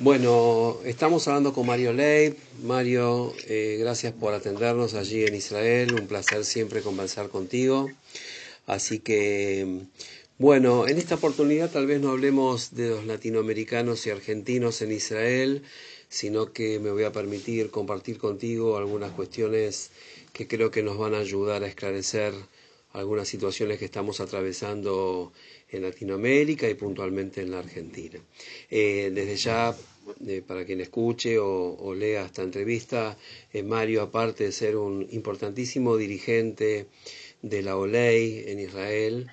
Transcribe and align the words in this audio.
Bueno, 0.00 0.78
estamos 0.84 1.26
hablando 1.26 1.52
con 1.52 1.66
Mario 1.66 1.92
Leib. 1.92 2.36
Mario, 2.62 3.34
eh, 3.48 3.78
gracias 3.80 4.12
por 4.12 4.32
atendernos 4.32 4.94
allí 4.94 5.24
en 5.24 5.34
Israel. 5.34 5.92
Un 5.96 6.06
placer 6.06 6.44
siempre 6.44 6.82
conversar 6.82 7.30
contigo. 7.30 7.90
Así 8.66 9.00
que, 9.00 9.80
bueno, 10.38 10.86
en 10.86 10.98
esta 10.98 11.16
oportunidad 11.16 11.72
tal 11.72 11.88
vez 11.88 12.00
no 12.00 12.10
hablemos 12.10 12.76
de 12.76 12.90
los 12.90 13.06
latinoamericanos 13.06 14.06
y 14.06 14.10
argentinos 14.10 14.82
en 14.82 14.92
Israel, 14.92 15.62
sino 16.08 16.52
que 16.52 16.78
me 16.78 16.92
voy 16.92 17.02
a 17.02 17.10
permitir 17.10 17.70
compartir 17.72 18.18
contigo 18.18 18.76
algunas 18.76 19.10
cuestiones 19.10 19.90
que 20.32 20.46
creo 20.46 20.70
que 20.70 20.84
nos 20.84 20.96
van 20.96 21.14
a 21.14 21.18
ayudar 21.18 21.64
a 21.64 21.66
esclarecer 21.66 22.34
algunas 22.98 23.28
situaciones 23.28 23.78
que 23.78 23.84
estamos 23.84 24.20
atravesando 24.20 25.32
en 25.70 25.82
Latinoamérica 25.82 26.68
y 26.68 26.74
puntualmente 26.74 27.40
en 27.40 27.50
la 27.52 27.60
Argentina. 27.60 28.18
Eh, 28.70 29.10
desde 29.14 29.36
ya, 29.36 29.76
eh, 30.26 30.42
para 30.46 30.64
quien 30.64 30.80
escuche 30.80 31.38
o, 31.38 31.94
lea 31.94 32.24
esta 32.26 32.42
entrevista, 32.42 33.16
eh, 33.52 33.62
Mario, 33.62 34.02
aparte 34.02 34.44
de 34.44 34.52
ser 34.52 34.76
un 34.76 35.06
importantísimo 35.10 35.96
dirigente 35.96 36.86
de 37.42 37.62
la 37.62 37.76
OLEI 37.76 38.50
en 38.50 38.58
Israel, 38.60 39.30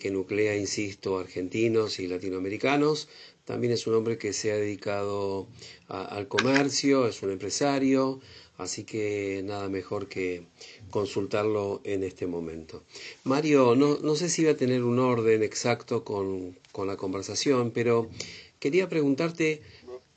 que 0.00 0.10
nuclea, 0.10 0.56
insisto, 0.56 1.20
argentinos 1.20 2.00
y 2.00 2.08
latinoamericanos, 2.08 3.08
también 3.44 3.72
es 3.72 3.86
un 3.86 3.94
hombre 3.94 4.18
que 4.18 4.32
se 4.32 4.50
ha 4.50 4.56
dedicado 4.56 5.46
al 5.86 6.26
comercio, 6.26 7.06
es 7.06 7.22
un 7.22 7.30
empresario, 7.30 8.20
así 8.60 8.84
que 8.84 9.42
nada 9.44 9.68
mejor 9.68 10.08
que 10.08 10.44
consultarlo 10.90 11.80
en 11.84 12.04
este 12.04 12.26
momento. 12.26 12.82
Mario, 13.24 13.74
no, 13.74 13.98
no 13.98 14.14
sé 14.14 14.28
si 14.28 14.44
va 14.44 14.52
a 14.52 14.56
tener 14.56 14.84
un 14.84 14.98
orden 14.98 15.42
exacto 15.42 16.04
con, 16.04 16.58
con 16.72 16.86
la 16.86 16.96
conversación, 16.96 17.70
pero 17.70 18.08
quería 18.58 18.88
preguntarte, 18.88 19.62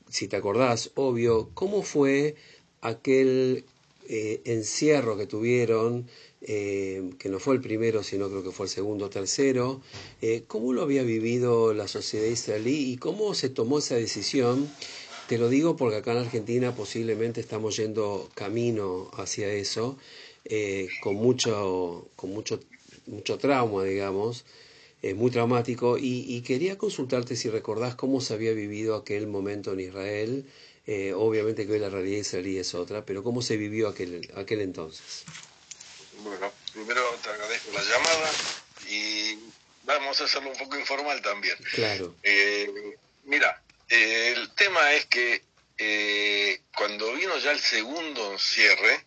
si 0.08 0.28
te 0.28 0.36
acordás, 0.36 0.90
obvio, 0.94 1.50
¿cómo 1.54 1.82
fue 1.82 2.36
aquel 2.80 3.64
eh, 4.08 4.42
encierro 4.44 5.16
que 5.16 5.26
tuvieron, 5.26 6.06
eh, 6.42 7.10
que 7.18 7.30
no 7.30 7.40
fue 7.40 7.54
el 7.54 7.62
primero, 7.62 8.02
sino 8.02 8.28
creo 8.28 8.44
que 8.44 8.50
fue 8.50 8.66
el 8.66 8.70
segundo 8.70 9.06
o 9.06 9.10
tercero, 9.10 9.80
eh, 10.20 10.44
¿cómo 10.46 10.74
lo 10.74 10.82
había 10.82 11.02
vivido 11.02 11.72
la 11.72 11.88
sociedad 11.88 12.26
israelí 12.26 12.92
y 12.92 12.96
cómo 12.98 13.32
se 13.32 13.48
tomó 13.48 13.78
esa 13.78 13.94
decisión? 13.94 14.70
Te 15.28 15.38
lo 15.38 15.48
digo 15.48 15.76
porque 15.76 15.96
acá 15.96 16.12
en 16.12 16.18
Argentina 16.18 16.74
posiblemente 16.74 17.40
estamos 17.40 17.76
yendo 17.76 18.30
camino 18.34 19.10
hacia 19.14 19.48
eso 19.48 19.96
eh, 20.44 20.88
con 21.00 21.14
mucho, 21.14 22.10
con 22.16 22.30
mucho, 22.30 22.60
mucho 23.06 23.38
trauma, 23.38 23.84
digamos, 23.84 24.44
eh, 25.02 25.14
muy 25.14 25.30
traumático, 25.30 25.96
y, 25.98 26.42
quería 26.42 26.76
consultarte 26.76 27.36
si 27.36 27.48
recordás 27.48 27.94
cómo 27.94 28.20
se 28.20 28.34
había 28.34 28.52
vivido 28.52 28.94
aquel 28.94 29.26
momento 29.26 29.72
en 29.72 29.80
Israel, 29.80 30.44
eh, 30.86 31.14
obviamente 31.14 31.66
que 31.66 31.72
hoy 31.72 31.78
la 31.78 31.88
realidad 31.88 32.18
israelí 32.18 32.58
es 32.58 32.74
otra, 32.74 33.06
pero 33.06 33.22
cómo 33.22 33.40
se 33.40 33.56
vivió 33.56 33.88
aquel, 33.88 34.30
aquel 34.36 34.60
entonces. 34.60 35.24
Bueno, 36.22 36.52
primero 36.74 37.00
te 37.22 37.30
agradezco 37.30 37.72
la 37.72 37.82
llamada 37.82 38.30
y 38.90 39.38
vamos 39.84 40.20
a 40.20 40.24
hacerlo 40.24 40.50
un 40.50 40.58
poco 40.58 40.78
informal 40.78 41.22
también. 41.22 41.56
Claro. 41.72 42.14
mira, 43.24 43.63
el 43.88 44.54
tema 44.54 44.92
es 44.92 45.06
que 45.06 45.44
cuando 46.76 47.12
vino 47.14 47.36
ya 47.38 47.52
el 47.52 47.60
segundo 47.60 48.38
cierre, 48.38 49.04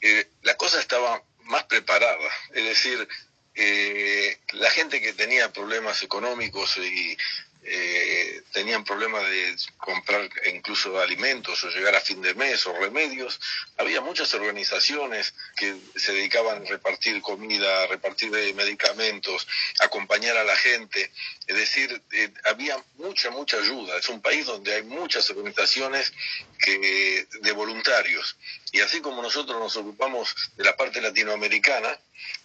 eh, 0.00 0.28
la 0.42 0.56
cosa 0.56 0.80
estaba 0.80 1.22
más 1.44 1.64
preparada. 1.64 2.28
Es 2.52 2.64
decir, 2.64 3.08
eh, 3.54 4.38
la 4.52 4.70
gente 4.70 5.00
que 5.00 5.12
tenía 5.12 5.52
problemas 5.52 6.02
económicos 6.02 6.76
y 6.78 7.16
eh, 7.64 8.42
tenían 8.52 8.82
problemas 8.82 9.22
de 9.22 9.56
comprar 9.78 10.28
incluso 10.52 11.00
alimentos 11.00 11.62
o 11.62 11.70
llegar 11.70 11.94
a 11.94 12.00
fin 12.00 12.20
de 12.20 12.34
mes 12.34 12.66
o 12.66 12.72
remedios. 12.72 13.40
Había 13.76 14.00
muchas 14.00 14.34
organizaciones 14.34 15.32
que 15.56 15.76
se 15.94 16.12
dedicaban 16.12 16.66
a 16.66 16.68
repartir 16.68 17.22
comida, 17.22 17.84
a 17.84 17.86
repartir 17.86 18.30
medicamentos, 18.54 19.46
a 19.80 19.86
acompañar 19.86 20.36
a 20.36 20.44
la 20.44 20.56
gente. 20.56 21.12
Es 21.46 21.56
decir, 21.56 22.02
eh, 22.12 22.32
había 22.44 22.82
mucha, 22.96 23.30
mucha 23.30 23.58
ayuda. 23.58 23.96
Es 23.96 24.08
un 24.08 24.20
país 24.20 24.44
donde 24.46 24.74
hay 24.74 24.82
muchas 24.82 25.30
organizaciones 25.30 26.12
que, 26.58 27.26
de 27.42 27.52
voluntarios. 27.52 28.36
Y 28.72 28.80
así 28.80 29.00
como 29.00 29.22
nosotros 29.22 29.60
nos 29.60 29.76
ocupamos 29.76 30.34
de 30.56 30.64
la 30.64 30.76
parte 30.76 31.00
latinoamericana, 31.00 31.96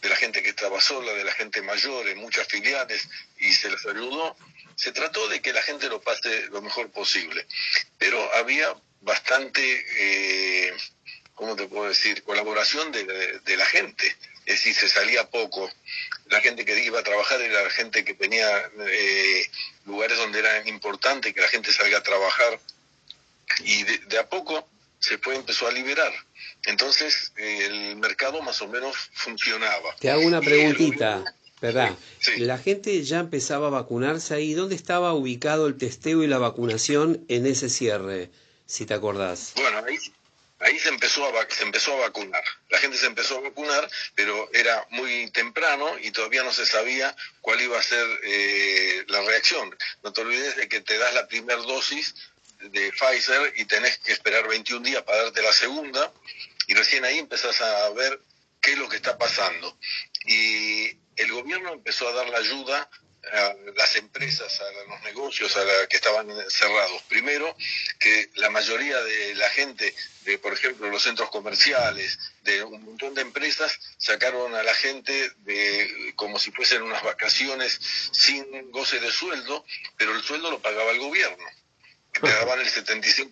de 0.01 0.09
la 0.09 0.15
gente 0.15 0.43
que 0.43 0.49
estaba 0.49 0.79
sola, 0.79 1.13
de 1.13 1.23
la 1.23 1.33
gente 1.33 1.61
mayor, 1.61 2.07
en 2.07 2.19
muchas 2.19 2.47
filiales, 2.47 3.07
y 3.39 3.51
se 3.53 3.69
les 3.69 3.85
ayudó, 3.85 4.35
se 4.77 4.91
trató 4.91 5.27
de 5.27 5.41
que 5.41 5.53
la 5.53 5.63
gente 5.63 5.89
lo 5.89 5.99
pase 5.99 6.45
lo 6.51 6.61
mejor 6.61 6.91
posible, 6.91 7.45
pero 7.97 8.33
había 8.35 8.73
bastante, 9.01 9.85
eh, 9.97 10.73
¿cómo 11.33 11.55
te 11.55 11.67
puedo 11.67 11.89
decir?, 11.89 12.21
colaboración 12.23 12.91
de, 12.91 13.57
la 13.57 13.65
gente. 13.65 14.07
Es 14.45 14.63
decir, 14.63 14.75
se 14.75 14.87
salía 14.87 15.29
poco. 15.29 15.69
La 16.27 16.41
gente 16.41 16.63
que 16.63 16.79
iba 16.83 16.99
a 16.99 17.03
trabajar 17.03 17.41
era 17.41 17.63
la 17.63 17.69
gente 17.71 18.05
que 18.05 18.13
tenía 18.13 18.71
eh, 18.87 19.49
lugares 19.85 20.17
donde 20.17 20.39
era 20.39 20.67
importante 20.67 21.33
que 21.33 21.41
la 21.41 21.49
gente 21.49 21.73
salga 21.73 21.97
a 21.97 22.03
trabajar. 22.03 22.59
Y 23.63 23.83
de, 23.83 24.19
a 24.19 24.29
poco 24.29 24.69
se 24.99 25.17
fue, 25.17 25.35
empezó 25.35 25.67
a 25.67 25.71
liberar. 25.71 26.13
Entonces 26.65 27.33
el 27.35 27.95
mercado 27.95 28.43
más 28.43 28.61
o 28.61 28.67
menos 28.67 28.95
funcionaba. 29.13 29.95
Te 29.99 30.11
hago 30.11 30.21
una 30.21 30.39
preguntita. 30.39 31.23
¿Verdad? 31.61 31.97
La 32.37 32.57
gente 32.57 33.03
ya 33.03 33.19
empezaba 33.19 33.67
a 33.67 33.71
vacunarse 33.71 34.33
ahí. 34.33 34.53
¿Dónde 34.53 34.75
estaba 34.75 35.13
ubicado 35.13 35.67
el 35.67 35.77
testeo 35.77 36.23
y 36.23 36.27
la 36.27 36.37
vacunación 36.37 37.25
en 37.27 37.45
ese 37.45 37.69
cierre, 37.69 38.29
si 38.65 38.85
te 38.85 38.93
acordás? 38.93 39.53
Bueno, 39.55 39.83
ahí, 39.87 39.97
ahí 40.59 40.79
se, 40.79 40.89
empezó 40.89 41.25
a, 41.25 41.49
se 41.49 41.63
empezó 41.63 41.93
a 41.93 42.07
vacunar. 42.07 42.43
La 42.69 42.77
gente 42.77 42.97
se 42.97 43.07
empezó 43.07 43.37
a 43.37 43.41
vacunar, 43.41 43.89
pero 44.15 44.49
era 44.53 44.85
muy 44.91 45.31
temprano 45.31 45.97
y 45.99 46.11
todavía 46.11 46.43
no 46.43 46.53
se 46.53 46.65
sabía 46.65 47.15
cuál 47.41 47.61
iba 47.61 47.79
a 47.79 47.83
ser 47.83 48.05
eh, 48.23 49.03
la 49.07 49.21
reacción. 49.23 49.75
No 50.03 50.13
te 50.13 50.21
olvides 50.21 50.55
de 50.57 50.69
que 50.69 50.81
te 50.81 50.97
das 50.97 51.13
la 51.13 51.27
primera 51.27 51.59
dosis 51.61 52.13
de 52.59 52.91
Pfizer 52.91 53.53
y 53.55 53.65
tenés 53.65 53.97
que 53.99 54.11
esperar 54.11 54.47
21 54.47 54.83
días 54.83 55.03
para 55.03 55.23
darte 55.23 55.41
la 55.41 55.53
segunda 55.53 56.11
y 56.67 56.73
recién 56.73 57.05
ahí 57.05 57.19
empezás 57.19 57.61
a 57.61 57.89
ver 57.91 58.19
qué 58.61 58.73
es 58.73 58.77
lo 58.77 58.89
que 58.89 58.97
está 58.97 59.17
pasando. 59.17 59.77
Y 60.25 60.97
el 61.17 61.31
gobierno 61.31 61.73
empezó 61.73 62.07
a 62.07 62.13
dar 62.13 62.29
la 62.29 62.37
ayuda 62.37 62.89
a 63.33 63.55
las 63.75 63.95
empresas, 63.95 64.61
a 64.61 64.89
los 64.89 65.01
negocios 65.03 65.55
a 65.57 65.63
la 65.63 65.87
que 65.87 65.97
estaban 65.97 66.29
cerrados. 66.49 67.01
Primero, 67.03 67.55
que 67.99 68.29
la 68.35 68.49
mayoría 68.49 69.01
de 69.01 69.35
la 69.35 69.49
gente, 69.49 69.93
de 70.21 70.37
por 70.37 70.53
ejemplo 70.53 70.89
los 70.89 71.03
centros 71.03 71.29
comerciales, 71.29 72.17
de 72.43 72.63
un 72.63 72.83
montón 72.83 73.13
de 73.13 73.21
empresas, 73.21 73.79
sacaron 73.97 74.55
a 74.55 74.63
la 74.63 74.73
gente 74.73 75.31
de 75.39 76.13
como 76.15 76.39
si 76.39 76.51
fuesen 76.51 76.81
unas 76.83 77.03
vacaciones 77.03 77.79
sin 78.11 78.71
goce 78.71 78.99
de 78.99 79.11
sueldo, 79.11 79.65
pero 79.97 80.13
el 80.13 80.23
sueldo 80.23 80.51
lo 80.51 80.61
pagaba 80.61 80.91
el 80.91 80.99
gobierno. 80.99 81.43
Pagaban 82.21 82.59
el 82.61 82.67
75%, 82.67 83.31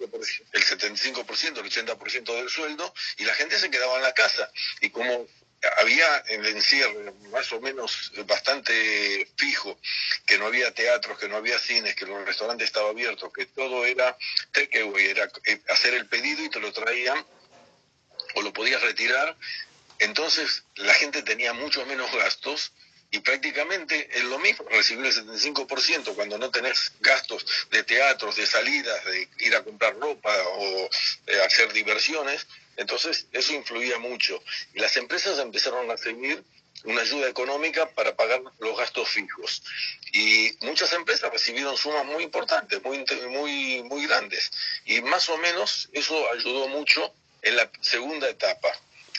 el 0.52 0.63
75%, 0.63 1.57
el 1.57 1.72
80% 1.72 2.35
del 2.35 2.50
sueldo 2.50 2.94
y 3.17 3.23
la 3.23 3.34
gente 3.34 3.57
se 3.57 3.72
quedaba 3.72 3.96
en 3.96 4.03
la 4.03 4.13
casa. 4.13 4.52
Y 4.81 4.91
como 4.91 5.28
había 5.77 6.17
el 6.27 6.45
encierro 6.45 7.13
más 7.31 7.51
o 7.51 7.59
menos 7.59 8.11
bastante 8.25 9.27
fijo, 9.35 9.77
que 10.25 10.38
no 10.38 10.47
había 10.47 10.73
teatros, 10.73 11.17
que 11.17 11.27
no 11.27 11.38
había 11.38 11.59
cines, 11.59 11.95
que 11.95 12.05
los 12.05 12.25
restaurantes 12.25 12.67
estaban 12.67 12.91
abiertos, 12.91 13.31
que 13.33 13.45
todo 13.47 13.85
era 13.85 14.17
takeaway, 14.51 15.07
era 15.07 15.29
eh, 15.45 15.61
hacer 15.69 15.93
el 15.93 16.07
pedido 16.07 16.43
y 16.43 16.49
te 16.49 16.59
lo 16.59 16.71
traían 16.71 17.25
o 18.35 18.41
lo 18.41 18.53
podías 18.53 18.81
retirar. 18.81 19.35
Entonces 19.99 20.63
la 20.75 20.93
gente 20.93 21.23
tenía 21.23 21.53
mucho 21.53 21.85
menos 21.85 22.11
gastos 22.11 22.72
y 23.11 23.19
prácticamente 23.19 24.09
es 24.17 24.23
lo 24.25 24.39
mismo 24.39 24.66
recibir 24.69 25.05
el 25.05 25.13
75% 25.13 26.16
cuando 26.16 26.37
no 26.37 26.51
tenés 26.51 26.91
gastos 26.99 27.45
de 27.72 27.83
teatros, 27.83 28.35
de 28.35 28.45
salidas, 28.45 29.05
de 29.05 29.29
ir 29.40 29.55
a 29.55 29.63
comprar 29.63 29.97
ropa 29.97 30.35
o 30.55 30.90
eh, 31.28 31.41
hacer 31.46 31.72
diversiones 31.72 32.46
entonces, 32.77 33.27
eso 33.31 33.53
influía 33.53 33.99
mucho. 33.99 34.41
Y 34.73 34.79
las 34.79 34.95
empresas 34.97 35.39
empezaron 35.39 35.89
a 35.89 35.95
recibir 35.95 36.43
una 36.83 37.01
ayuda 37.01 37.29
económica 37.29 37.89
para 37.89 38.16
pagar 38.16 38.41
los 38.59 38.77
gastos 38.77 39.09
fijos. 39.09 39.63
Y 40.11 40.51
muchas 40.61 40.93
empresas 40.93 41.31
recibieron 41.31 41.77
sumas 41.77 42.05
muy 42.05 42.23
importantes, 42.23 42.83
muy, 42.83 43.03
muy, 43.29 43.83
muy 43.83 44.05
grandes. 44.07 44.51
Y 44.85 45.01
más 45.01 45.29
o 45.29 45.37
menos 45.37 45.89
eso 45.93 46.16
ayudó 46.31 46.67
mucho 46.67 47.11
en 47.41 47.55
la 47.55 47.69
segunda 47.81 48.29
etapa. 48.29 48.69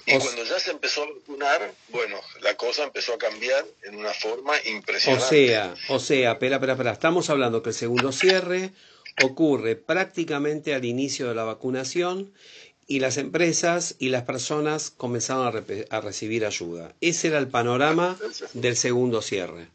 Y 0.09 0.17
cuando 0.19 0.45
ya 0.45 0.61
se 0.61 0.71
empezó 0.71 1.03
a 1.03 1.07
vacunar, 1.07 1.73
bueno, 1.89 2.21
la 2.41 2.57
cosa 2.57 2.85
empezó 2.85 3.15
a 3.15 3.19
cambiar 3.19 3.65
en 3.83 3.97
una 3.97 4.13
forma 4.13 4.53
impresionante. 4.65 5.25
O 5.25 5.29
sea, 5.29 5.75
o 5.89 5.99
sea, 5.99 6.33
espera, 6.33 6.57
espera, 6.57 6.75
espera, 6.75 6.93
estamos 6.93 7.29
hablando 7.29 7.61
que 7.61 7.71
el 7.71 7.75
segundo 7.75 8.13
cierre 8.13 8.71
ocurre 9.25 9.75
prácticamente 9.75 10.75
al 10.75 10.85
inicio 10.85 11.29
de 11.29 11.35
la 11.35 11.43
vacunación 11.43 12.33
y 12.87 13.01
las 13.01 13.17
empresas 13.17 13.97
y 13.99 14.11
las 14.11 14.23
personas 14.23 14.91
comenzaron 14.91 15.65
a, 15.91 16.01
recibir 16.01 16.47
ayuda. 16.47 16.95
Ese 17.01 17.29
era 17.29 17.39
el 17.39 17.49
panorama 17.49 18.17
del 18.53 18.77
segundo 18.77 19.23
cierre. 19.23 19.69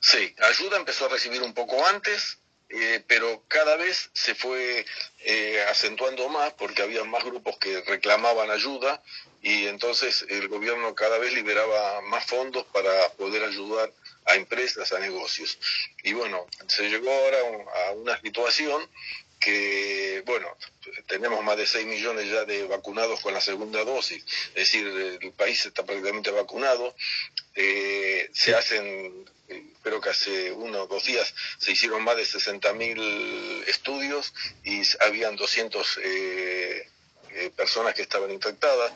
Sí, 0.00 0.34
ayuda 0.38 0.76
empezó 0.76 1.06
a 1.06 1.08
recibir 1.08 1.42
un 1.42 1.54
poco 1.54 1.86
antes, 1.86 2.38
eh, 2.68 3.02
pero 3.06 3.44
cada 3.48 3.76
vez 3.76 4.10
se 4.12 4.34
fue 4.34 4.84
eh, 5.20 5.64
acentuando 5.70 6.28
más 6.28 6.52
porque 6.54 6.82
había 6.82 7.04
más 7.04 7.24
grupos 7.24 7.56
que 7.58 7.80
reclamaban 7.82 8.50
ayuda 8.50 9.02
y 9.42 9.66
entonces 9.66 10.26
el 10.28 10.48
gobierno 10.48 10.94
cada 10.94 11.18
vez 11.18 11.32
liberaba 11.32 12.00
más 12.02 12.24
fondos 12.26 12.64
para 12.72 13.08
poder 13.10 13.44
ayudar 13.44 13.92
a 14.26 14.34
empresas, 14.34 14.92
a 14.92 14.98
negocios. 14.98 15.58
Y 16.02 16.12
bueno, 16.12 16.46
se 16.68 16.88
llegó 16.88 17.10
ahora 17.10 17.38
a 17.88 17.92
una 17.92 18.20
situación 18.20 18.88
que, 19.42 20.22
bueno, 20.24 20.46
tenemos 21.08 21.42
más 21.42 21.56
de 21.56 21.66
6 21.66 21.84
millones 21.86 22.30
ya 22.30 22.44
de 22.44 22.64
vacunados 22.64 23.20
con 23.20 23.34
la 23.34 23.40
segunda 23.40 23.84
dosis, 23.84 24.24
es 24.50 24.54
decir, 24.54 24.86
el 25.20 25.32
país 25.32 25.66
está 25.66 25.84
prácticamente 25.84 26.30
vacunado, 26.30 26.94
eh, 27.56 28.30
se 28.32 28.54
hacen, 28.54 29.24
creo 29.82 30.00
que 30.00 30.10
hace 30.10 30.52
uno 30.52 30.82
o 30.82 30.86
dos 30.86 31.04
días 31.04 31.34
se 31.58 31.72
hicieron 31.72 32.04
más 32.04 32.16
de 32.16 32.22
60.000 32.22 33.68
estudios 33.68 34.32
y 34.64 34.82
habían 35.00 35.34
200 35.34 35.98
eh, 36.04 36.88
eh, 37.32 37.50
personas 37.56 37.94
que 37.94 38.02
estaban 38.02 38.30
infectadas, 38.30 38.92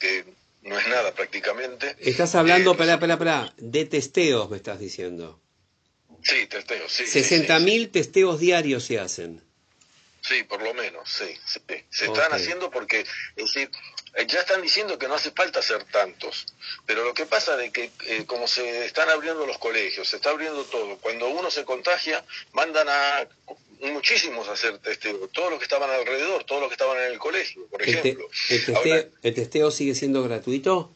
que 0.00 0.24
no 0.62 0.76
es 0.76 0.88
nada 0.88 1.14
prácticamente. 1.14 1.94
Estás 2.00 2.34
hablando, 2.34 2.72
espera, 2.72 2.94
espera, 2.94 3.14
espera, 3.14 3.54
de 3.58 3.84
testeos, 3.84 4.50
me 4.50 4.56
estás 4.56 4.80
diciendo. 4.80 5.40
Sí, 6.24 6.46
testeos, 6.48 6.90
sí. 6.90 7.04
60.000 7.04 7.92
testeos 7.92 8.40
diarios 8.40 8.82
se 8.84 8.98
hacen. 8.98 9.43
Sí, 10.26 10.42
por 10.44 10.62
lo 10.62 10.72
menos, 10.72 11.06
sí. 11.10 11.38
sí. 11.44 11.60
Se 11.90 12.06
están 12.06 12.32
haciendo 12.32 12.70
porque, 12.70 13.00
es 13.00 13.44
decir, 13.44 13.70
eh, 14.14 14.26
ya 14.26 14.40
están 14.40 14.62
diciendo 14.62 14.98
que 14.98 15.06
no 15.06 15.14
hace 15.14 15.32
falta 15.32 15.58
hacer 15.58 15.84
tantos, 15.84 16.46
pero 16.86 17.04
lo 17.04 17.12
que 17.12 17.26
pasa 17.26 17.62
es 17.62 17.70
que 17.72 17.90
eh, 18.06 18.24
como 18.24 18.48
se 18.48 18.86
están 18.86 19.10
abriendo 19.10 19.44
los 19.46 19.58
colegios, 19.58 20.08
se 20.08 20.16
está 20.16 20.30
abriendo 20.30 20.64
todo, 20.64 20.96
cuando 20.98 21.28
uno 21.28 21.50
se 21.50 21.66
contagia, 21.66 22.24
mandan 22.52 22.88
a 22.88 23.28
muchísimos 23.80 24.48
a 24.48 24.52
hacer 24.52 24.78
testeo, 24.78 25.28
todos 25.28 25.50
los 25.50 25.58
que 25.58 25.64
estaban 25.64 25.90
alrededor, 25.90 26.44
todos 26.44 26.62
los 26.62 26.70
que 26.70 26.74
estaban 26.74 26.96
en 27.02 27.12
el 27.12 27.18
colegio, 27.18 27.66
por 27.66 27.82
ejemplo. 27.82 28.26
¿El, 28.48 29.34
testeo, 29.34 29.70
sigue 29.70 29.94
siendo 29.94 30.22
gratuito? 30.22 30.94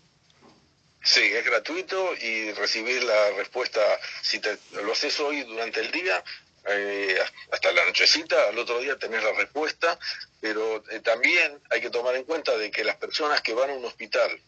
Sí, 1.03 1.21
es 1.21 1.45
gratuito 1.45 2.15
y 2.17 2.53
recibir 2.53 3.03
la 3.03 3.33
respuesta, 3.33 3.81
si 4.23 4.41
te, 4.41 4.57
lo 4.83 4.93
haces 4.93 5.21
hoy 5.21 5.43
durante 5.43 5.81
el 5.81 5.91
día, 5.91 6.25
eh, 6.67 7.19
hasta 7.51 7.73
la 7.73 7.85
nochecita, 7.85 8.49
al 8.49 8.59
otro 8.59 8.81
día 8.81 8.99
tenés 8.99 9.23
la 9.23 9.33
respuesta, 9.33 9.99
pero 10.41 10.83
eh, 10.91 11.01
también 11.01 11.61
hay 11.71 11.81
que 11.81 11.91
tomar 11.91 12.15
en 12.17 12.25
cuenta 12.25 12.57
de 12.57 12.71
que 12.71 12.85
las 12.85 12.97
personas 12.97 13.41
que 13.41 13.55
van 13.55 13.71
a 13.71 13.75
un 13.75 13.85
hospital 13.85 14.41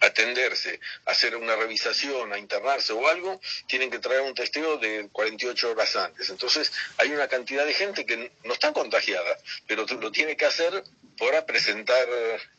a 0.00 0.06
atenderse, 0.06 0.80
a 1.06 1.12
hacer 1.12 1.36
una 1.36 1.54
revisación, 1.56 2.32
a 2.32 2.38
internarse 2.38 2.92
o 2.92 3.06
algo, 3.08 3.40
tienen 3.66 3.90
que 3.90 4.00
traer 4.00 4.22
un 4.22 4.34
testeo 4.34 4.76
de 4.78 5.08
48 5.12 5.70
horas 5.70 5.94
antes. 5.96 6.28
Entonces 6.30 6.72
hay 6.98 7.10
una 7.10 7.28
cantidad 7.28 7.64
de 7.64 7.74
gente 7.74 8.04
que 8.04 8.32
no 8.44 8.52
está 8.52 8.72
contagiada, 8.72 9.38
pero 9.66 9.86
lo 9.86 10.10
tiene 10.10 10.36
que 10.36 10.46
hacer 10.46 10.82
para 11.18 11.46
presentar 11.46 12.08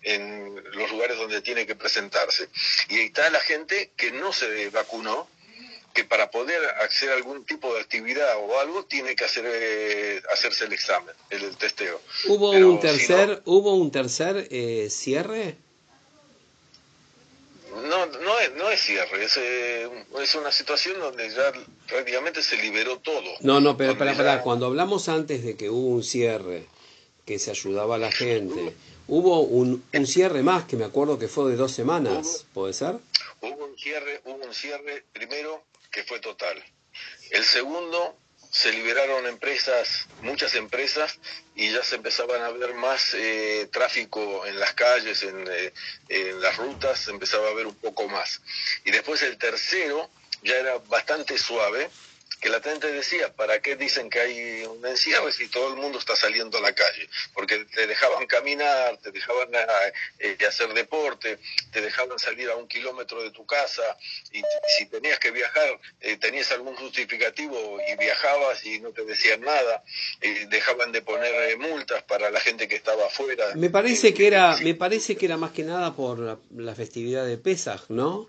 en 0.03 0.55
los 0.71 0.91
lugares 0.91 1.17
donde 1.17 1.41
tiene 1.41 1.65
que 1.65 1.75
presentarse. 1.75 2.47
Y 2.89 2.99
está 2.99 3.29
la 3.29 3.41
gente 3.41 3.91
que 3.97 4.11
no 4.11 4.31
se 4.31 4.69
vacunó, 4.69 5.27
que 5.93 6.03
para 6.03 6.31
poder 6.31 6.59
acceder 6.81 7.13
a 7.13 7.17
algún 7.17 7.45
tipo 7.45 7.73
de 7.73 7.81
actividad 7.81 8.37
o 8.39 8.59
algo 8.59 8.83
tiene 8.85 9.15
que 9.15 9.25
hacer 9.25 9.45
eh, 9.47 10.21
hacerse 10.33 10.65
el 10.65 10.73
examen, 10.73 11.15
el, 11.29 11.55
testeo. 11.55 12.01
¿Hubo 12.27 12.51
un 12.51 12.79
tercer, 12.79 13.41
¿hubo 13.45 13.75
un 13.75 13.91
tercer 13.91 14.47
eh, 14.49 14.87
cierre? 14.89 15.55
No, 17.83 18.05
no 18.05 18.39
es, 18.39 18.53
no 18.55 18.69
es 18.69 18.81
cierre, 18.81 19.23
es, 19.23 19.37
eh, 19.37 19.89
es 20.21 20.35
una 20.35 20.51
situación 20.51 20.99
donde 20.99 21.29
ya 21.29 21.51
prácticamente 21.87 22.41
se 22.41 22.57
liberó 22.57 22.97
todo. 22.99 23.29
No, 23.41 23.61
no, 23.61 23.77
pero 23.77 23.97
para, 23.97 24.41
cuando 24.41 24.65
hablamos 24.67 25.09
antes 25.09 25.43
de 25.43 25.55
que 25.55 25.69
hubo 25.69 25.89
un 25.89 26.03
cierre, 26.03 26.65
que 27.25 27.39
se 27.39 27.51
ayudaba 27.51 27.95
a 27.95 27.99
la 27.99 28.11
gente, 28.11 28.73
hubo 29.07 29.41
un, 29.41 29.83
un 29.91 30.07
cierre 30.07 30.43
más 30.43 30.65
que 30.65 30.75
me 30.75 30.85
acuerdo 30.85 31.19
que 31.19 31.27
fue 31.27 31.51
de 31.51 31.55
dos 31.55 31.71
semanas, 31.71 32.45
¿puede 32.53 32.73
ser? 32.73 32.97
Hubo 33.41 33.65
un 33.65 33.77
cierre, 33.77 34.21
hubo 34.25 34.45
un 34.45 34.53
cierre 34.53 35.03
primero 35.11 35.63
que 35.93 36.03
fue 36.03 36.19
total. 36.19 36.61
El 37.29 37.45
segundo, 37.45 38.17
se 38.51 38.71
liberaron 38.71 39.25
empresas, 39.25 40.09
muchas 40.21 40.53
empresas, 40.55 41.17
y 41.55 41.71
ya 41.71 41.83
se 41.83 41.95
empezaban 41.95 42.41
a 42.41 42.49
ver 42.49 42.73
más 42.73 43.13
eh, 43.13 43.67
tráfico 43.71 44.45
en 44.45 44.59
las 44.59 44.73
calles, 44.73 45.23
en, 45.23 45.47
eh, 45.49 45.73
en 46.09 46.41
las 46.41 46.57
rutas, 46.57 46.99
se 46.99 47.11
empezaba 47.11 47.49
a 47.49 47.53
ver 47.53 47.65
un 47.65 47.75
poco 47.75 48.07
más. 48.07 48.41
Y 48.85 48.91
después 48.91 49.21
el 49.21 49.37
tercero 49.37 50.09
ya 50.43 50.55
era 50.55 50.77
bastante 50.79 51.37
suave, 51.37 51.89
que 52.43 52.49
la 52.49 52.59
gente 52.59 52.91
decía, 52.91 53.33
¿para 53.33 53.61
qué 53.61 53.77
dicen 53.77 54.09
que 54.09 54.19
hay 54.19 54.63
un 54.65 54.85
encierro 54.85 55.31
si 55.31 55.47
todo 55.47 55.69
el 55.69 55.79
mundo 55.79 55.97
está 55.97 56.13
saliendo 56.13 56.57
a 56.57 56.61
la 56.61 56.73
calle? 56.75 57.07
Porque 57.33 57.63
te 57.73 57.87
dejaban 57.87 58.27
caminar, 58.27 58.97
te 58.97 59.11
dejaban 59.11 59.47
eh, 60.19 60.37
hacer 60.45 60.73
deporte, 60.73 61.39
te 61.71 61.79
dejaban 61.79 62.19
salir 62.19 62.49
a 62.49 62.57
un 62.57 62.67
kilómetro 62.67 63.23
de 63.23 63.31
tu 63.31 63.45
casa 63.45 63.81
y 64.33 64.41
si 64.77 64.87
tenías 64.87 65.19
que 65.19 65.31
viajar, 65.31 65.79
eh, 66.01 66.17
tenías 66.17 66.51
algún 66.51 66.75
justificativo 66.75 67.79
y 67.87 67.95
viajabas 67.95 68.65
y 68.65 68.81
no 68.81 68.91
te 68.91 69.05
decían 69.05 69.39
nada, 69.39 69.81
eh, 70.19 70.45
dejaban 70.49 70.91
de 70.91 71.01
poner 71.01 71.57
multas 71.57 72.03
para 72.03 72.29
la 72.29 72.41
gente 72.41 72.67
que 72.67 72.75
estaba 72.75 73.05
afuera. 73.05 73.55
Me 73.55 73.69
parece 73.69 74.13
que 74.13 74.27
era, 74.27 74.57
me 74.57 74.75
parece 74.75 75.15
que 75.15 75.27
era 75.27 75.37
más 75.37 75.51
que 75.51 75.63
nada 75.63 75.95
por 75.95 76.19
la, 76.19 76.37
la 76.57 76.75
festividad 76.75 77.25
de 77.25 77.37
Pesaj, 77.37 77.85
¿no? 77.87 78.27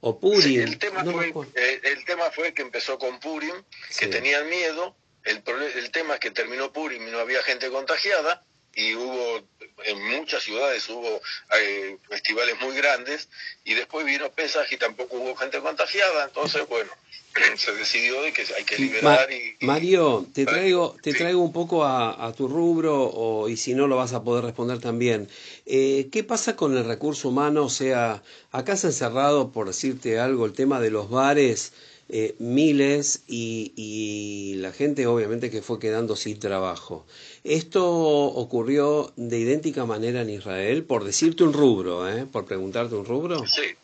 O 0.00 0.18
Purim. 0.20 0.60
el, 0.60 0.78
tema 0.78 1.04
fue, 1.04 1.32
eh, 1.54 1.80
el 1.84 2.04
tema 2.04 2.30
fue 2.30 2.54
que 2.54 2.62
empezó 2.62 2.98
con 2.98 3.18
Purim, 3.20 3.54
que 3.98 4.06
tenían 4.06 4.48
miedo. 4.48 4.96
El, 5.24 5.42
el 5.74 5.90
tema 5.90 6.14
es 6.14 6.20
que 6.20 6.30
terminó 6.30 6.72
Purim 6.72 7.06
y 7.06 7.10
no 7.10 7.18
había 7.18 7.42
gente 7.42 7.70
contagiada 7.70 8.44
y 8.76 8.94
hubo 8.94 9.42
en 9.84 10.18
muchas 10.18 10.42
ciudades 10.42 10.88
hubo 10.88 11.20
eh, 11.58 11.96
festivales 12.08 12.54
muy 12.60 12.76
grandes 12.76 13.28
y 13.64 13.74
después 13.74 14.06
vino 14.06 14.30
Pesaj 14.30 14.70
y 14.70 14.76
tampoco 14.76 15.16
hubo 15.16 15.34
gente 15.34 15.60
contagiada, 15.60 16.24
entonces 16.24 16.66
bueno, 16.68 16.90
se 17.56 17.72
decidió 17.74 18.22
de 18.22 18.32
que 18.32 18.42
hay 18.54 18.64
que 18.64 18.78
liberar 18.78 19.30
y, 19.32 19.64
Mario, 19.64 20.26
te 20.34 20.44
traigo 20.44 20.96
te 21.02 21.14
traigo 21.14 21.42
un 21.42 21.52
poco 21.52 21.84
a, 21.84 22.32
tu 22.36 22.48
rubro 22.48 23.02
o, 23.02 23.48
y 23.48 23.56
si 23.56 23.74
no 23.74 23.86
lo 23.86 23.96
vas 23.96 24.12
a 24.12 24.22
poder 24.22 24.44
responder 24.44 24.78
también. 24.78 25.28
Eh, 25.64 26.08
¿Qué 26.12 26.22
pasa 26.22 26.54
con 26.54 26.76
el 26.76 26.84
recurso 26.84 27.28
humano? 27.30 27.64
O 27.64 27.70
sea, 27.70 28.22
acá 28.52 28.76
se 28.76 28.88
ha 28.88 28.90
encerrado, 28.90 29.52
por 29.52 29.66
decirte 29.66 30.18
algo, 30.18 30.44
el 30.44 30.52
tema 30.52 30.80
de 30.80 30.90
los 30.90 31.08
bares. 31.08 31.72
Eh, 32.08 32.36
miles 32.38 33.22
y, 33.26 33.72
y 33.74 34.54
la 34.58 34.72
gente 34.72 35.08
obviamente 35.08 35.50
que 35.50 35.60
fue 35.60 35.80
quedando 35.80 36.14
sin 36.14 36.38
trabajo. 36.38 37.04
Esto 37.42 37.84
ocurrió 37.84 39.12
de 39.16 39.38
idéntica 39.38 39.84
manera 39.86 40.20
en 40.22 40.30
Israel, 40.30 40.84
por 40.84 41.02
decirte 41.02 41.42
un 41.42 41.52
rubro, 41.52 42.08
¿eh? 42.08 42.24
por 42.30 42.46
preguntarte 42.46 42.94
un 42.94 43.06
rubro. 43.06 43.44
Sí, 43.48 43.74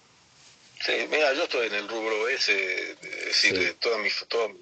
sí, 0.85 0.92
mira, 1.11 1.35
yo 1.35 1.42
estoy 1.42 1.66
en 1.66 1.75
el 1.75 1.88
rubro 1.88 2.28
ese, 2.28 2.92
es 2.92 2.99
decir, 3.26 3.76
todas, 3.80 4.00
mis, 4.00 4.14
todas 4.28 4.52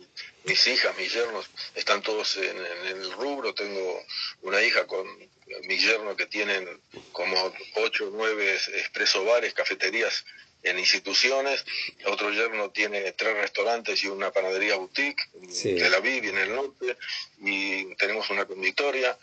mis 0.47 0.67
hijas, 0.67 0.97
mis 0.97 1.13
yernos, 1.13 1.45
están 1.75 2.01
todos 2.01 2.39
en, 2.39 2.57
en, 2.57 3.03
el 3.03 3.13
rubro, 3.13 3.53
tengo 3.53 4.03
una 4.41 4.63
hija 4.63 4.87
con 4.87 5.07
mi 5.69 5.77
yerno 5.77 6.17
que 6.17 6.25
tienen 6.25 6.67
como 7.13 7.37
ocho 7.77 8.09
o 8.09 8.11
nueve 8.11 8.55
expreso 8.55 9.23
bares, 9.25 9.53
cafeterías 9.53 10.25
en 10.63 10.79
instituciones, 10.79 11.65
otro 12.07 12.31
yerno 12.31 12.71
tiene 12.71 13.13
tres 13.13 13.37
restaurantes 13.37 14.03
y 14.05 14.09
una 14.09 14.31
panadería 14.31 14.77
boutique 14.77 15.23
en 15.35 15.79
Tel 15.79 15.95
Aviv 15.95 16.25
y 16.25 16.29
en 16.29 16.39
el 16.39 16.55
norte, 16.55 16.97
y 17.39 17.95
tenemos 17.97 18.29
una 18.31 18.45
conditoria. 18.45 19.17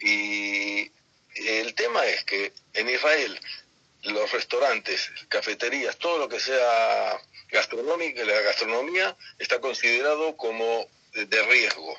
Y 0.00 0.90
el 1.34 1.74
tema 1.74 2.06
es 2.06 2.24
que 2.24 2.52
en 2.74 2.88
Israel 2.88 3.38
los 4.02 4.30
restaurantes, 4.30 5.10
cafeterías, 5.28 5.96
todo 5.98 6.18
lo 6.18 6.28
que 6.28 6.38
sea 6.38 7.20
gastronómico, 7.50 8.22
la 8.22 8.40
gastronomía 8.42 9.16
está 9.38 9.60
considerado 9.60 10.36
como 10.36 10.88
de 11.12 11.42
riesgo. 11.46 11.96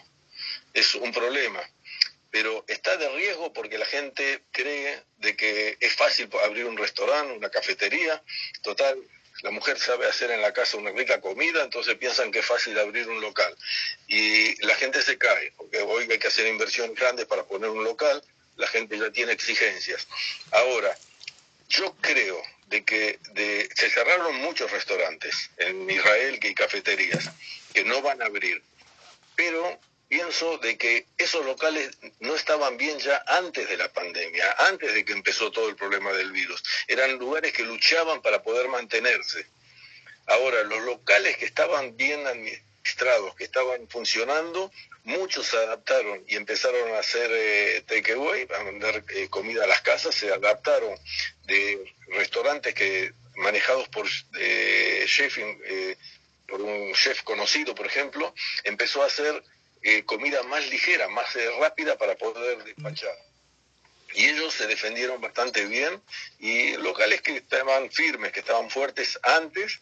Es 0.73 0.95
un 0.95 1.11
problema 1.11 1.61
pero 2.31 2.65
está 2.67 2.97
de 2.97 3.09
riesgo 3.09 3.53
porque 3.53 3.77
la 3.77 3.85
gente 3.85 4.43
cree 4.51 5.01
de 5.17 5.35
que 5.35 5.77
es 5.79 5.93
fácil 5.93 6.29
abrir 6.43 6.65
un 6.65 6.77
restaurante, 6.77 7.33
una 7.33 7.49
cafetería, 7.49 8.21
total, 8.61 8.97
la 9.43 9.51
mujer 9.51 9.79
sabe 9.79 10.07
hacer 10.07 10.31
en 10.31 10.41
la 10.41 10.51
casa 10.51 10.77
una 10.77 10.91
rica 10.91 11.21
comida, 11.21 11.63
entonces 11.63 11.95
piensan 11.95 12.31
que 12.31 12.39
es 12.39 12.45
fácil 12.45 12.77
abrir 12.79 13.07
un 13.07 13.21
local. 13.21 13.55
Y 14.07 14.59
la 14.65 14.75
gente 14.75 15.01
se 15.01 15.17
cae, 15.17 15.53
porque 15.55 15.79
hoy 15.81 16.07
hay 16.09 16.17
que 16.17 16.27
hacer 16.27 16.47
inversiones 16.47 16.95
grandes 16.95 17.25
para 17.25 17.43
poner 17.43 17.69
un 17.69 17.83
local, 17.83 18.23
la 18.55 18.67
gente 18.67 18.97
ya 18.97 19.11
tiene 19.11 19.33
exigencias. 19.33 20.07
Ahora, 20.51 20.97
yo 21.69 21.95
creo 22.01 22.41
de 22.67 22.83
que 22.83 23.19
de, 23.33 23.69
se 23.75 23.89
cerraron 23.89 24.35
muchos 24.37 24.71
restaurantes 24.71 25.51
en 25.57 25.89
Israel 25.89 26.39
y 26.41 26.55
cafeterías 26.55 27.29
que 27.73 27.83
no 27.83 28.01
van 28.01 28.21
a 28.21 28.25
abrir, 28.25 28.61
pero 29.35 29.79
pienso 30.07 30.57
de 30.59 30.77
que 30.77 31.07
esos 31.17 31.45
locales 31.45 31.97
no 32.19 32.35
estaban 32.35 32.77
bien 32.77 32.97
ya 32.99 33.23
antes 33.27 33.67
de 33.67 33.77
la 33.77 33.91
pandemia, 33.91 34.55
antes 34.59 34.93
de 34.93 35.03
que 35.03 35.13
empezó 35.13 35.51
todo 35.51 35.69
el 35.69 35.75
problema 35.75 36.11
del 36.13 36.31
virus. 36.31 36.63
Eran 36.87 37.17
lugares 37.17 37.53
que 37.53 37.63
luchaban 37.63 38.21
para 38.21 38.41
poder 38.41 38.67
mantenerse. 38.69 39.45
Ahora, 40.27 40.63
los 40.63 40.81
locales 40.83 41.37
que 41.37 41.45
estaban 41.45 41.95
bien 41.95 42.23
registrados 42.87 43.35
que 43.35 43.43
estaban 43.43 43.87
funcionando, 43.89 44.71
muchos 45.03 45.47
se 45.47 45.57
adaptaron 45.57 46.23
y 46.27 46.35
empezaron 46.35 46.93
a 46.93 46.99
hacer 46.99 47.29
eh, 47.33 47.83
takeaway, 47.85 48.47
a 48.57 48.63
vender 48.63 49.03
eh, 49.09 49.27
comida 49.29 49.65
a 49.65 49.67
las 49.67 49.81
casas, 49.81 50.15
se 50.15 50.31
adaptaron 50.31 50.97
de 51.45 51.93
restaurantes 52.07 52.73
que 52.73 53.13
manejados 53.35 53.87
por 53.89 54.07
eh, 54.39 55.03
chef, 55.05 55.37
eh, 55.37 55.97
por 56.47 56.61
un 56.61 56.93
chef 56.93 57.23
conocido, 57.23 57.75
por 57.75 57.85
ejemplo, 57.85 58.33
empezó 58.63 59.03
a 59.03 59.07
hacer 59.07 59.43
comida 60.05 60.43
más 60.43 60.67
ligera, 60.69 61.07
más 61.09 61.27
rápida 61.59 61.97
para 61.97 62.15
poder 62.15 62.63
despachar 62.63 63.15
y 64.13 64.25
ellos 64.25 64.53
se 64.53 64.67
defendieron 64.67 65.21
bastante 65.21 65.65
bien 65.65 66.01
y 66.39 66.73
locales 66.77 67.21
que 67.21 67.37
estaban 67.37 67.91
firmes, 67.91 68.31
que 68.31 68.39
estaban 68.39 68.69
fuertes 68.69 69.19
antes, 69.23 69.79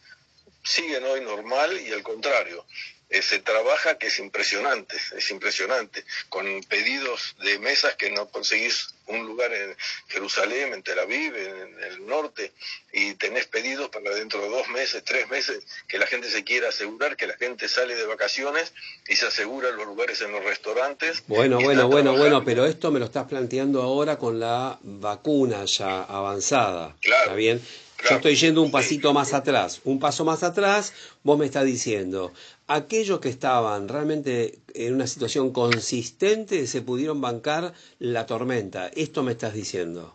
siguen 0.62 1.04
hoy 1.04 1.20
normal 1.20 1.80
y 1.80 1.92
al 1.92 2.02
contrario. 2.02 2.66
Eh, 3.08 3.22
se 3.22 3.38
trabaja 3.38 3.98
que 3.98 4.08
es 4.08 4.18
impresionante, 4.18 4.96
es 5.16 5.30
impresionante, 5.30 6.04
con 6.28 6.44
pedidos 6.64 7.36
de 7.42 7.58
mesas 7.60 7.94
que 7.94 8.10
no 8.10 8.26
conseguís 8.28 8.88
un 9.06 9.24
lugar 9.24 9.52
en 9.54 9.76
Jerusalén, 10.08 10.74
en 10.74 10.82
Tel 10.82 10.98
Aviv, 10.98 11.36
en, 11.36 11.82
el 11.84 12.04
norte, 12.04 12.52
y 12.92 13.14
tenés 13.14 13.46
pedidos 13.46 13.90
para 13.90 14.12
dentro 14.12 14.42
de 14.42 14.48
dos 14.48 14.68
meses, 14.70 15.04
tres 15.04 15.28
meses, 15.28 15.64
que 15.86 15.98
la 15.98 16.06
gente 16.08 16.28
se 16.28 16.42
quiera 16.42 16.70
asegurar, 16.70 17.16
que 17.16 17.28
la 17.28 17.36
gente 17.36 17.68
sale 17.68 17.94
de 17.94 18.06
vacaciones 18.06 18.72
y 19.06 19.14
se 19.14 19.26
asegura 19.26 19.70
los 19.70 19.86
lugares 19.86 20.20
en 20.22 20.32
los 20.32 20.42
restaurantes. 20.42 21.22
Bueno, 21.28 21.60
bueno, 21.60 21.86
bueno, 21.86 22.16
bueno, 22.16 22.44
pero 22.44 22.66
esto 22.66 22.90
me 22.90 22.98
lo 22.98 23.04
estás 23.04 23.28
planteando 23.28 23.82
ahora 23.82 24.18
con 24.18 24.40
la 24.40 24.80
vacuna 24.82 25.64
ya 25.64 26.02
avanzada. 26.02 26.96
Claro. 27.00 27.22
¿Está 27.22 27.34
bien? 27.34 27.62
Yo 28.08 28.16
estoy 28.16 28.36
yendo 28.36 28.62
un 28.62 28.70
pasito 28.70 29.12
más 29.12 29.32
atrás. 29.32 29.80
Un 29.84 29.98
paso 29.98 30.24
más 30.24 30.42
atrás, 30.42 30.92
vos 31.22 31.38
me 31.38 31.46
estás 31.46 31.64
diciendo, 31.64 32.32
aquellos 32.66 33.20
que 33.20 33.28
estaban 33.28 33.88
realmente 33.88 34.58
en 34.74 34.94
una 34.94 35.06
situación 35.06 35.52
consistente 35.52 36.66
se 36.66 36.82
pudieron 36.82 37.20
bancar 37.20 37.72
la 37.98 38.26
tormenta. 38.26 38.88
Esto 38.94 39.22
me 39.22 39.32
estás 39.32 39.54
diciendo. 39.54 40.14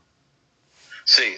Sí, 1.04 1.38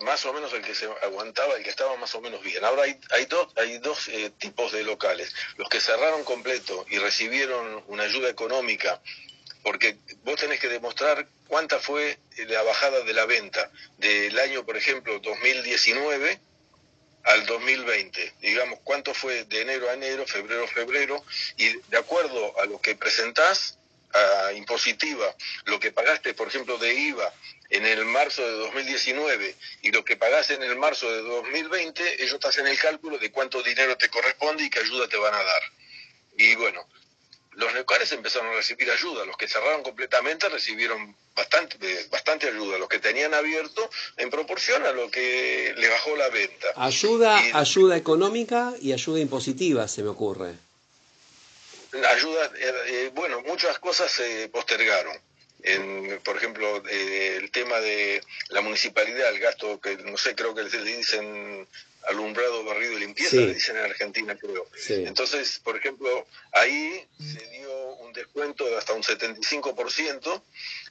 más 0.00 0.24
o 0.26 0.32
menos 0.32 0.52
el 0.52 0.62
que 0.62 0.74
se 0.74 0.86
aguantaba, 1.02 1.56
el 1.56 1.64
que 1.64 1.70
estaba 1.70 1.96
más 1.96 2.14
o 2.14 2.20
menos 2.20 2.42
bien. 2.42 2.64
Ahora 2.64 2.84
hay, 2.84 2.98
hay, 3.10 3.26
dos, 3.26 3.48
hay 3.56 3.78
dos 3.78 4.08
eh, 4.08 4.30
tipos 4.38 4.72
de 4.72 4.84
locales. 4.84 5.34
Los 5.56 5.68
que 5.68 5.80
cerraron 5.80 6.24
completo 6.24 6.86
y 6.88 6.98
recibieron 6.98 7.82
una 7.88 8.04
ayuda 8.04 8.30
económica, 8.30 9.00
porque 9.62 9.96
vos 10.24 10.40
tenés 10.40 10.60
que 10.60 10.68
demostrar 10.68 11.26
cuánta 11.46 11.78
fue 11.78 12.18
la 12.48 12.62
bajada 12.62 13.00
de 13.00 13.12
la 13.12 13.26
venta 13.26 13.70
del 13.98 14.38
año, 14.38 14.64
por 14.64 14.76
ejemplo, 14.76 15.18
2019 15.20 16.40
al 17.24 17.46
2020. 17.46 18.34
Digamos, 18.40 18.80
cuánto 18.82 19.14
fue 19.14 19.44
de 19.44 19.60
enero 19.62 19.88
a 19.88 19.94
enero, 19.94 20.26
febrero 20.26 20.64
a 20.64 20.68
febrero, 20.68 21.24
y 21.56 21.68
de 21.68 21.98
acuerdo 21.98 22.58
a 22.60 22.66
lo 22.66 22.80
que 22.80 22.96
presentás, 22.96 23.78
a 24.12 24.52
impositiva, 24.52 25.34
lo 25.64 25.80
que 25.80 25.92
pagaste, 25.92 26.34
por 26.34 26.48
ejemplo, 26.48 26.76
de 26.78 26.92
IVA 26.92 27.32
en 27.70 27.86
el 27.86 28.04
marzo 28.04 28.42
de 28.42 28.52
2019 28.52 29.56
y 29.80 29.92
lo 29.92 30.04
que 30.04 30.18
pagaste 30.18 30.54
en 30.54 30.62
el 30.62 30.76
marzo 30.76 31.10
de 31.10 31.22
2020, 31.22 32.22
ellos 32.22 32.38
te 32.38 32.48
hacen 32.48 32.66
el 32.66 32.78
cálculo 32.78 33.18
de 33.18 33.30
cuánto 33.30 33.62
dinero 33.62 33.96
te 33.96 34.10
corresponde 34.10 34.64
y 34.64 34.70
qué 34.70 34.80
ayuda 34.80 35.08
te 35.08 35.16
van 35.16 35.34
a 35.34 35.42
dar. 35.42 35.62
Y 36.36 36.54
bueno, 36.56 36.86
los 37.54 37.74
locales 37.74 38.10
empezaron 38.12 38.48
a 38.52 38.56
recibir 38.56 38.90
ayuda, 38.90 39.24
los 39.24 39.36
que 39.36 39.48
cerraron 39.48 39.82
completamente 39.82 40.48
recibieron 40.48 41.14
bastante, 41.34 42.06
bastante 42.10 42.48
ayuda, 42.48 42.78
los 42.78 42.88
que 42.88 42.98
tenían 42.98 43.34
abierto 43.34 43.88
en 44.16 44.30
proporción 44.30 44.84
a 44.86 44.92
lo 44.92 45.10
que 45.10 45.74
le 45.76 45.88
bajó 45.88 46.16
la 46.16 46.28
venta. 46.30 46.68
Ayuda, 46.76 47.38
ayuda 47.54 47.96
económica 47.96 48.72
y 48.80 48.92
ayuda 48.92 49.20
impositiva, 49.20 49.86
se 49.88 50.02
me 50.02 50.08
ocurre. 50.08 50.54
Ayuda, 52.10 52.46
eh, 52.56 52.74
eh, 52.86 53.10
bueno, 53.14 53.42
muchas 53.42 53.78
cosas 53.78 54.10
se 54.10 54.48
postergaron. 54.48 55.16
En, 55.64 56.20
por 56.24 56.36
ejemplo, 56.36 56.82
eh, 56.88 57.38
el 57.40 57.50
tema 57.50 57.78
de 57.80 58.20
la 58.48 58.62
municipalidad, 58.62 59.28
el 59.28 59.38
gasto 59.38 59.80
que 59.80 59.96
no 59.98 60.16
sé, 60.16 60.34
creo 60.34 60.54
que 60.54 60.64
le 60.64 60.82
dicen 60.82 61.68
alumbrado, 62.08 62.64
barrido 62.64 62.92
y 62.92 63.00
limpieza, 63.00 63.36
le 63.36 63.54
dicen 63.54 63.76
en 63.76 63.84
Argentina, 63.84 64.36
creo. 64.36 64.66
Entonces, 64.88 65.60
por 65.60 65.76
ejemplo, 65.76 66.26
ahí 66.52 67.06
se 67.18 67.46
dio 67.48 67.94
un 67.96 68.12
descuento 68.12 68.64
de 68.64 68.76
hasta 68.76 68.92
un 68.92 69.02
75% 69.02 70.42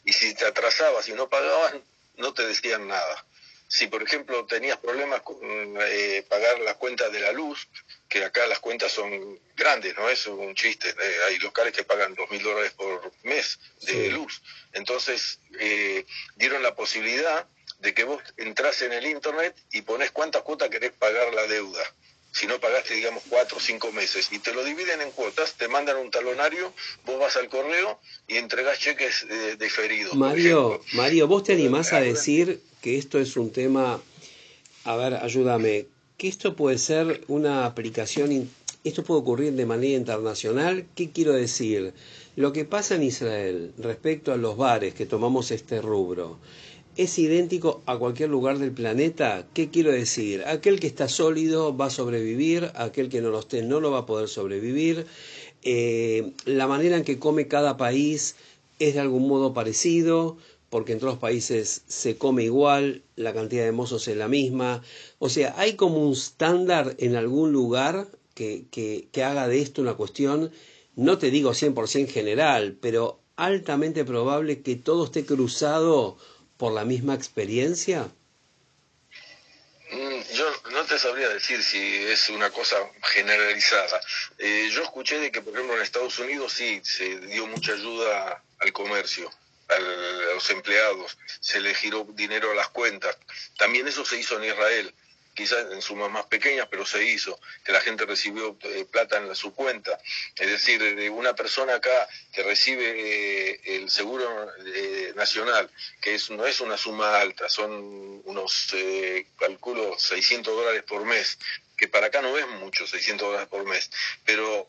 y 0.06 0.14
si 0.14 0.34
te 0.34 0.46
atrasabas 0.46 1.08
y 1.10 1.14
no 1.14 1.30
pagabas, 1.30 1.76
no 2.18 2.34
te 2.34 2.46
decían 2.46 2.88
nada. 2.88 3.26
Si, 3.68 3.88
por 3.88 4.04
ejemplo, 4.04 4.46
tenías 4.46 4.78
problemas 4.80 5.22
con 5.22 5.38
eh, 5.42 6.26
pagar 6.28 6.60
las 6.60 6.76
cuentas 6.76 7.10
de 7.14 7.22
la 7.22 7.32
luz, 7.32 7.70
que 8.10 8.22
acá 8.22 8.46
las 8.48 8.60
cuentas 8.60 8.92
son 8.92 9.40
grandes, 9.56 9.96
no 9.96 10.10
es 10.10 10.28
un 10.28 10.54
chiste, 10.56 10.90
eh, 10.90 11.16
hay 11.28 11.40
locales 11.40 11.72
que 11.72 11.86
pagan 11.86 12.14
dos 12.14 12.30
mil 12.30 12.44
dólares 12.44 12.74
por 12.74 13.14
mes 13.24 13.60
de 13.84 14.10
luz. 14.10 14.42
Entonces, 14.74 15.40
eh, 15.58 16.06
dieron 16.36 16.62
la 16.62 16.76
posibilidad 16.76 17.48
de 17.82 17.94
que 17.94 18.04
vos 18.04 18.22
entras 18.38 18.82
en 18.82 18.94
el 18.94 19.06
internet 19.06 19.56
y 19.72 19.82
pones 19.82 20.12
cuántas 20.12 20.44
cuotas 20.44 20.70
querés 20.70 20.92
pagar 20.92 21.34
la 21.34 21.48
deuda. 21.48 21.82
Si 22.34 22.48
no 22.48 22.60
pagaste, 22.60 22.94
digamos, 22.94 23.24
cuatro 23.28 23.58
o 23.58 23.60
cinco 23.60 23.92
meses 23.92 24.30
y 24.32 24.40
te 24.40 24.54
lo 24.54 24.64
dividen 24.64 25.02
en 25.02 25.12
cuotas, 25.12 25.56
te 25.56 25.68
mandan 25.68 25.98
un 25.98 26.12
talonario, 26.12 26.74
vos 27.06 27.20
vas 27.20 27.36
al 27.36 27.50
correo 27.50 28.00
y 28.28 28.38
entregás 28.38 28.80
cheques 28.80 29.26
eh, 29.30 29.58
diferidos. 29.60 30.14
Mario, 30.16 30.82
Mario, 30.94 31.28
vos 31.28 31.44
te 31.44 31.54
animás 31.54 31.92
a 31.92 32.00
decir 32.00 32.62
que 32.82 32.98
esto 32.98 33.20
es 33.20 33.36
un 33.36 33.52
tema, 33.52 34.02
a 34.86 34.96
ver, 34.96 35.16
ayúdame, 35.16 35.88
que 36.18 36.30
esto 36.30 36.56
puede 36.56 36.78
ser 36.78 37.22
una 37.28 37.66
aplicación, 37.66 38.50
esto 38.86 39.04
puede 39.04 39.20
ocurrir 39.20 39.54
de 39.54 39.66
manera 39.66 39.98
internacional. 39.98 40.86
¿Qué 40.96 41.12
quiero 41.12 41.34
decir? 41.34 41.94
Lo 42.38 42.54
que 42.54 42.64
pasa 42.64 42.96
en 42.96 43.04
Israel 43.04 43.74
respecto 43.78 44.32
a 44.32 44.38
los 44.38 44.56
bares 44.56 44.94
que 44.94 45.06
tomamos 45.06 45.52
este 45.52 45.82
rubro, 45.82 46.40
es 46.98 47.18
idéntico 47.18 47.82
a 47.86 47.98
cualquier 47.98 48.30
lugar 48.30 48.60
del 48.60 48.72
planeta. 48.72 49.48
¿Qué 49.54 49.70
quiero 49.70 49.92
decir? 49.92 50.44
Aquel 50.46 50.80
que 50.80 50.88
está 50.88 51.08
sólido 51.08 51.76
va 51.76 51.86
a 51.86 51.90
sobrevivir, 51.90 52.72
aquel 52.76 53.10
que 53.10 53.22
no 53.22 53.30
lo 53.30 53.40
esté 53.40 53.64
no 53.64 53.80
lo 53.80 53.92
va 53.92 54.00
a 54.00 54.06
poder 54.06 54.28
sobrevivir. 54.28 55.06
Eh, 55.64 56.32
la 56.46 56.68
manera 56.68 56.98
en 56.98 57.04
que 57.04 57.20
come 57.20 57.48
cada 57.48 57.78
país 57.78 58.36
es 58.80 58.96
de 58.96 59.00
algún 59.00 59.28
modo 59.28 59.54
parecido, 59.54 60.38
porque 60.70 60.94
en 60.94 61.00
todos 61.00 61.14
los 61.14 61.22
países 61.22 61.84
se 61.88 62.18
come 62.18 62.44
igual, 62.44 63.04
la 63.16 63.34
cantidad 63.34 63.64
de 63.64 63.72
mozos 63.72 64.08
es 64.08 64.18
la 64.18 64.28
misma. 64.28 64.82
O 65.20 65.30
sea, 65.30 65.54
hay 65.58 65.74
como 65.74 66.06
un 66.06 66.14
estándar 66.14 66.96
en 66.98 67.16
algún 67.16 67.52
lugar 67.52 68.08
que, 68.34 68.66
que, 68.72 69.08
que 69.12 69.24
haga 69.24 69.48
de 69.48 69.62
esto 69.62 69.82
una 69.82 69.94
cuestión, 69.94 70.52
no 70.96 71.18
te 71.18 71.32
digo 71.32 71.52
100% 71.52 72.08
general, 72.08 72.78
pero 72.82 73.20
altamente 73.36 74.06
probable 74.06 74.62
que 74.62 74.76
todo 74.76 75.06
esté 75.06 75.26
cruzado 75.26 76.18
por 76.62 76.74
la 76.74 76.86
misma 76.86 77.16
experiencia? 77.16 78.08
Mm, 79.92 80.22
yo 80.32 80.46
no 80.74 80.86
te 80.86 81.00
sabría 81.00 81.28
decir 81.30 81.64
si 81.64 81.82
es 82.06 82.30
una 82.30 82.52
cosa 82.52 82.78
generalizada. 83.02 84.00
Eh, 84.38 84.70
yo 84.72 84.84
escuché 84.84 85.18
de 85.18 85.32
que, 85.32 85.42
por 85.42 85.56
ejemplo, 85.56 85.76
en 85.76 85.82
Estados 85.82 86.20
Unidos 86.20 86.54
sí 86.54 86.80
se 86.84 87.18
dio 87.22 87.48
mucha 87.48 87.74
ayuda 87.74 88.44
al 88.60 88.72
comercio, 88.74 89.28
a 89.70 89.80
los 90.36 90.48
empleados, 90.52 91.18
se 91.40 91.60
le 91.62 91.74
giró 91.74 92.06
dinero 92.14 92.52
a 92.52 92.56
las 92.56 92.70
cuentas. 92.70 93.18
También 93.58 93.88
eso 93.88 94.06
se 94.06 94.20
hizo 94.20 94.38
en 94.38 94.52
Israel 94.52 94.94
quizás 95.34 95.72
en 95.72 95.82
sumas 95.82 96.12
más 96.12 96.26
pequeñas, 96.26 96.68
pero 96.70 96.86
se 96.86 97.04
hizo, 97.04 97.40
que 97.64 97.72
la 97.72 97.82
gente 97.82 98.06
recibió 98.06 98.58
eh, 98.64 98.86
plata 98.90 99.18
en 99.18 99.34
su 99.36 99.54
cuenta. 99.54 99.98
Es 100.36 100.48
decir, 100.48 100.96
de 100.96 101.10
una 101.10 101.34
persona 101.34 101.76
acá 101.76 102.08
que 102.34 102.44
recibe 102.44 103.52
eh, 103.54 103.62
el 103.64 103.90
seguro 103.90 104.52
eh, 104.66 105.14
nacional, 105.16 105.70
que 106.02 106.16
es, 106.16 106.30
no 106.30 106.46
es 106.46 106.60
una 106.62 106.78
suma 106.78 107.20
alta, 107.20 107.50
son 107.50 108.22
unos, 108.26 108.76
calculo, 109.38 109.98
600 109.98 110.56
dólares 110.56 110.84
por 110.84 111.06
mes, 111.06 111.38
que 111.78 111.88
para 111.88 112.08
acá 112.08 112.22
no 112.22 112.38
es 112.38 112.48
mucho, 112.48 112.86
600 112.86 113.28
dólares 113.28 113.50
por 113.50 113.66
mes, 113.66 113.90
pero 114.26 114.68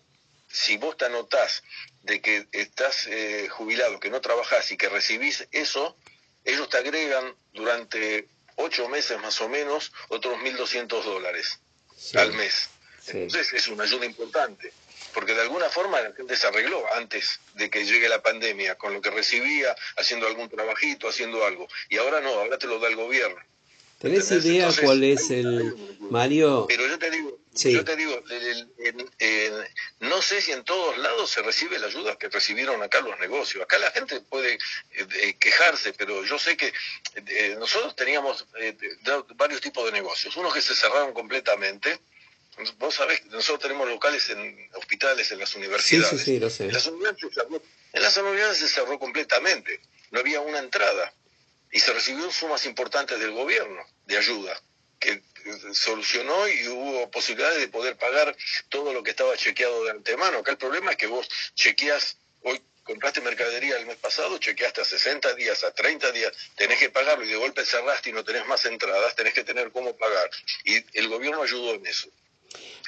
si 0.49 0.77
vos 0.77 0.97
te 0.97 1.07
anotás 1.07 1.63
de 2.03 2.21
que 2.21 2.47
estás 2.53 3.09
jubilado, 3.51 4.01
que 4.01 4.11
no 4.11 4.21
trabajás 4.21 4.71
y 4.71 4.77
que 4.77 4.89
recibís 4.89 5.47
eso, 5.51 5.97
ellos 6.45 6.69
te 6.69 6.79
agregan 6.79 7.35
durante 7.53 8.29
ocho 8.63 8.89
meses 8.89 9.21
más 9.21 9.41
o 9.41 9.49
menos, 9.49 9.93
otros 10.09 10.39
1.200 10.39 11.03
dólares 11.03 11.59
al 12.15 12.33
mes. 12.33 12.69
Entonces 13.09 13.53
es 13.53 13.69
una 13.69 13.85
ayuda 13.85 14.07
importante, 14.07 14.73
porque 15.13 15.35
de 15.35 15.43
alguna 15.43 15.69
forma 15.69 16.01
la 16.01 16.13
gente 16.13 16.37
se 16.37 16.47
arregló 16.47 16.83
antes 16.95 17.41
de 17.55 17.69
que 17.69 17.85
llegue 17.85 18.09
la 18.09 18.23
pandemia, 18.23 18.77
con 18.77 18.93
lo 18.95 19.01
que 19.01 19.11
recibía, 19.11 19.75
haciendo 19.97 20.27
algún 20.27 20.49
trabajito, 20.49 21.09
haciendo 21.09 21.45
algo. 21.45 21.67
Y 21.89 21.99
ahora 21.99 22.21
no, 22.21 22.31
ahora 22.31 22.59
te 22.59 22.67
lo 22.67 22.79
da 22.79 22.89
el 22.89 22.97
gobierno. 22.97 23.41
¿Tenés 23.99 24.31
idea 24.33 24.69
cuál 24.83 25.05
es 25.05 25.31
el, 25.31 25.77
Mario? 26.11 26.67
Pero 26.69 26.87
yo 26.89 26.99
te 26.99 27.11
digo, 27.11 27.39
yo 27.55 27.85
te 27.85 27.97
digo, 27.97 28.23
no 30.01 30.23
sé 30.23 30.41
si 30.41 30.53
en 30.53 30.65
todos 30.65 30.97
lados 30.99 31.31
se 31.31 31.43
recibe 31.43 31.79
la 31.79 31.87
ayuda 31.87 32.17
que 32.17 32.29
recibieron 32.29 32.83
acá 32.83 33.01
los 33.01 33.19
negocios. 33.21 33.63
Acá 33.63 33.79
la 33.79 33.91
gente 33.91 34.21
puede 34.21 34.59
eh, 34.93 35.35
quejarse, 35.39 35.93
pero 35.93 36.25
yo 36.25 36.39
sé 36.39 36.57
que 36.57 36.73
eh, 37.15 37.57
nosotros 37.59 37.95
teníamos 37.95 38.47
eh, 38.59 38.77
varios 39.35 39.61
tipos 39.61 39.85
de 39.85 39.93
negocios. 39.93 40.37
Unos 40.37 40.55
que 40.55 40.63
se 40.63 40.75
cerraron 40.75 41.13
completamente, 41.13 42.01
Vos 42.79 42.97
sabés, 42.97 43.25
nosotros 43.27 43.61
tenemos 43.61 43.89
locales 43.89 44.29
en 44.29 44.69
hospitales, 44.75 45.33
en 45.33 45.39
las 45.39 45.55
universidades. 45.57 46.11
Sí, 46.11 46.19
sí, 46.19 46.25
sí, 46.25 46.39
lo 46.39 46.51
sé. 46.51 46.65
En 46.65 46.75
las 46.75 46.87
universidades, 46.87 47.63
en 47.95 48.03
las 48.03 48.17
universidades 48.19 48.59
se 48.59 48.69
cerró 48.69 48.99
completamente, 48.99 49.81
no 50.11 50.21
había 50.21 50.43
una 50.43 50.59
entrada 50.59 51.15
y 51.71 51.81
se 51.81 51.95
recibió 51.95 52.31
sumas 52.31 52.67
importantes 52.67 53.19
del 53.19 53.31
gobierno 53.31 53.83
de 54.05 54.19
ayuda 54.19 54.61
que 55.03 55.21
solucionó 55.75 56.49
y 56.49 56.69
hubo 56.69 57.11
posibilidades 57.11 57.59
de 57.59 57.69
poder 57.69 57.97
pagar 57.97 58.35
todo 58.69 58.93
lo 58.93 59.03
que 59.03 59.11
estaba 59.11 59.37
chequeado 59.37 59.85
de 59.85 59.91
antemano. 59.91 60.39
Acá 60.39 60.53
el 60.53 60.59
problema 60.59 60.93
es 60.93 60.97
que 60.97 61.09
vos 61.09 61.29
chequeas, 61.55 62.17
hoy 62.43 62.63
compraste 62.85 63.21
mercadería 63.21 63.77
el 63.77 63.87
mes 63.87 63.97
pasado, 63.97 64.39
chequeaste 64.39 64.81
a 64.81 64.85
60 64.85 65.35
días, 65.35 65.65
a 65.65 65.73
30 65.73 66.13
días, 66.13 66.33
tenés 66.57 66.79
que 66.79 66.91
pagarlo 66.91 67.25
y 67.25 67.29
de 67.29 67.37
golpe 67.37 67.65
cerraste 67.65 68.11
y 68.11 68.13
no 68.13 68.25
tenés 68.25 68.47
más 68.47 68.65
entradas, 68.65 69.17
tenés 69.17 69.35
que 69.35 69.45
tener 69.45 69.73
cómo 69.73 69.97
pagar. 69.97 70.31
Y 70.65 70.85
el 70.97 71.09
gobierno 71.09 71.43
ayudó 71.43 71.75
en 71.75 71.87
eso. 71.87 72.09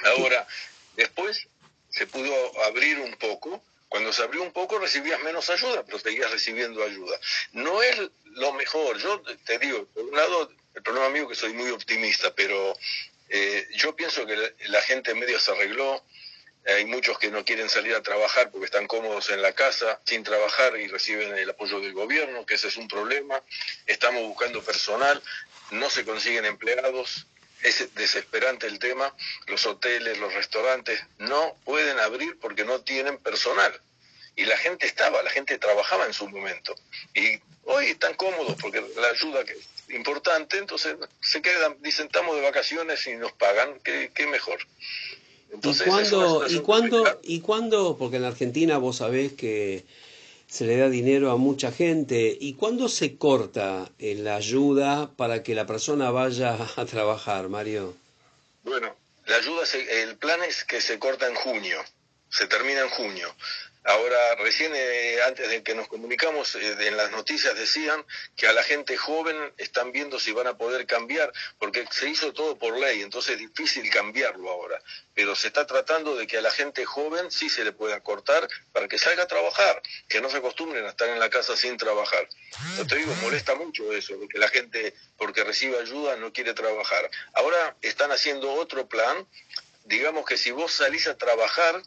Ahora, 0.04 0.46
después 0.94 1.48
se 1.90 2.06
pudo 2.06 2.62
abrir 2.64 3.00
un 3.00 3.16
poco, 3.16 3.62
cuando 3.88 4.12
se 4.12 4.22
abrió 4.22 4.42
un 4.42 4.52
poco 4.52 4.78
recibías 4.78 5.20
menos 5.22 5.50
ayuda, 5.50 5.84
pero 5.84 5.98
seguías 5.98 6.30
recibiendo 6.30 6.82
ayuda. 6.82 7.18
No 7.52 7.82
es 7.82 8.00
lo 8.24 8.52
mejor, 8.52 8.98
yo 8.98 9.22
te 9.44 9.58
digo, 9.58 9.86
por 9.86 10.04
un 10.04 10.16
lado, 10.16 10.52
el 10.74 10.82
problema 10.82 11.08
mío 11.08 11.22
es 11.24 11.28
que 11.28 11.34
soy 11.34 11.52
muy 11.52 11.70
optimista, 11.70 12.34
pero 12.34 12.76
eh, 13.28 13.66
yo 13.76 13.94
pienso 13.96 14.26
que 14.26 14.36
la, 14.68 14.82
gente 14.82 15.14
medio 15.14 15.38
se 15.40 15.52
arregló, 15.52 16.04
hay 16.66 16.84
muchos 16.86 17.18
que 17.18 17.30
no 17.30 17.44
quieren 17.44 17.68
salir 17.68 17.94
a 17.94 18.02
trabajar 18.02 18.50
porque 18.50 18.66
están 18.66 18.86
cómodos 18.86 19.30
en 19.30 19.42
la 19.42 19.52
casa 19.52 20.00
sin 20.04 20.24
trabajar 20.24 20.76
y 20.78 20.88
reciben 20.88 21.36
el 21.36 21.50
apoyo 21.50 21.80
del 21.80 21.92
gobierno, 21.92 22.46
que 22.46 22.54
ese 22.54 22.68
es 22.68 22.76
un 22.76 22.88
problema. 22.88 23.40
Estamos 23.86 24.22
buscando 24.22 24.62
personal, 24.62 25.22
no 25.70 25.90
se 25.90 26.04
consiguen 26.04 26.46
empleados, 26.46 27.26
es 27.62 27.94
desesperante 27.94 28.66
el 28.66 28.78
tema. 28.78 29.14
Los 29.46 29.66
hoteles, 29.66 30.18
los 30.18 30.32
restaurantes 30.32 31.00
no 31.18 31.56
pueden 31.64 31.98
abrir 31.98 32.38
porque 32.40 32.64
no 32.64 32.80
tienen 32.80 33.18
personal. 33.18 33.78
Y 34.36 34.44
la 34.46 34.56
gente 34.56 34.86
estaba, 34.86 35.22
la 35.22 35.30
gente 35.30 35.58
trabajaba 35.58 36.06
en 36.06 36.14
su 36.14 36.28
momento. 36.28 36.74
Y 37.14 37.38
hoy 37.64 37.86
están 37.86 38.14
cómodos 38.14 38.56
porque 38.60 38.84
la 38.96 39.08
ayuda 39.08 39.44
que 39.44 39.56
importante, 39.90 40.58
entonces 40.58 40.96
se 41.20 41.42
quedan, 41.42 41.76
dicen, 41.80 42.06
estamos 42.06 42.36
de 42.36 42.42
vacaciones 42.42 43.06
y 43.06 43.16
nos 43.16 43.32
pagan, 43.32 43.78
qué, 43.82 44.10
qué 44.14 44.26
mejor. 44.26 44.58
Entonces, 45.52 45.86
¿Y 45.86 45.90
cuándo, 45.90 46.46
¿y, 46.48 46.58
cuándo, 46.60 47.20
¿Y 47.22 47.40
cuándo? 47.40 47.96
Porque 47.96 48.16
en 48.16 48.22
la 48.22 48.28
Argentina 48.28 48.78
vos 48.78 48.96
sabés 48.96 49.32
que 49.32 49.84
se 50.48 50.66
le 50.66 50.76
da 50.76 50.88
dinero 50.88 51.30
a 51.30 51.36
mucha 51.36 51.72
gente. 51.72 52.36
¿Y 52.40 52.54
cuándo 52.54 52.88
se 52.88 53.16
corta 53.16 53.90
eh, 53.98 54.14
la 54.14 54.36
ayuda 54.36 55.10
para 55.16 55.42
que 55.42 55.54
la 55.54 55.66
persona 55.66 56.10
vaya 56.10 56.56
a 56.76 56.84
trabajar, 56.86 57.48
Mario? 57.48 57.94
Bueno, 58.62 58.94
la 59.26 59.36
ayuda, 59.36 59.62
el 60.02 60.16
plan 60.16 60.42
es 60.42 60.64
que 60.64 60.80
se 60.80 60.98
corta 60.98 61.28
en 61.28 61.34
junio, 61.34 61.78
se 62.30 62.46
termina 62.46 62.82
en 62.82 62.88
junio. 62.90 63.34
Ahora, 63.86 64.34
recién 64.36 64.72
eh, 64.74 65.18
antes 65.26 65.46
de 65.50 65.62
que 65.62 65.74
nos 65.74 65.88
comunicamos, 65.88 66.54
eh, 66.54 66.74
en 66.80 66.96
las 66.96 67.10
noticias 67.10 67.54
decían 67.54 68.02
que 68.34 68.46
a 68.48 68.54
la 68.54 68.62
gente 68.62 68.96
joven 68.96 69.36
están 69.58 69.92
viendo 69.92 70.18
si 70.18 70.32
van 70.32 70.46
a 70.46 70.56
poder 70.56 70.86
cambiar, 70.86 71.30
porque 71.58 71.84
se 71.90 72.08
hizo 72.08 72.32
todo 72.32 72.58
por 72.58 72.78
ley, 72.78 73.02
entonces 73.02 73.32
es 73.32 73.40
difícil 73.40 73.90
cambiarlo 73.90 74.50
ahora. 74.50 74.80
Pero 75.12 75.36
se 75.36 75.48
está 75.48 75.66
tratando 75.66 76.16
de 76.16 76.26
que 76.26 76.38
a 76.38 76.40
la 76.40 76.50
gente 76.50 76.86
joven 76.86 77.30
sí 77.30 77.50
se 77.50 77.62
le 77.62 77.72
pueda 77.72 78.00
cortar 78.00 78.48
para 78.72 78.88
que 78.88 78.96
salga 78.96 79.24
a 79.24 79.28
trabajar, 79.28 79.82
que 80.08 80.22
no 80.22 80.30
se 80.30 80.38
acostumbren 80.38 80.86
a 80.86 80.88
estar 80.88 81.10
en 81.10 81.20
la 81.20 81.28
casa 81.28 81.54
sin 81.54 81.76
trabajar. 81.76 82.26
Yo 82.78 82.86
te 82.86 82.96
digo, 82.96 83.14
molesta 83.16 83.54
mucho 83.54 83.92
eso, 83.92 84.14
que 84.30 84.38
la 84.38 84.48
gente, 84.48 84.94
porque 85.18 85.44
recibe 85.44 85.78
ayuda, 85.78 86.16
no 86.16 86.32
quiere 86.32 86.54
trabajar. 86.54 87.10
Ahora 87.34 87.76
están 87.82 88.12
haciendo 88.12 88.50
otro 88.54 88.88
plan, 88.88 89.28
digamos 89.84 90.24
que 90.24 90.38
si 90.38 90.52
vos 90.52 90.72
salís 90.72 91.06
a 91.06 91.18
trabajar, 91.18 91.82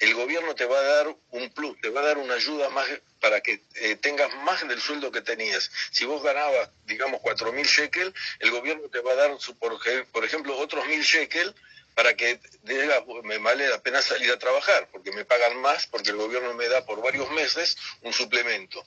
el 0.00 0.14
gobierno 0.14 0.54
te 0.54 0.64
va 0.64 0.78
a 0.78 0.82
dar 0.82 1.16
un 1.30 1.50
plus, 1.50 1.78
te 1.80 1.90
va 1.90 2.00
a 2.00 2.04
dar 2.04 2.18
una 2.18 2.34
ayuda 2.34 2.70
más 2.70 2.88
para 3.20 3.42
que 3.42 3.62
eh, 3.76 3.96
tengas 3.96 4.34
más 4.44 4.66
del 4.66 4.80
sueldo 4.80 5.12
que 5.12 5.20
tenías. 5.20 5.70
Si 5.90 6.06
vos 6.06 6.22
ganabas, 6.22 6.70
digamos, 6.86 7.20
cuatro 7.20 7.52
mil 7.52 7.66
shekel, 7.66 8.12
el 8.38 8.50
gobierno 8.50 8.88
te 8.88 9.00
va 9.00 9.12
a 9.12 9.16
dar, 9.16 9.30
por, 9.58 9.78
por 10.10 10.24
ejemplo, 10.24 10.56
otros 10.58 10.86
mil 10.86 11.02
shekel 11.02 11.54
para 11.94 12.14
que 12.14 12.40
digas, 12.62 13.02
me 13.24 13.36
vale 13.38 13.68
la 13.68 13.82
pena 13.82 14.00
salir 14.00 14.30
a 14.30 14.38
trabajar, 14.38 14.88
porque 14.90 15.12
me 15.12 15.26
pagan 15.26 15.60
más, 15.60 15.86
porque 15.86 16.10
el 16.10 16.16
gobierno 16.16 16.54
me 16.54 16.66
da 16.68 16.86
por 16.86 17.02
varios 17.02 17.30
meses 17.32 17.76
un 18.02 18.12
suplemento. 18.14 18.82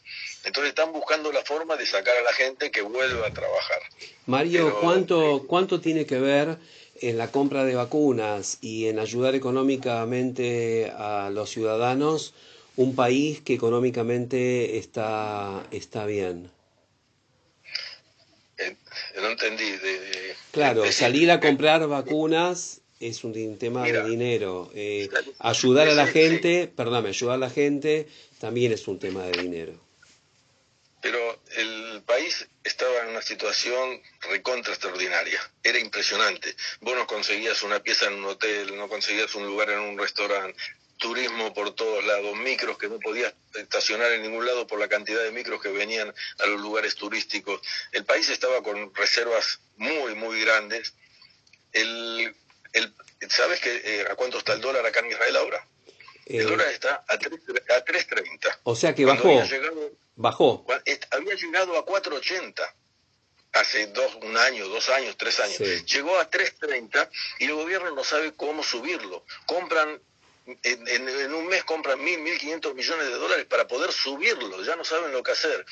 Entonces 0.45 0.69
están 0.69 0.91
buscando 0.91 1.32
la 1.32 1.43
forma 1.43 1.76
de 1.76 1.86
sacar 1.86 2.17
a 2.17 2.21
la 2.21 2.34
gente 2.34 2.71
que 2.71 2.82
vuelva 2.82 3.28
a 3.28 3.34
trabajar. 3.34 3.82
Mario, 4.26 4.80
¿cuánto, 4.82 5.43
¿cuánto 5.47 5.80
tiene 5.80 6.08
que 6.08 6.17
ver 6.17 6.58
en 7.01 7.17
la 7.17 7.32
compra 7.32 7.65
de 7.65 7.75
vacunas 7.75 8.58
y 8.62 8.88
en 8.88 8.99
ayudar 8.99 9.36
económicamente 9.36 10.91
a 10.95 11.29
los 11.32 11.49
ciudadanos 11.49 12.34
un 12.75 12.95
país 12.95 13.41
que 13.41 13.53
económicamente 13.53 14.77
está, 14.77 15.65
está 15.71 16.06
bien. 16.06 16.49
Eh, 18.58 18.75
no 19.21 19.27
entendí. 19.29 19.65
claro, 20.51 20.91
salir 20.91 21.32
a 21.32 21.39
comprar 21.39 21.88
vacunas 21.88 22.82
es 22.99 23.23
un 23.23 23.58
tema 23.58 23.84
de 23.84 24.03
dinero. 24.03 24.71
Eh, 24.73 25.10
ayudar 25.39 25.88
a 25.88 25.93
la 25.93 26.08
gente, 26.08 26.71
perdóname, 26.73 27.10
ayudar 27.10 27.36
a 27.36 27.39
la 27.39 27.49
gente 27.49 28.08
también 28.39 28.71
es 28.71 28.88
un 28.88 28.99
tema 28.99 29.23
de 29.23 29.41
dinero. 29.41 29.83
Pero 31.04 31.38
el 31.58 32.02
país 32.06 32.48
estaba 32.63 33.02
en 33.02 33.10
una 33.10 33.22
situación 33.22 34.02
recontra 34.22 34.72
extraordinaria. 34.72 35.38
Era 35.62 35.78
impresionante. 35.78 36.56
Vos 36.80 36.96
no 36.96 37.06
conseguías 37.06 37.62
una 37.62 37.84
pieza 37.84 38.06
en 38.06 38.13
un 38.13 38.26
hotel, 38.26 38.78
no 38.78 38.88
conseguías 38.88 39.36
un 39.36 39.46
lugar 39.46 39.70
en 39.72 39.80
un 39.80 39.98
restaurante, 40.00 40.58
turismo 40.98 41.54
por 41.54 41.76
todos 41.76 42.06
lados, 42.06 42.38
micros 42.38 42.78
que 42.78 42.88
no 42.88 43.00
podías 43.00 43.34
estacionar 43.54 44.13
en 44.13 44.22
ningún 44.22 44.46
lado 44.46 44.66
por 44.66 44.80
la 44.80 44.88
cantidad 44.88 45.22
de 45.22 45.34
micros 45.34 45.62
que 45.62 45.72
venían 45.72 46.13
a 46.39 46.46
los 46.46 46.62
lugares 46.62 46.96
turísticos. 46.96 47.60
El 47.92 48.06
país 48.06 48.30
estaba 48.30 48.63
con 48.63 48.96
reservas 48.96 49.60
muy, 49.76 50.16
muy 50.16 50.39
grandes. 50.39 50.94
El, 51.74 52.34
el, 52.72 52.94
¿Sabes 53.28 53.60
que, 53.60 53.76
eh, 53.84 54.06
a 54.10 54.16
cuánto 54.16 54.38
está 54.38 54.54
el 54.54 54.62
dólar 54.62 54.86
acá 54.86 55.02
en 55.02 55.08
Israel 55.08 55.36
ahora? 55.36 55.68
El 56.28 56.39
eh, 56.39 56.44
dólar 56.44 56.70
está 56.70 57.04
a 57.10 57.18
3.30. 57.18 58.60
O 58.63 58.78
sea 58.78 58.96
que 58.96 59.04
bajó. 59.04 59.44
Bajó. 60.15 60.65
Había 61.12 61.36
llegado 61.36 61.78
a 61.78 61.86
4.80 61.86 62.73
hace 63.54 63.88
dos, 63.88 64.15
un 64.21 64.36
año, 64.38 64.67
dos 64.67 64.89
años, 64.89 65.15
tres 65.17 65.39
años. 65.39 65.60
Llegó 65.86 66.17
a 66.19 66.30
3.30 66.30 67.10
y 67.39 67.45
el 67.45 67.54
gobierno 67.54 67.91
no 67.91 68.04
sabe 68.04 68.34
cómo 68.34 68.63
subirlo. 68.63 69.26
Compran, 69.45 70.02
en, 70.45 71.34
un 71.34 71.47
mes 71.47 71.63
compran 71.63 72.04
mil, 72.04 72.19
mil 72.19 72.38
quinientos 72.38 72.73
millones 72.73 73.08
de 73.08 73.13
dólares 73.13 73.45
para 73.45 73.67
poder 73.67 73.91
subirlo. 73.91 74.63
Ya 74.63 74.76
no 74.76 74.84
saben 74.84 75.12
lo 75.12 75.23
que 75.23 75.32
hacer. 75.32 75.65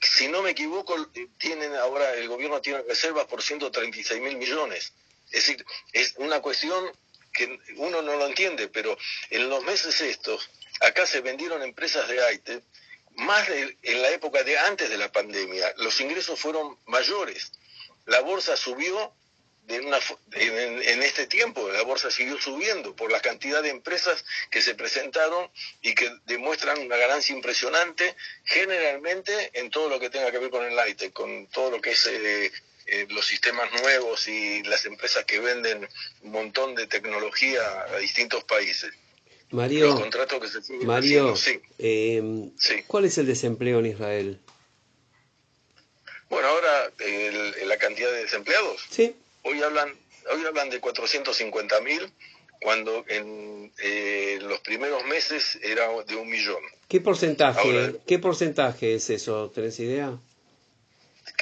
Si 0.00 0.28
no 0.28 0.42
me 0.42 0.50
equivoco, 0.50 1.10
tienen 1.38 1.74
ahora, 1.74 2.14
el 2.14 2.28
gobierno 2.28 2.60
tiene 2.60 2.82
reservas 2.82 3.26
por 3.26 3.42
136 3.42 4.20
mil 4.20 4.36
millones. 4.36 4.92
Es 5.26 5.46
decir, 5.46 5.64
es 5.92 6.14
una 6.18 6.40
cuestión 6.40 6.90
que 7.32 7.58
uno 7.76 8.00
no 8.00 8.14
lo 8.16 8.26
entiende, 8.26 8.68
pero 8.68 8.96
en 9.30 9.48
los 9.48 9.64
meses 9.64 10.00
estos, 10.00 10.48
acá 10.80 11.04
se 11.04 11.20
vendieron 11.20 11.62
empresas 11.62 12.08
de 12.08 12.22
AITE 12.22 12.62
más 13.16 13.48
en 13.48 14.02
la 14.02 14.10
época 14.10 14.42
de 14.42 14.58
antes 14.58 14.90
de 14.90 14.98
la 14.98 15.10
pandemia, 15.12 15.72
los 15.78 16.00
ingresos 16.00 16.38
fueron 16.38 16.78
mayores. 16.86 17.52
La 18.06 18.20
bolsa 18.20 18.56
subió 18.56 19.14
en, 19.68 21.02
este 21.02 21.26
tiempo, 21.26 21.70
la 21.70 21.82
bolsa 21.82 22.10
siguió 22.10 22.38
subiendo 22.40 22.94
por 22.94 23.10
la 23.10 23.20
cantidad 23.20 23.62
de 23.62 23.70
empresas 23.70 24.24
que 24.50 24.60
se 24.60 24.74
presentaron 24.74 25.50
y 25.80 25.94
que 25.94 26.10
demuestran 26.26 26.78
una 26.80 26.96
ganancia 26.96 27.34
impresionante, 27.34 28.14
generalmente 28.44 29.50
en 29.54 29.70
todo 29.70 29.88
lo 29.88 29.98
que 29.98 30.10
tenga 30.10 30.30
que 30.30 30.38
ver 30.38 30.50
con 30.50 30.64
el 30.64 30.88
IT, 30.88 31.12
con 31.12 31.46
todo 31.46 31.70
lo 31.70 31.80
que 31.80 31.92
es 31.92 32.06
eh, 32.06 32.52
eh, 32.86 33.06
los 33.08 33.26
sistemas 33.26 33.72
nuevos 33.80 34.28
y 34.28 34.62
las 34.64 34.84
empresas 34.84 35.24
que 35.24 35.40
venden 35.40 35.88
un 36.22 36.30
montón 36.30 36.74
de 36.74 36.86
tecnología 36.86 37.62
a 37.88 37.96
distintos 37.96 38.44
países. 38.44 38.92
Mario, 39.50 40.10
Mario 40.82 41.34
em, 41.78 42.50
¿cuál 42.86 43.04
es 43.04 43.18
el 43.18 43.26
desempleo 43.26 43.78
en 43.78 43.86
Israel? 43.86 44.40
Bueno, 46.28 46.48
ahora 46.48 46.92
la 47.66 47.76
cantidad 47.78 48.10
de 48.10 48.24
desempleados. 48.24 48.84
Sí. 48.90 49.14
Hoy 49.42 49.62
hablan, 49.62 49.94
hoy 50.32 50.44
hablan 50.44 50.70
de 50.70 50.80
450 50.80 51.80
mil, 51.82 52.12
cuando 52.60 53.04
en 53.08 53.72
eh, 53.78 54.38
los 54.42 54.60
primeros 54.60 55.04
meses 55.04 55.58
era 55.62 55.86
de 56.04 56.16
un 56.16 56.28
millón. 56.28 56.62
¿Qué 56.88 57.00
porcentaje, 57.00 57.96
¿qué 58.06 58.18
porcentaje 58.18 58.94
es 58.94 59.10
eso? 59.10 59.50
¿Tenés 59.54 59.78
idea? 59.80 60.18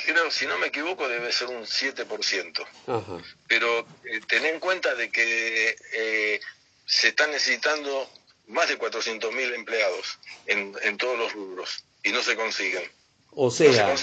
Creo, 0.05 0.31
si 0.31 0.47
no 0.47 0.59
me 0.59 0.67
equivoco, 0.67 1.09
debe 1.09 1.33
ser 1.33 1.49
un 1.49 1.63
7%. 1.63 2.67
Ajá. 2.89 3.23
Pero 3.47 3.81
eh, 4.05 4.21
ten 4.27 4.45
en 4.47 4.59
cuenta 4.59 4.95
de 4.95 5.11
que 5.11 5.77
eh, 5.93 6.41
se 6.87 7.09
están 7.09 7.31
necesitando 7.31 8.09
más 8.47 8.69
de 8.69 8.79
400.000 8.79 9.55
empleados 9.55 10.19
en, 10.47 10.75
en, 10.83 10.97
todos 10.97 11.19
los 11.19 11.33
rubros 11.33 11.85
y 12.03 12.11
no 12.11 12.23
se 12.23 12.37
consiguen. 12.37 12.91
O 13.31 13.51
sea, 13.51 13.95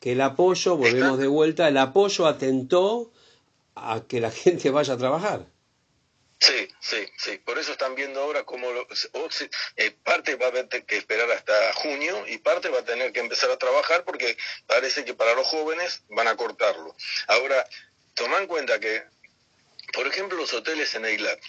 que 0.00 0.12
el 0.12 0.20
apoyo, 0.20 0.76
volvemos 0.76 1.18
de 1.18 1.26
vuelta, 1.26 1.68
el 1.68 1.76
apoyo 1.76 2.26
atentó 2.26 3.12
a 3.74 4.02
que 4.08 4.20
la 4.20 4.30
gente 4.30 4.70
vaya 4.70 4.94
a 4.94 4.98
trabajar. 4.98 5.46
Sí, 6.40 6.68
sí, 6.80 7.08
sí. 7.16 7.38
Por 7.38 7.58
eso 7.58 7.72
están 7.72 7.96
viendo 7.96 8.20
ahora 8.20 8.44
cómo 8.44 8.68
eh, 8.70 9.90
parte 10.04 10.36
va 10.36 10.46
a 10.46 10.52
tener 10.52 10.86
que 10.86 10.96
esperar 10.96 11.28
hasta 11.32 11.72
junio 11.74 12.24
y 12.28 12.38
parte 12.38 12.68
va 12.68 12.78
a 12.78 12.84
tener 12.84 13.12
que 13.12 13.18
empezar 13.18 13.50
a 13.50 13.58
trabajar 13.58 14.04
porque 14.04 14.36
parece 14.66 15.04
que 15.04 15.14
para 15.14 15.34
los 15.34 15.46
jóvenes 15.48 16.02
van 16.08 16.28
a 16.28 16.36
cortarlo. 16.36 16.94
Ahora, 17.26 17.66
toma 18.14 18.38
en 18.38 18.46
cuenta 18.46 18.78
que, 18.78 19.02
por 19.92 20.06
ejemplo, 20.06 20.38
los 20.38 20.52
hoteles 20.54 20.94
en 20.94 21.06
Eilat, 21.06 21.40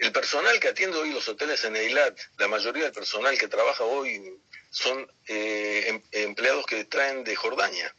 el 0.00 0.12
personal 0.12 0.58
que 0.60 0.68
atiende 0.68 0.98
hoy 0.98 1.10
los 1.12 1.28
hoteles 1.28 1.64
en 1.64 1.76
Eilat, 1.76 2.18
la 2.38 2.48
mayoría 2.48 2.84
del 2.84 2.92
personal 2.92 3.38
que 3.38 3.48
trabaja 3.48 3.84
hoy 3.84 4.38
son 4.70 5.10
eh, 5.28 5.84
em, 5.86 6.02
empleados 6.12 6.66
que 6.66 6.84
traen 6.84 7.24
de 7.24 7.36
Jordania 7.36 7.94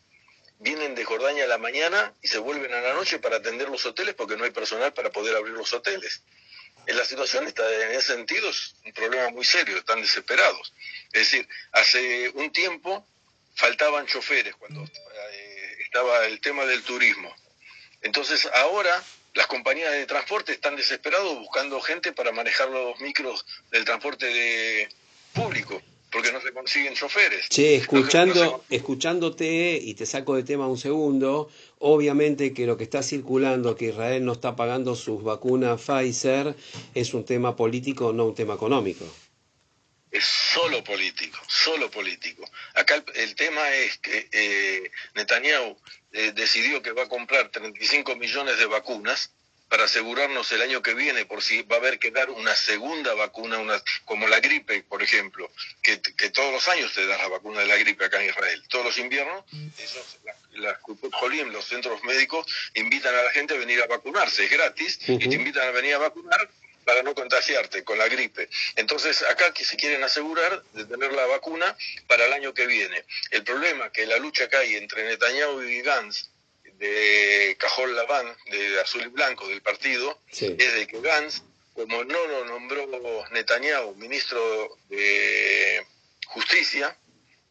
vienen 0.62 0.94
de 0.94 1.04
Jordania 1.04 1.46
a 1.46 1.48
la 1.48 1.58
mañana 1.58 2.14
y 2.22 2.28
se 2.28 2.38
vuelven 2.38 2.72
a 2.74 2.82
la 2.82 2.94
noche 2.94 3.18
para 3.18 3.38
atender 3.38 3.68
los 3.70 3.84
hoteles 3.86 4.14
porque 4.14 4.38
no 4.38 4.44
hay 4.44 4.52
personal 4.52 4.94
para 4.94 5.10
poder 5.10 5.36
abrir 5.36 5.56
los 5.56 5.74
hoteles. 5.74 6.22
En 6.86 6.98
la 6.98 7.06
situación 7.06 7.48
está, 7.48 7.64
en 7.84 7.92
ese 7.92 8.14
sentido 8.14 8.50
es 8.50 8.76
un 8.86 8.94
problema 8.94 9.30
muy 9.30 9.44
serio, 9.44 9.78
están 9.78 10.02
desesperados. 10.02 10.72
Es 11.14 11.32
decir, 11.32 11.48
hace 11.72 12.30
un 12.36 12.52
tiempo 12.52 13.06
faltaban 13.56 14.06
choferes 14.06 14.56
cuando 14.56 14.84
eh, 14.84 15.78
estaba 15.84 16.26
el 16.28 16.40
tema 16.40 16.66
del 16.66 16.84
turismo. 16.84 17.36
Entonces 18.04 18.48
ahora 18.54 19.04
las 19.34 19.48
compañías 19.48 19.91
de 19.94 20.06
transporte 20.06 20.52
están 20.52 20.76
desesperados 20.76 21.38
buscando 21.39 21.80
gente 21.82 22.12
para 22.12 22.32
manejar 22.32 22.70
los 22.70 23.00
micros 23.00 23.46
del 23.72 23.86
transporte 23.86 24.26
de 24.26 24.89
público 25.34 25.82
porque 26.12 26.32
no 26.32 26.41
se 26.41 26.52
consiguen 26.52 26.94
choferes. 26.94 27.48
Che, 27.48 27.76
escuchando, 27.76 28.65
escuchándote, 28.70 29.80
y 29.82 29.94
te 29.94 30.06
saco 30.06 30.36
de 30.36 30.44
tema 30.44 30.67
un 30.67 30.78
segundo, 30.78 31.50
obviamente 31.80 32.54
que 32.54 32.65
lo 32.65 32.78
que 32.78 32.84
está 32.84 33.02
circulando, 33.02 33.78
que 33.78 33.86
Israel 33.86 34.26
no 34.26 34.34
está 34.34 34.56
pagando 34.56 34.96
sus 34.96 35.24
vacunas 35.24 35.82
Pfizer, 35.82 36.54
es 36.94 37.13
un 37.13 37.26
tema 37.26 37.56
político, 37.56 38.12
no 38.12 38.26
un 38.26 38.36
tema 38.36 38.56
económico. 38.56 39.06
Es 40.12 40.26
solo 40.26 40.84
político, 40.84 41.39
solo 41.48 41.89
político. 41.89 42.44
Acá 42.74 43.02
el, 43.15 43.34
tema 43.36 43.74
es 43.74 43.98
que 44.00 44.28
eh, 44.34 44.91
Netanyahu 45.15 45.78
eh, 46.13 46.32
decidió 46.34 46.82
que 46.82 46.91
va 46.91 47.04
a 47.04 47.10
comprar 47.10 47.50
35 47.50 48.15
millones 48.15 48.58
de 48.58 48.65
vacunas 48.65 49.32
para 49.71 49.86
asegurarnos 49.86 50.52
el 50.52 50.62
año 50.62 50.82
que 50.82 50.93
viene 50.93 51.26
por 51.26 51.41
si 51.41 51.62
va 51.62 51.78
a 51.78 51.80
haber 51.80 51.97
que 51.97 52.12
dar 52.12 52.30
una 52.30 52.54
segunda 52.56 53.13
vacuna, 53.13 53.58
una, 53.58 53.82
como 54.04 54.28
la 54.28 54.41
gripe, 54.41 54.84
por 54.84 55.02
ejemplo, 55.02 55.50
que, 55.82 55.95
todos 56.32 56.52
los 56.52 56.67
años 56.67 56.93
te 56.93 57.06
dan 57.08 57.17
la 57.19 57.30
vacuna 57.30 57.62
de 57.62 57.67
la 57.67 57.78
gripe 57.78 58.04
acá 58.04 58.21
en 58.21 58.30
Israel. 58.30 58.62
Todos 58.67 58.84
los 58.84 58.97
inviernos, 58.97 59.45
esos, 59.78 60.17
las, 60.56 60.78
los 61.54 61.65
centros 61.65 62.04
médicos, 62.04 62.45
invitan 62.74 63.15
a 63.15 63.24
la 63.24 63.32
gente 63.32 63.54
a 63.54 63.58
venir 63.58 63.82
a 63.82 63.88
vacunarse, 63.88 64.43
es 64.43 64.52
gratis, 64.52 65.00
y 65.08 65.17
te 65.17 65.36
invitan 65.36 65.65
a 65.69 65.71
venir 65.71 65.93
a 65.93 66.00
vacunar 66.00 66.50
para 66.86 67.04
no 67.04 67.13
contagiarte 67.15 67.84
con 67.84 67.98
la 67.98 68.08
gripe. 68.08 68.50
Entonces, 68.76 69.24
acá 69.24 69.54
que 69.54 69.65
se 69.65 69.78
quieren 69.78 70.04
asegurar 70.04 70.63
de 70.74 70.86
tener 70.86 71.13
la 71.13 71.26
vacuna 71.26 71.76
para 72.08 72.26
el 72.26 72.34
año 72.34 72.54
que 72.54 72.65
viene. 72.65 73.04
El 73.32 73.44
problema 73.44 73.91
que 73.91 74.06
la 74.06 74.17
lucha 74.17 74.50
que 74.50 74.58
hay 74.58 74.76
entre 74.76 75.04
Netanyahu 75.06 75.62
y 75.62 75.82
Gantz 75.82 76.30
de 76.76 77.56
Cajón 77.60 77.96
Laván, 77.96 78.36
de 78.50 78.80
azul 78.80 79.04
y 79.04 79.08
blanco 79.08 79.48
del 79.48 79.62
partido, 79.62 80.20
es 80.32 80.74
de 80.74 80.88
que 80.88 81.00
Gantz, 81.02 81.44
como 81.74 82.04
no 82.04 82.28
lo 82.28 82.46
nombró 82.46 82.88
Netanyahu 83.32 83.96
ministro 83.96 84.78
de 84.89 85.86
Justicia, 86.26 86.98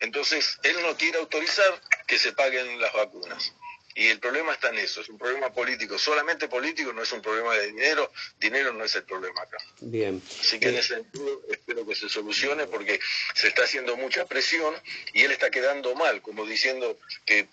entonces 0.00 0.58
él 0.62 0.76
no 0.82 0.96
quiere 0.96 1.18
autorizar 1.18 1.80
que 2.06 2.18
se 2.18 2.32
paguen 2.32 2.80
las 2.80 2.92
vacunas. 2.92 3.54
Y 4.00 4.08
el 4.08 4.18
problema 4.18 4.54
está 4.54 4.70
en 4.70 4.78
eso, 4.78 5.02
es 5.02 5.10
un 5.10 5.18
problema 5.18 5.52
político, 5.52 5.98
solamente 5.98 6.48
político, 6.48 6.90
no 6.90 7.02
es 7.02 7.12
un 7.12 7.20
problema 7.20 7.54
de 7.54 7.66
dinero, 7.66 8.10
dinero 8.38 8.72
no 8.72 8.82
es 8.82 8.94
el 8.94 9.02
problema 9.02 9.42
acá. 9.42 9.58
Bien. 9.78 10.22
Así 10.40 10.58
que 10.58 10.70
en 10.70 10.78
ese 10.78 10.94
sentido 10.94 11.42
espero 11.50 11.86
que 11.86 11.94
se 11.94 12.08
solucione 12.08 12.66
porque 12.66 12.98
se 13.34 13.48
está 13.48 13.64
haciendo 13.64 13.98
mucha 13.98 14.24
presión 14.24 14.74
y 15.12 15.24
él 15.24 15.32
está 15.32 15.50
quedando 15.50 15.94
mal, 15.96 16.22
como 16.22 16.46
diciendo 16.46 16.98
que 17.26 17.46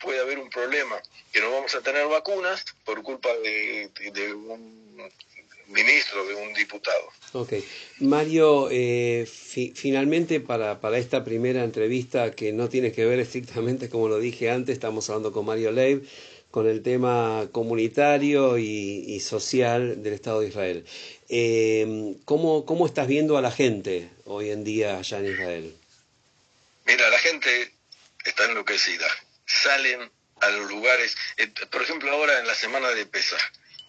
puede 0.00 0.18
haber 0.18 0.40
un 0.40 0.50
problema, 0.50 1.00
que 1.32 1.40
no 1.40 1.52
vamos 1.52 1.72
a 1.76 1.82
tener 1.82 2.04
vacunas 2.08 2.64
por 2.84 3.00
culpa 3.04 3.28
de, 3.36 3.88
un 4.34 5.08
ministro, 5.72 6.26
de 6.26 6.34
un 6.34 6.52
diputado. 6.54 7.12
Ok. 7.32 7.54
Mario, 8.00 8.68
eh, 8.70 9.26
finalmente 9.74 10.40
para, 10.40 10.80
para 10.80 10.98
esta 10.98 11.24
primera 11.24 11.64
entrevista 11.64 12.30
que 12.30 12.52
no 12.52 12.68
tiene 12.68 12.92
que 12.92 13.04
ver 13.04 13.18
estrictamente, 13.18 13.88
como 13.88 14.08
lo 14.08 14.18
dije 14.18 14.50
antes, 14.50 14.74
estamos 14.74 15.08
hablando 15.08 15.32
con 15.32 15.46
Mario 15.46 15.72
Leib, 15.72 16.06
con 16.50 16.68
el 16.68 16.82
tema 16.82 17.48
comunitario 17.50 18.58
y, 18.58 19.18
social 19.20 20.02
del 20.02 20.12
Estado 20.12 20.40
de 20.40 20.48
Israel. 20.48 20.84
Eh, 21.28 22.16
¿cómo, 22.24 22.66
¿Cómo 22.66 22.86
estás 22.86 23.08
viendo 23.08 23.38
a 23.38 23.42
la 23.42 23.50
gente 23.50 24.10
hoy 24.26 24.50
en 24.50 24.62
día 24.62 24.98
allá 24.98 25.18
en 25.18 25.26
Israel? 25.26 25.76
Mira, 26.84 27.08
la 27.08 27.18
gente 27.18 27.72
está 28.24 28.44
enloquecida 28.44 29.06
salen 29.52 30.10
a 30.40 30.48
los 30.50 30.70
lugares, 30.70 31.16
eh, 31.36 31.48
por 31.70 31.82
ejemplo 31.82 32.10
ahora 32.10 32.38
en 32.40 32.46
la 32.46 32.54
semana 32.54 32.90
de 32.90 33.06
Pesa, 33.06 33.36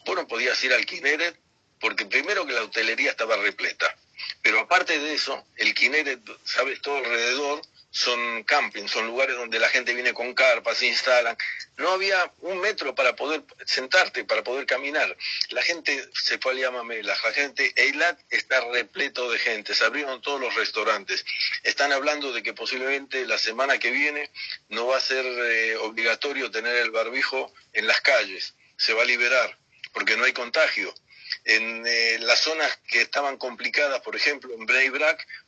vos 0.06 0.16
no 0.16 0.28
podías 0.28 0.62
ir 0.64 0.74
al 0.74 0.86
Kineret 0.86 1.36
porque 1.84 2.06
primero 2.06 2.46
que 2.46 2.54
la 2.54 2.64
hotelería 2.64 3.12
estaba 3.12 3.36
repleta, 3.36 3.94
pero 4.42 4.62
aparte 4.62 4.98
de 4.98 5.16
eso, 5.16 5.46
el 5.58 5.74
Kineret, 5.74 6.22
sabes, 6.46 6.82
todo 6.82 6.96
alrededor 6.96 7.62
son 7.92 8.44
campings, 8.46 8.90
son 8.90 9.06
lugares 9.06 9.36
donde 9.36 9.60
la 9.60 9.68
gente 9.68 9.94
viene 9.94 10.14
con 10.14 10.34
carpas, 10.34 10.78
se 10.78 10.88
instalan. 10.88 11.38
No 11.76 11.90
había 11.90 12.32
un 12.40 12.62
metro 12.62 12.96
para 12.96 13.18
poder 13.18 13.44
sentarte, 13.66 14.24
para 14.24 14.46
poder 14.46 14.66
caminar. 14.66 15.16
La 15.50 15.62
gente 15.62 16.10
se 16.14 16.40
fue 16.40 16.54
al 16.54 16.60
Yamamela, 16.60 17.18
la 17.22 17.34
gente, 17.34 17.74
Eilat 17.76 18.18
está 18.30 18.62
repleto 18.72 19.30
de 19.30 19.38
gente, 19.38 19.76
se 19.76 19.84
abrieron 19.84 20.22
todos 20.22 20.40
los 20.40 20.56
restaurantes. 20.56 21.26
Están 21.64 21.92
hablando 21.92 22.32
de 22.32 22.44
que 22.44 22.54
posiblemente 22.54 23.28
la 23.28 23.38
semana 23.38 23.78
que 23.78 23.92
viene 23.92 24.32
no 24.70 24.88
va 24.88 24.98
a 24.98 25.02
ser 25.02 25.26
eh, 25.26 25.76
obligatorio 25.76 26.50
tener 26.50 26.78
el 26.78 26.92
barbijo 26.92 27.54
en 27.74 27.88
las 27.88 28.00
calles, 28.00 28.56
se 28.78 28.94
va 28.94 29.02
a 29.02 29.06
liberar, 29.06 29.58
porque 29.92 30.16
no 30.16 30.24
hay 30.24 30.32
contagio. 30.32 30.96
En 31.46 31.84
eh, 31.86 32.18
las 32.20 32.40
zonas 32.40 32.80
que 32.88 33.02
estaban 33.02 33.38
complicadas, 33.38 34.02
por 34.02 34.16
ejemplo, 34.16 34.54
en 34.54 34.66
Bnei 34.66 34.92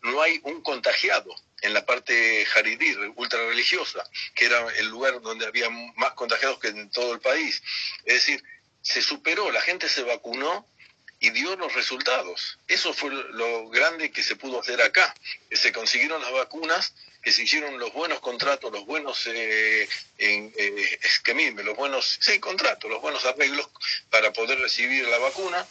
no 0.01 0.21
hay 0.21 0.41
un 0.43 0.61
contagiado 0.61 1.33
en 1.61 1.73
la 1.73 1.85
parte 1.85 2.45
jaridí, 2.45 2.95
ultra 3.15 3.39
religiosa, 3.47 4.03
que 4.33 4.45
era 4.45 4.67
el 4.75 4.87
lugar 4.87 5.21
donde 5.21 5.45
había 5.45 5.69
más 5.69 6.11
contagiados 6.13 6.59
que 6.59 6.67
en 6.67 6.89
todo 6.91 7.13
el 7.13 7.21
país. 7.21 7.61
Es 8.03 8.15
decir, 8.15 8.43
se 8.81 9.01
superó, 9.01 9.51
la 9.51 9.61
gente 9.61 9.89
se 9.89 10.03
vacunó 10.03 10.67
y 11.19 11.29
dio 11.31 11.55
los 11.55 11.73
resultados. 11.73 12.59
Eso 12.67 12.93
fue 12.93 13.09
lo 13.11 13.69
grande 13.69 14.11
que 14.11 14.21
se 14.21 14.35
pudo 14.35 14.59
hacer 14.59 14.81
acá. 14.81 15.15
Se 15.51 15.71
consiguieron 15.71 16.21
las 16.21 16.31
vacunas, 16.31 16.93
que 17.25 17.31
se 17.31 17.41
hicieron 17.41 17.79
los 17.79 17.91
buenos 17.91 18.19
contratos, 18.19 18.71
los 18.71 18.85
buenos 18.85 19.25
eh, 19.25 19.89
eh, 20.19 20.99
los 21.63 21.75
buenos 21.75 22.19
contratos, 22.39 22.89
los 22.89 23.01
buenos 23.01 23.25
arreglos 23.25 23.67
para 24.11 24.31
poder 24.31 24.59
recibir 24.59 25.07
la 25.07 25.17
vacuna. 25.17 25.65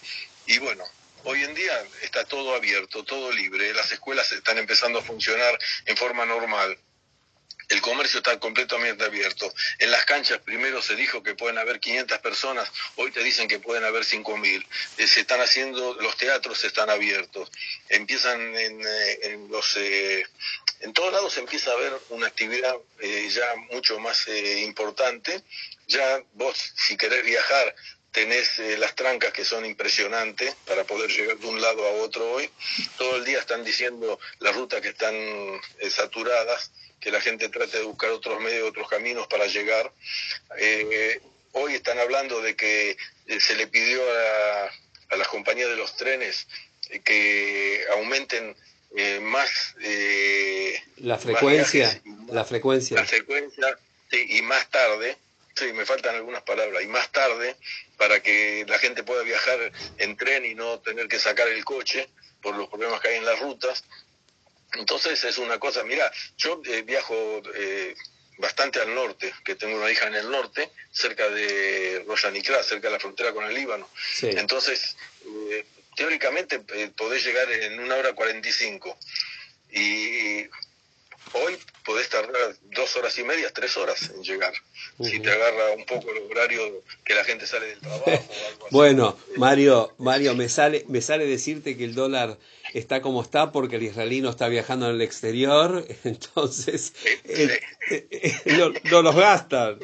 Y 0.46 0.58
bueno, 0.58 0.84
Hoy 1.26 1.42
en 1.42 1.54
día 1.54 1.72
está 2.02 2.26
todo 2.26 2.54
abierto, 2.54 3.02
todo 3.02 3.32
libre, 3.32 3.72
las 3.72 3.90
escuelas 3.90 4.30
están 4.32 4.58
empezando 4.58 4.98
a 4.98 5.02
funcionar 5.02 5.58
en 5.86 5.96
forma 5.96 6.26
normal. 6.26 6.76
El 7.74 7.80
comercio 7.80 8.18
está 8.18 8.38
completamente 8.38 9.04
abierto. 9.04 9.52
En 9.80 9.90
las 9.90 10.04
canchas 10.04 10.38
primero 10.38 10.80
se 10.80 10.94
dijo 10.94 11.24
que 11.24 11.34
pueden 11.34 11.58
haber 11.58 11.80
500 11.80 12.20
personas, 12.20 12.70
hoy 12.94 13.10
te 13.10 13.20
dicen 13.24 13.48
que 13.48 13.58
pueden 13.58 13.82
haber 13.82 14.04
5.000. 14.04 14.64
Eh, 14.98 15.06
se 15.08 15.22
están 15.22 15.40
haciendo, 15.40 15.94
los 15.94 16.16
teatros 16.16 16.62
están 16.62 16.88
abiertos. 16.88 17.50
Empiezan 17.88 18.40
en, 18.56 18.80
eh, 18.80 19.38
los... 19.50 19.76
Eh, 19.76 20.24
en 20.82 20.92
todos 20.92 21.12
lados 21.12 21.32
se 21.32 21.40
empieza 21.40 21.72
a 21.72 21.76
ver 21.76 21.92
una 22.10 22.28
actividad 22.28 22.76
ya 23.00 23.56
mucho 23.72 23.98
más 23.98 24.28
importante. 24.28 25.42
Ya 25.88 26.22
vos, 26.34 26.56
si 26.76 26.96
querés 26.96 27.24
viajar, 27.24 27.74
tenés 28.14 28.60
eh, 28.60 28.78
las 28.78 28.94
trancas 28.94 29.32
que 29.32 29.44
son 29.44 29.66
impresionantes 29.66 30.54
para 30.66 30.84
poder 30.84 31.10
llegar 31.10 31.36
de 31.36 31.48
un 31.48 31.60
lado 31.60 31.84
a 31.84 31.90
otro 32.04 32.30
hoy. 32.30 32.48
Todo 32.96 33.16
el 33.16 33.24
día 33.24 33.40
están 33.40 33.64
diciendo 33.64 34.20
las 34.38 34.54
rutas 34.54 34.80
que 34.80 34.90
están 34.90 35.14
eh, 35.14 35.90
saturadas, 35.90 36.70
que 37.04 37.10
la 37.10 37.20
gente 37.20 37.48
trate 37.50 37.78
de 37.78 37.84
buscar 37.84 38.10
otros 38.10 38.40
medios, 38.40 38.68
otros 38.68 38.88
caminos 38.88 39.26
para 39.28 39.46
llegar. 39.46 39.92
Eh, 40.58 41.20
hoy 41.52 41.74
están 41.74 41.98
hablando 41.98 42.40
de 42.40 42.56
que 42.56 42.96
se 43.38 43.54
le 43.54 43.66
pidió 43.66 44.00
a, 44.02 44.70
a, 45.10 45.16
las 45.16 45.28
compañías 45.28 45.68
de 45.68 45.76
los 45.76 45.96
trenes 45.96 46.48
que 47.04 47.84
aumenten 47.92 48.56
más 49.22 49.74
la 50.98 51.18
frecuencia, 51.18 52.00
la 52.28 52.44
frecuencia, 52.44 52.96
la 52.96 53.04
frecuencia 53.04 53.78
y 54.12 54.40
más 54.42 54.70
tarde 54.70 55.16
Sí, 55.54 55.72
me 55.72 55.86
faltan 55.86 56.16
algunas 56.16 56.42
palabras. 56.42 56.82
Y 56.82 56.88
más 56.88 57.10
tarde, 57.12 57.56
para 57.96 58.20
que 58.20 58.64
la 58.68 58.78
gente 58.78 59.04
pueda 59.04 59.22
viajar 59.22 59.72
en 59.98 60.16
tren 60.16 60.44
y 60.44 60.54
no 60.54 60.80
tener 60.80 61.06
que 61.06 61.18
sacar 61.18 61.48
el 61.48 61.64
coche 61.64 62.08
por 62.42 62.56
los 62.56 62.68
problemas 62.68 63.00
que 63.00 63.08
hay 63.08 63.16
en 63.16 63.24
las 63.24 63.38
rutas. 63.38 63.84
Entonces 64.74 65.22
es 65.24 65.38
una 65.38 65.58
cosa, 65.58 65.84
mira, 65.84 66.10
yo 66.36 66.60
eh, 66.66 66.82
viajo 66.82 67.42
eh, 67.54 67.94
bastante 68.38 68.80
al 68.80 68.94
norte, 68.94 69.32
que 69.44 69.54
tengo 69.54 69.76
una 69.76 69.90
hija 69.90 70.06
en 70.06 70.14
el 70.14 70.30
norte, 70.30 70.70
cerca 70.90 71.28
de 71.28 72.04
Royaniclá, 72.06 72.62
cerca 72.62 72.88
de 72.88 72.92
la 72.92 73.00
frontera 73.00 73.32
con 73.32 73.44
el 73.44 73.54
Líbano. 73.54 73.88
Entonces, 74.22 74.96
eh, 75.50 75.64
teóricamente 75.96 76.62
eh, 76.74 76.90
podés 76.96 77.24
llegar 77.24 77.50
en 77.50 77.78
una 77.78 77.96
hora 77.96 78.12
45. 78.12 78.96
Y 79.72 80.44
hoy 81.32 81.58
podés 81.84 82.08
tardar 82.08 82.56
dos 82.74 82.94
horas 82.96 83.16
y 83.18 83.24
media, 83.24 83.50
tres 83.52 83.76
horas 83.76 84.10
en 84.14 84.22
llegar. 84.22 84.52
Si 85.02 85.18
te 85.18 85.30
agarra 85.30 85.72
un 85.72 85.84
poco 85.84 86.12
el 86.12 86.22
horario 86.30 86.84
que 87.04 87.14
la 87.14 87.24
gente 87.24 87.46
sale 87.46 87.66
del 87.66 87.80
trabajo 87.80 88.04
o 88.04 88.10
algo 88.10 88.66
así. 88.66 88.68
Bueno, 88.70 89.18
Mario, 89.36 89.94
Mario, 89.98 90.34
me 90.34 90.48
sale, 90.48 90.84
me 90.88 91.00
sale 91.00 91.26
decirte 91.26 91.76
que 91.76 91.84
el 91.84 91.94
dólar 91.94 92.38
está 92.78 93.00
como 93.00 93.22
está 93.22 93.52
porque 93.52 93.76
el 93.76 93.84
israelí 93.84 94.20
no 94.20 94.30
está 94.30 94.48
viajando 94.48 94.88
en 94.88 94.96
el 94.96 95.02
exterior, 95.02 95.86
entonces 96.04 96.92
eh, 97.24 97.60
eh, 97.90 98.06
eh, 98.10 98.70
no, 98.90 99.02
los 99.02 99.16
gastan. 99.16 99.78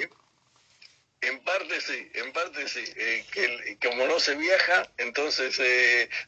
En 1.23 1.39
parte 1.41 1.81
sí, 1.83 2.11
en 2.15 2.33
parte 2.33 2.67
sí. 2.67 2.83
que, 3.31 3.77
como 3.83 4.07
no 4.07 4.19
se 4.19 4.35
viaja, 4.37 4.91
entonces 4.97 5.61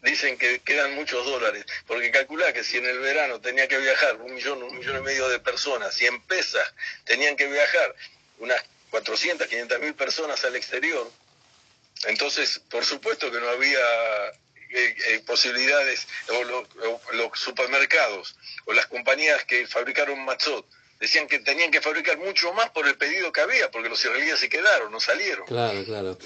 dicen 0.03 0.37
que 0.37 0.61
quedan 0.61 0.95
muchos 0.95 1.25
dólares. 1.25 1.65
Porque 1.87 2.11
calcula 2.11 2.53
que 2.53 2.63
si 2.63 2.77
en 2.77 2.85
el 2.85 2.99
verano 2.99 3.41
tenía 3.41 3.67
que 3.69 3.79
viajar 3.79 4.17
un 4.17 4.35
millón, 4.35 4.63
un 4.63 4.79
millón 4.79 4.99
y 4.99 5.01
medio 5.01 5.31
de 5.31 5.41
personas, 5.41 5.95
si 5.95 6.05
en 6.05 6.21
pesas 6.23 6.75
tenían 7.05 7.37
que 7.37 7.47
viajar 7.47 7.95
unas 8.39 8.63
400, 8.91 9.49
500 9.49 9.81
mil 9.81 9.95
personas 9.95 10.45
al 10.45 10.57
exterior, 10.57 11.11
entonces 12.05 12.59
por 12.71 12.85
supuesto 12.85 13.33
que 13.33 13.41
no 13.41 13.49
había 13.49 13.81
eh, 14.73 14.97
eh, 15.09 15.23
posibilidades, 15.27 16.07
o, 16.29 16.45
los 17.15 17.39
supermercados, 17.39 18.37
o 18.65 18.73
las 18.73 18.87
compañías 18.87 19.45
que 19.45 19.67
fabricaron 19.67 20.25
matzot, 20.25 20.67
decían 21.01 21.27
que 21.27 21.41
tenían 21.41 21.71
que 21.71 21.81
fabricar 21.81 22.19
mucho 22.19 22.53
más 22.53 22.71
por 22.71 22.87
el 22.87 22.97
pedido 22.97 23.33
que 23.33 23.41
había, 23.41 23.71
porque 23.71 23.89
los 23.89 24.03
israelíes 24.05 24.39
se 24.39 24.49
quedaron, 24.49 24.93
no 24.93 25.01
salieron. 25.01 25.47
Claro, 25.47 25.85
claro. 25.85 26.19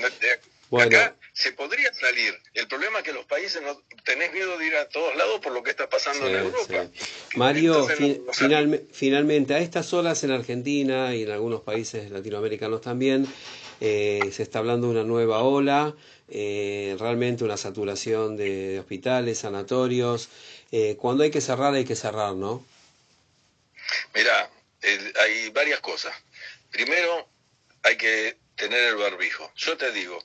Acá 0.72 1.14
se 1.32 1.52
podría 1.52 1.92
salir. 1.94 2.34
El 2.54 2.66
problema 2.66 2.98
es 2.98 3.04
que 3.04 3.12
los 3.12 3.24
países 3.26 3.62
no 3.62 3.80
tenés 4.04 4.32
miedo 4.32 4.58
de 4.58 4.66
ir 4.66 4.76
a 4.76 4.88
todos 4.88 5.14
lados 5.16 5.40
por 5.40 5.52
lo 5.52 5.62
que 5.62 5.70
está 5.70 5.88
pasando 5.88 6.26
en 6.26 6.34
Europa. 6.34 6.86
Mario, 7.36 7.86
finalmente, 8.92 9.54
a 9.54 9.58
estas 9.58 9.92
olas 9.92 10.24
en 10.24 10.32
Argentina 10.32 11.14
y 11.14 11.22
en 11.22 11.30
algunos 11.30 11.60
países 11.60 12.10
latinoamericanos 12.10 12.80
también, 12.80 13.26
eh, 13.80 14.30
se 14.32 14.42
está 14.42 14.58
hablando 14.60 14.88
de 14.88 14.94
una 14.94 15.04
nueva 15.04 15.42
ola 15.42 15.94
eh, 16.28 16.96
realmente 16.98 17.44
una 17.44 17.56
saturación 17.56 18.36
de 18.36 18.80
hospitales, 18.80 19.38
sanatorios. 19.38 20.28
Eh, 20.72 20.96
cuando 20.98 21.22
hay 21.22 21.30
que 21.30 21.40
cerrar, 21.40 21.74
hay 21.74 21.84
que 21.84 21.94
cerrar, 21.94 22.34
¿no? 22.34 22.64
Mira, 24.14 24.50
hay 25.20 25.50
varias 25.50 25.80
cosas. 25.80 26.14
Primero, 26.70 27.28
hay 27.82 27.96
que 27.96 28.36
tener 28.56 28.82
el 28.82 28.96
barbijo. 28.96 29.52
Yo 29.56 29.76
te 29.76 29.92
digo, 29.92 30.22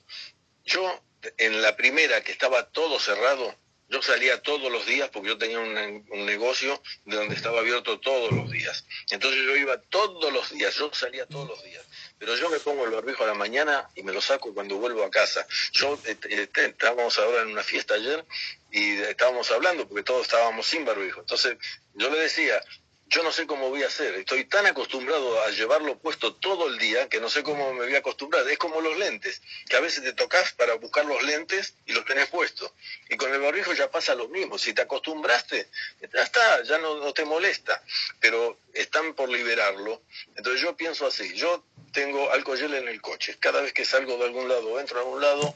yo 0.66 1.02
en 1.38 1.62
la 1.62 1.76
primera 1.76 2.24
que 2.24 2.32
estaba 2.32 2.70
todo 2.70 3.00
cerrado, 3.00 3.56
yo 3.90 4.02
salía 4.02 4.42
todos 4.42 4.72
los 4.72 4.86
días 4.86 5.10
porque 5.10 5.28
yo 5.30 5.38
tenía 5.38 5.60
un, 5.60 6.06
un, 6.10 6.26
negocio 6.26 6.82
de 7.06 7.18
donde 7.18 7.36
estaba 7.36 7.60
abierto 7.60 8.00
todos 8.00 8.32
los 8.32 8.50
días. 8.50 8.86
Entonces 9.12 9.44
yo 9.44 9.56
iba 9.58 9.80
todos 9.82 10.32
los 10.32 10.50
días, 10.50 10.74
yo 10.76 10.92
salía 10.94 11.26
todos 11.28 11.48
los 11.48 11.64
días. 11.64 11.86
Pero 12.22 12.36
yo 12.36 12.52
me 12.52 12.60
pongo 12.60 12.86
el 12.86 12.92
barbijo 12.92 13.24
a 13.24 13.28
la 13.28 13.34
mañana 13.34 13.90
y 13.96 14.04
me 14.04 14.14
lo 14.14 14.22
saco 14.22 14.54
cuando 14.54 14.78
vuelvo 14.78 15.04
a 15.04 15.10
casa. 15.10 15.44
Yo 15.72 15.98
eh, 16.06 16.16
eh, 16.30 16.48
estábamos 16.54 17.18
ahora 17.18 17.42
en 17.42 17.48
una 17.48 17.64
fiesta 17.64 17.96
ayer 17.96 18.24
y 18.72 18.92
estábamos 19.00 19.50
hablando 19.50 19.88
porque 19.88 20.04
todos 20.04 20.28
estábamos 20.28 20.68
sin 20.68 20.86
barbijo. 20.86 21.22
Entonces 21.22 21.58
yo 21.96 22.12
le 22.12 22.20
decía, 22.20 22.62
yo 23.12 23.24
no 23.24 23.32
sé 23.34 23.45
cómo 23.45 23.69
voy 23.69 23.84
a 23.84 23.88
hacer. 23.88 24.15
Estoy 24.15 24.45
tan 24.45 24.65
acostumbrado 24.65 25.43
a 25.43 25.50
llevarlo 25.50 26.00
puesto 26.00 26.34
todo 26.36 26.69
el 26.69 26.78
día 26.78 27.10
que 27.10 27.19
no 27.19 27.30
sé 27.30 27.43
cómo 27.43 27.74
me 27.74 27.84
voy 27.86 27.95
a 27.95 28.00
acostumbrar. 28.00 28.47
Es 28.50 28.58
como 28.58 28.80
los 28.80 28.97
lentes, 28.97 29.41
que 29.67 29.76
a 29.76 29.82
veces 29.82 30.02
te 30.02 30.13
tocas 30.13 30.54
para 30.54 30.76
buscar 30.76 31.06
los 31.06 31.21
lentes 31.24 31.74
y 31.86 31.91
los 31.91 32.06
tenés 32.06 32.30
puestos. 32.30 32.71
Y 33.10 33.17
con 33.17 33.34
el 33.34 33.41
barbijo 33.41 33.74
ya 33.74 33.91
pasa 33.91 34.15
lo 34.15 34.30
mismo. 34.30 34.58
Si 34.58 34.74
te 34.74 34.84
acostumbraste, 34.84 35.67
ya 36.02 36.24
está, 36.24 36.63
ya 36.63 36.78
no, 36.78 37.12
te 37.13 37.26
molesta. 37.26 37.84
Pero 38.21 38.58
están 38.74 39.13
por 39.13 39.28
liberarlo. 39.28 40.02
Entonces 40.38 40.62
yo 40.62 40.78
pienso 40.78 41.06
así, 41.06 41.34
yo 41.36 41.65
tengo 41.91 42.32
alcohol 42.32 42.60
gel 42.60 42.76
en 42.76 42.88
el 42.88 43.02
coche. 43.02 43.36
Cada 43.41 43.62
vez 43.62 43.74
que 43.74 43.84
salgo 43.84 44.15
de 44.17 44.24
algún 44.24 44.47
lado 44.47 44.69
o 44.69 44.80
entro 44.80 45.00
a 45.00 45.02
algún 45.02 45.19
lado, 45.19 45.54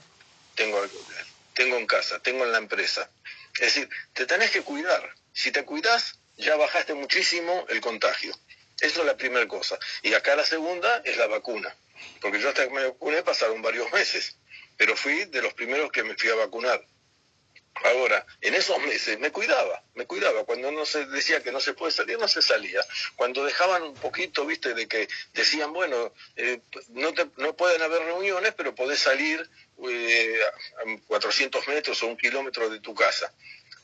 tengo 0.55 0.81
alcohol 0.81 1.05
gel. 1.07 1.25
Tengo 1.53 1.77
en 1.77 1.87
casa, 1.87 2.19
tengo 2.19 2.43
en 2.43 2.51
la 2.51 2.57
empresa. 2.57 3.09
Es 3.53 3.73
decir, 3.73 3.89
te 4.11 4.25
tenés 4.25 4.51
que 4.51 4.61
cuidar. 4.61 5.15
Si 5.31 5.53
te 5.53 5.63
cuidas, 5.63 6.19
ya 6.37 6.55
bajaste 6.55 6.93
muchísimo 6.93 7.65
el 7.69 7.81
contagio. 7.81 8.33
Eso 8.79 9.01
es 9.01 9.05
la 9.07 9.17
primera 9.17 9.47
cosa. 9.47 9.79
Y 10.01 10.13
acá 10.13 10.35
la 10.35 10.45
segunda 10.45 11.01
es 11.05 11.17
la 11.17 11.27
vacuna. 11.27 11.73
Porque 12.21 12.39
yo 12.39 12.49
hasta 12.49 12.67
que 12.67 12.73
me 12.73 12.83
vacuné 12.87 13.23
pasaron 13.23 13.61
varios 13.61 13.91
meses, 13.93 14.37
pero 14.77 14.95
fui 14.97 15.25
de 15.25 15.41
los 15.41 15.53
primeros 15.53 15.91
que 15.91 16.03
me 16.03 16.15
fui 16.15 16.29
a 16.29 16.35
vacunar. 16.35 16.85
Ahora, 17.83 18.25
en 18.39 18.55
esos 18.55 18.79
meses 18.79 19.19
me 19.19 19.31
cuidaba, 19.31 19.83
me 19.95 20.05
cuidaba. 20.05 20.45
Cuando 20.45 20.71
no 20.71 20.85
se 20.85 21.05
decía 21.07 21.43
que 21.43 21.51
no 21.51 21.59
se 21.59 21.73
puede 21.73 21.91
salir, 21.91 22.17
no 22.17 22.27
se 22.27 22.41
salía. 22.41 22.81
Cuando 23.15 23.43
dejaban 23.43 23.83
un 23.83 23.93
poquito, 23.95 24.45
viste, 24.45 24.73
de 24.73 24.87
que 24.87 25.09
decían, 25.33 25.73
bueno, 25.73 26.13
eh, 26.37 26.61
no, 26.89 27.11
no 27.35 27.55
pueden 27.55 27.81
haber 27.81 28.03
reuniones, 28.03 28.53
pero 28.55 28.73
podés 28.73 28.99
salir 28.99 29.49
eh, 29.89 30.39
a 30.77 31.07
400 31.07 31.67
metros 31.67 32.01
o 32.01 32.07
un 32.07 32.17
kilómetro 32.17 32.69
de 32.69 32.79
tu 32.79 32.95
casa. 32.95 33.33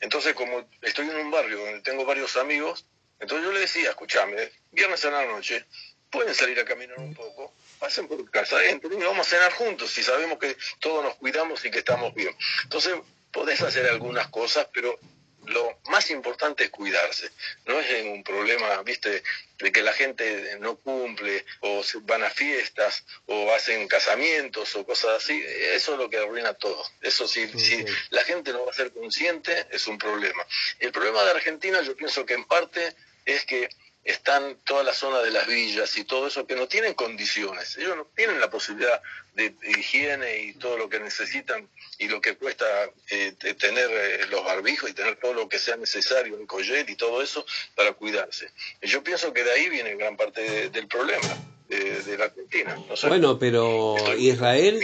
Entonces, 0.02 0.34
como 0.34 0.68
estoy 0.82 1.08
en 1.08 1.16
un 1.16 1.30
barrio 1.30 1.58
donde 1.64 1.80
tengo 1.80 2.04
varios 2.04 2.36
amigos, 2.36 2.86
entonces 3.20 3.46
yo 3.46 3.52
le 3.52 3.60
decía, 3.60 3.90
escúchame, 3.90 4.50
viernes 4.72 5.04
a 5.04 5.12
la 5.12 5.24
noche, 5.26 5.64
pueden 6.10 6.34
salir 6.34 6.58
a 6.58 6.64
caminar 6.64 6.98
un 6.98 7.14
poco, 7.14 7.54
pasen 7.78 8.08
por 8.08 8.28
casa, 8.28 8.64
entren 8.66 9.00
y 9.00 9.04
vamos 9.04 9.28
a 9.28 9.30
cenar 9.30 9.52
juntos 9.52 9.92
si 9.92 10.02
sabemos 10.02 10.38
que 10.38 10.56
todos 10.80 11.04
nos 11.04 11.14
cuidamos 11.14 11.64
y 11.64 11.70
que 11.70 11.78
estamos 11.78 12.12
bien. 12.14 12.36
Entonces, 12.64 12.94
podés 13.30 13.62
hacer 13.62 13.86
algunas 13.86 14.26
cosas, 14.26 14.66
pero 14.72 14.98
lo 15.46 15.78
más 15.88 16.10
importante 16.10 16.64
es 16.64 16.70
cuidarse. 16.70 17.30
No 17.66 17.78
es 17.80 18.04
un 18.04 18.22
problema, 18.22 18.82
viste, 18.82 19.22
de 19.58 19.72
que 19.72 19.82
la 19.82 19.92
gente 19.92 20.58
no 20.60 20.76
cumple 20.76 21.44
o 21.60 21.82
van 22.02 22.24
a 22.24 22.30
fiestas 22.30 23.04
o 23.26 23.52
hacen 23.52 23.86
casamientos 23.88 24.74
o 24.76 24.84
cosas 24.84 25.22
así. 25.22 25.42
Eso 25.46 25.92
es 25.92 25.98
lo 25.98 26.10
que 26.10 26.18
arruina 26.18 26.54
todo. 26.54 26.82
Eso 27.00 27.26
sí, 27.26 27.48
si 27.58 27.84
la 28.10 28.24
gente 28.24 28.52
no 28.52 28.64
va 28.64 28.70
a 28.70 28.74
ser 28.74 28.92
consciente, 28.92 29.66
es 29.70 29.86
un 29.86 29.98
problema. 29.98 30.46
El 30.78 30.92
problema 30.92 31.22
de 31.24 31.30
Argentina 31.30 31.82
yo 31.82 31.96
pienso 31.96 32.26
que 32.26 32.34
en 32.34 32.44
parte 32.44 32.94
es 33.24 33.44
que 33.44 33.68
están 34.04 34.56
toda 34.64 34.82
la 34.82 34.92
zona 34.92 35.20
de 35.20 35.30
las 35.30 35.46
villas 35.46 35.96
y 35.96 36.04
todo 36.04 36.26
eso 36.26 36.46
que 36.46 36.56
no 36.56 36.66
tienen 36.66 36.94
condiciones. 36.94 37.76
Ellos 37.76 37.96
no 37.96 38.06
tienen 38.16 38.40
la 38.40 38.50
posibilidad 38.50 39.00
de, 39.34 39.54
higiene 39.62 40.42
y 40.42 40.54
todo 40.54 40.76
lo 40.76 40.88
que 40.88 40.98
necesitan 40.98 41.68
y 41.98 42.08
lo 42.08 42.20
que 42.20 42.36
cuesta 42.36 42.66
eh, 43.10 43.32
tener 43.58 43.90
eh, 43.90 44.26
los 44.26 44.44
barbijos 44.44 44.90
y 44.90 44.94
tener 44.94 45.16
todo 45.16 45.34
lo 45.34 45.48
que 45.48 45.58
sea 45.58 45.76
necesario, 45.76 46.36
el 46.36 46.46
collet 46.46 46.88
y 46.88 46.96
todo 46.96 47.22
eso 47.22 47.46
para 47.76 47.92
cuidarse. 47.92 48.50
yo 48.82 49.04
pienso 49.04 49.32
que 49.32 49.44
de 49.44 49.52
ahí 49.52 49.68
viene 49.68 49.94
gran 49.94 50.16
parte 50.16 50.68
del 50.70 50.88
problema 50.88 51.51
de, 51.78 52.18
la 52.18 52.24
Argentina. 52.24 52.76
bueno, 53.08 53.38
pero 53.38 53.96
Israel, 54.16 54.80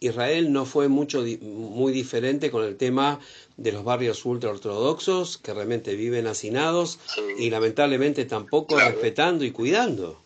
Israel 0.00 0.52
no 0.52 0.66
fue 0.66 0.88
mucho 0.88 1.24
muy 1.40 1.92
diferente 1.92 2.50
con 2.50 2.64
el 2.64 2.76
tema 2.76 3.20
de 3.56 3.72
los 3.72 3.84
barrios 3.84 4.24
ultraortodoxos 4.24 5.38
que 5.38 5.54
realmente 5.54 5.94
viven 5.94 6.26
hacinados 6.26 6.98
y 7.38 7.50
lamentablemente 7.50 8.24
tampoco 8.24 8.78
respetando 8.78 9.44
y 9.44 9.50
cuidando. 9.50 10.24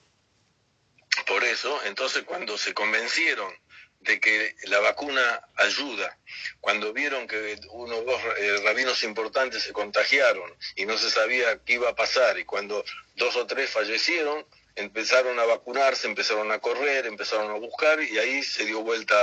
Por 1.26 1.44
eso, 1.44 1.78
entonces 1.84 2.22
cuando 2.24 2.56
se 2.56 2.74
convencieron 2.74 3.52
de 4.00 4.20
que 4.20 4.54
la 4.64 4.78
vacuna 4.80 5.42
ayuda, 5.56 6.16
cuando 6.60 6.92
vieron 6.92 7.26
que 7.26 7.58
uno 7.72 7.96
o 7.96 8.02
dos 8.04 8.20
eh, 8.38 8.60
rabinos 8.62 9.02
importantes 9.02 9.64
se 9.64 9.72
contagiaron 9.72 10.50
y 10.76 10.86
no 10.86 10.96
se 10.96 11.10
sabía 11.10 11.58
qué 11.64 11.74
iba 11.74 11.90
a 11.90 11.96
pasar, 11.96 12.38
y 12.38 12.44
cuando 12.44 12.84
dos 13.16 13.36
o 13.36 13.46
tres 13.46 13.70
fallecieron, 13.70 14.46
empezaron 14.78 15.38
a 15.38 15.44
vacunarse, 15.44 16.06
empezaron 16.06 16.50
a 16.52 16.60
correr, 16.60 17.06
empezaron 17.06 17.50
a 17.50 17.54
buscar, 17.54 18.00
y 18.02 18.18
ahí 18.18 18.42
se 18.42 18.64
dio 18.64 18.82
vuelta 18.82 19.16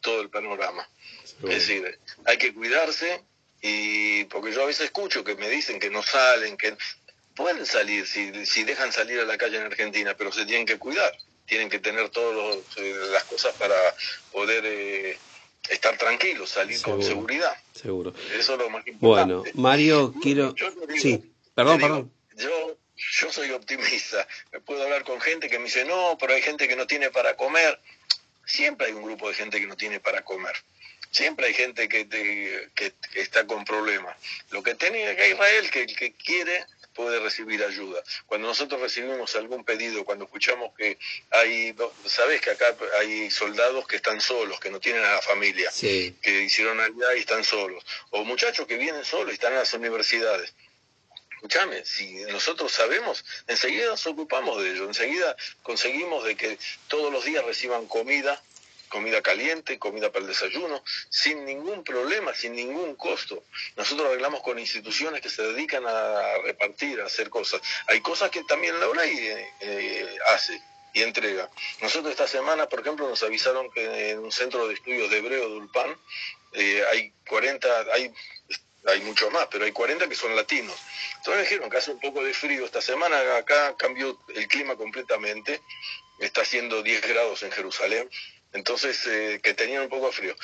todo 0.00 0.20
el 0.20 0.30
panorama. 0.30 0.88
Es 1.42 1.66
decir, 1.66 1.98
hay 2.24 2.38
que 2.38 2.54
cuidarse 2.54 3.22
y 3.60 4.24
porque 4.24 4.52
yo 4.52 4.62
a 4.62 4.66
veces 4.66 4.86
escucho 4.86 5.24
que 5.24 5.34
me 5.34 5.48
dicen 5.48 5.80
que 5.80 5.90
no 5.90 6.02
salen, 6.02 6.56
que 6.56 6.76
pueden 7.34 7.66
salir 7.66 8.06
si, 8.06 8.46
si 8.46 8.64
dejan 8.64 8.92
salir 8.92 9.20
a 9.20 9.24
la 9.24 9.38
calle 9.38 9.56
en 9.56 9.64
Argentina, 9.64 10.14
pero 10.16 10.32
se 10.32 10.44
tienen 10.46 10.66
que 10.66 10.78
cuidar, 10.78 11.12
tienen 11.46 11.68
que 11.68 11.78
tener 11.78 12.08
todas 12.10 12.58
eh, 12.76 12.94
las 13.10 13.24
cosas 13.24 13.54
para 13.56 13.74
poder 14.30 14.64
eh, 14.66 15.18
estar 15.68 15.96
tranquilos, 15.98 16.50
salir 16.50 16.80
con 16.82 17.02
seguridad. 17.02 17.56
Seguro. 17.74 18.14
Eso 18.36 18.52
es 18.52 18.58
lo 18.58 18.70
más 18.70 18.86
importante. 18.86 19.34
Bueno, 19.34 19.44
Mario, 19.54 20.14
quiero... 20.22 20.54
sí, 20.96 21.32
perdón, 21.54 21.80
perdón. 21.80 22.12
Yo, 22.36 22.76
yo 23.10 23.32
soy 23.32 23.50
optimista. 23.50 24.26
Me 24.52 24.60
puedo 24.60 24.82
hablar 24.82 25.04
con 25.04 25.20
gente 25.20 25.48
que 25.48 25.58
me 25.58 25.66
dice, 25.66 25.84
no, 25.84 26.16
pero 26.20 26.34
hay 26.34 26.42
gente 26.42 26.68
que 26.68 26.76
no 26.76 26.86
tiene 26.86 27.10
para 27.10 27.36
comer. 27.36 27.78
Siempre 28.44 28.88
hay 28.88 28.92
un 28.92 29.02
grupo 29.02 29.28
de 29.28 29.34
gente 29.34 29.60
que 29.60 29.66
no 29.66 29.76
tiene 29.76 30.00
para 30.00 30.22
comer. 30.22 30.54
Siempre 31.10 31.46
hay 31.46 31.54
gente 31.54 31.88
que, 31.88 32.08
que, 32.08 32.92
está 33.14 33.46
con 33.46 33.64
problemas. 33.64 34.16
Lo 34.50 34.62
que 34.62 34.74
tiene 34.74 35.14
que 35.14 35.30
Israel, 35.30 35.70
que 35.70 35.82
el 35.82 35.94
que 35.94 36.12
quiere 36.14 36.64
puede 36.94 37.20
recibir 37.20 37.62
ayuda. 37.62 38.02
Cuando 38.26 38.48
nosotros 38.48 38.80
recibimos 38.80 39.34
algún 39.36 39.64
pedido, 39.64 40.04
cuando 40.04 40.24
escuchamos 40.24 40.74
que 40.76 40.98
hay, 41.30 41.74
sabes 42.06 42.40
que 42.40 42.50
acá 42.50 42.74
hay 42.98 43.30
soldados 43.30 43.86
que 43.86 43.96
están 43.96 44.20
solos, 44.20 44.58
que 44.60 44.70
no 44.70 44.80
tienen 44.80 45.04
a 45.04 45.12
la 45.12 45.22
familia, 45.22 45.70
que 45.80 46.42
hicieron 46.42 46.80
allá 46.80 47.14
y 47.16 47.20
están 47.20 47.44
solos, 47.44 47.84
o 48.10 48.24
muchachos 48.24 48.66
que 48.66 48.76
vienen 48.76 49.04
solos 49.04 49.30
y 49.30 49.34
están 49.34 49.52
en 49.52 49.60
las 49.60 49.72
universidades 49.72 50.52
escúchame, 51.42 51.84
si 51.84 52.14
nosotros 52.30 52.70
sabemos, 52.70 53.24
enseguida 53.48 53.88
nos 53.88 54.06
ocupamos 54.06 54.62
de 54.62 54.70
ello, 54.70 54.84
enseguida 54.84 55.34
conseguimos 55.64 56.24
de 56.24 56.36
que 56.36 56.56
todos 56.86 57.12
los 57.12 57.24
días 57.24 57.44
reciban 57.44 57.86
comida, 57.86 58.40
comida 58.88 59.22
caliente, 59.22 59.76
comida 59.76 60.12
para 60.12 60.22
el 60.22 60.28
desayuno, 60.28 60.84
sin 61.10 61.44
ningún 61.44 61.82
problema, 61.82 62.32
sin 62.32 62.54
ningún 62.54 62.94
costo. 62.94 63.42
Nosotros 63.74 64.06
arreglamos 64.06 64.40
con 64.42 64.56
instituciones 64.56 65.20
que 65.20 65.30
se 65.30 65.42
dedican 65.42 65.84
a 65.84 66.38
repartir, 66.44 67.00
a 67.00 67.06
hacer 67.06 67.28
cosas. 67.28 67.60
Hay 67.88 68.00
cosas 68.00 68.30
que 68.30 68.44
también 68.44 68.78
la 68.78 68.88
UNAI 68.88 69.18
eh, 69.18 69.48
eh, 69.62 70.18
hace 70.32 70.62
y 70.94 71.02
entrega. 71.02 71.50
Nosotros 71.80 72.12
esta 72.12 72.28
semana, 72.28 72.68
por 72.68 72.80
ejemplo, 72.80 73.08
nos 73.08 73.22
avisaron 73.24 73.68
que 73.72 74.10
en 74.10 74.20
un 74.20 74.30
centro 74.30 74.68
de 74.68 74.74
estudios 74.74 75.10
de 75.10 75.18
hebreo 75.18 75.48
de 75.48 75.56
Ulpan 75.56 75.96
eh, 76.52 76.84
hay 76.92 77.12
40, 77.26 77.86
hay 77.94 78.12
hay 78.86 79.00
mucho 79.02 79.30
más, 79.30 79.48
pero 79.50 79.64
hay 79.64 79.72
40 79.72 80.08
que 80.08 80.14
son 80.14 80.34
latinos. 80.34 80.76
Entonces 81.16 81.36
me 81.36 81.42
dijeron 81.42 81.70
que 81.70 81.76
hace 81.76 81.90
un 81.90 82.00
poco 82.00 82.22
de 82.24 82.34
frío 82.34 82.64
esta 82.64 82.82
semana, 82.82 83.36
acá 83.36 83.76
cambió 83.76 84.18
el 84.34 84.48
clima 84.48 84.76
completamente, 84.76 85.60
está 86.18 86.42
haciendo 86.42 86.82
10 86.82 87.08
grados 87.08 87.42
en 87.42 87.52
Jerusalén, 87.52 88.08
entonces 88.52 89.06
eh, 89.06 89.40
que 89.42 89.54
tenían 89.54 89.84
un 89.84 89.88
poco 89.88 90.06
de 90.06 90.12
frío. 90.12 90.36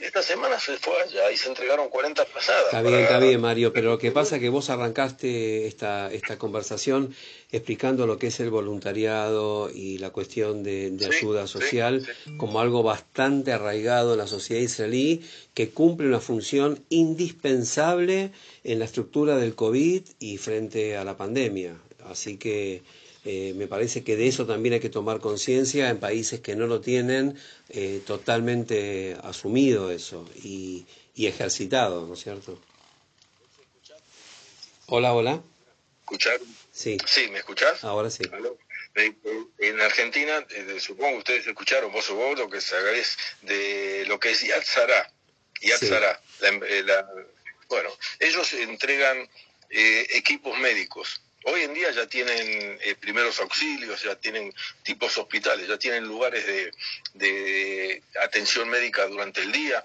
Esta 0.00 0.22
semana 0.22 0.58
se 0.58 0.78
fue 0.78 0.94
allá 1.00 1.30
y 1.30 1.36
se 1.36 1.48
entregaron 1.48 1.88
40 1.88 2.24
pasadas. 2.24 2.64
Está 2.66 2.82
bien, 2.82 3.00
está 3.00 3.18
bien, 3.18 3.40
Mario, 3.40 3.72
pero 3.72 3.90
lo 3.90 3.98
que 3.98 4.10
pasa 4.10 4.36
es 4.36 4.42
que 4.42 4.48
vos 4.48 4.70
arrancaste 4.70 5.66
esta, 5.66 6.12
esta 6.12 6.38
conversación 6.38 7.14
explicando 7.50 8.06
lo 8.06 8.18
que 8.18 8.28
es 8.28 8.40
el 8.40 8.50
voluntariado 8.50 9.70
y 9.70 9.98
la 9.98 10.10
cuestión 10.10 10.62
de, 10.62 10.96
ayuda 11.04 11.46
social 11.46 12.06
como 12.38 12.60
algo 12.60 12.82
bastante 12.82 13.52
arraigado 13.52 14.12
en 14.12 14.18
la 14.18 14.26
sociedad 14.26 14.62
israelí 14.62 15.22
que 15.54 15.70
cumple 15.70 16.08
una 16.08 16.20
función 16.20 16.82
indispensable 16.88 18.32
en 18.64 18.78
la 18.78 18.86
estructura 18.86 19.36
del 19.36 19.54
COVID 19.54 20.02
y 20.18 20.38
frente 20.38 20.96
a 20.96 21.04
la 21.04 21.16
pandemia. 21.16 21.76
Así 22.06 22.38
que 22.38 22.82
eh, 23.24 23.52
me 23.54 23.68
parece 23.68 24.02
que 24.02 24.16
de 24.16 24.26
eso 24.26 24.46
también 24.46 24.74
hay 24.74 24.80
que 24.80 24.88
tomar 24.88 25.20
conciencia 25.20 25.88
en 25.88 26.00
países 26.00 26.40
que 26.40 26.56
no 26.56 26.66
lo 26.66 26.80
tienen 26.80 27.38
eh, 27.68 28.02
totalmente 28.04 29.16
asumido 29.22 29.92
eso 29.92 30.28
y, 30.42 30.86
ejercitado, 31.16 32.04
¿no 32.04 32.14
es 32.14 32.20
cierto? 32.20 32.60
Hola, 34.86 35.12
hola. 35.14 35.40
¿Escuchar? 36.00 36.40
Sí. 36.72 36.98
Sí, 37.06 37.28
¿me 37.28 37.38
escuchás? 37.38 37.84
Ahora 37.84 38.10
sí. 38.10 38.24
En 39.58 39.80
Argentina, 39.80 40.44
eh, 40.50 40.80
supongo 40.80 41.12
que 41.12 41.18
ustedes 41.18 41.46
escucharon, 41.46 41.92
vos 41.92 42.10
o 42.10 42.16
vos, 42.16 42.36
lo 42.36 42.50
que 42.50 42.60
sabés 42.60 43.16
de 43.42 44.04
lo 44.08 44.18
que 44.18 44.32
es 44.32 44.40
Yad 44.42 44.64
Sará. 44.64 45.12
bueno, 47.68 47.88
ellos 48.18 48.52
entregan 48.54 49.28
equipos 49.70 50.58
médicos 50.58 51.20
Hoy 51.44 51.62
en 51.62 51.74
día 51.74 51.90
ya 51.90 52.06
tienen 52.06 52.78
eh, 52.80 52.94
primeros 52.94 53.40
auxilios, 53.40 54.02
ya 54.02 54.14
tienen 54.16 54.54
tipos 54.82 55.16
hospitales, 55.18 55.66
ya 55.66 55.78
tienen 55.78 56.04
lugares 56.04 56.46
de, 57.14 58.02
atención 58.22 58.68
médica 58.68 59.06
durante 59.06 59.40
el 59.40 59.50
día, 59.50 59.84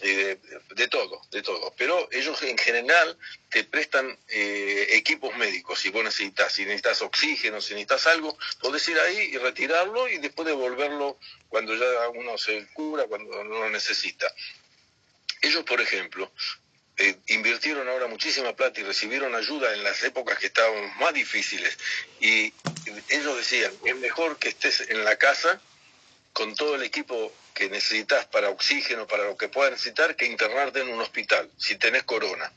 eh, 0.00 0.38
de, 0.74 0.88
todo, 0.88 1.20
de 1.30 1.42
todo. 1.42 1.72
Pero 1.76 2.08
ellos 2.10 2.42
en 2.42 2.56
general 2.56 3.16
te 3.50 3.64
prestan 3.64 4.18
eh, 4.28 4.88
equipos 4.92 5.36
médicos 5.36 5.78
si 5.78 5.90
vos 5.90 6.02
necesitas, 6.02 6.52
si 6.52 6.64
necesitas 6.64 7.02
oxígeno, 7.02 7.60
si 7.60 7.74
necesitas 7.74 8.06
algo, 8.06 8.36
podés 8.60 8.88
ir 8.88 8.98
ahí 8.98 9.30
y 9.32 9.38
retirarlo 9.38 10.08
y 10.08 10.18
después 10.18 10.46
devolverlo 10.46 11.18
cuando 11.48 11.74
ya 11.76 12.08
uno 12.08 12.38
se 12.38 12.66
cura, 12.72 13.04
cuando 13.04 13.44
no 13.44 13.60
lo 13.60 13.70
necesita. 13.70 14.26
Ellos, 15.42 15.64
por 15.64 15.80
ejemplo, 15.80 16.32
eh, 16.96 17.16
invirtieron 17.26 17.88
ahora 17.88 18.06
muchísima 18.06 18.54
plata 18.54 18.80
y 18.80 18.84
recibieron 18.84 19.34
ayuda 19.34 19.74
en 19.74 19.82
las 19.82 20.02
épocas 20.04 20.38
que 20.38 20.46
estaban 20.46 20.96
más 20.98 21.12
difíciles. 21.12 21.76
Y 22.20 22.52
ellos 23.08 23.36
decían, 23.36 23.72
es 23.84 23.96
mejor 23.96 24.38
que 24.38 24.50
estés 24.50 24.80
en 24.88 25.04
la 25.04 25.16
casa 25.16 25.60
con 26.32 26.54
todo 26.54 26.74
el 26.74 26.82
equipo 26.82 27.32
que 27.54 27.68
necesitas 27.68 28.26
para 28.26 28.50
oxígeno, 28.50 29.06
para 29.06 29.24
lo 29.24 29.36
que 29.36 29.48
puedas 29.48 29.72
necesitar, 29.72 30.16
que 30.16 30.26
internarte 30.26 30.80
en 30.80 30.88
un 30.88 31.00
hospital, 31.00 31.50
si 31.56 31.76
tenés 31.76 32.02
corona. 32.02 32.52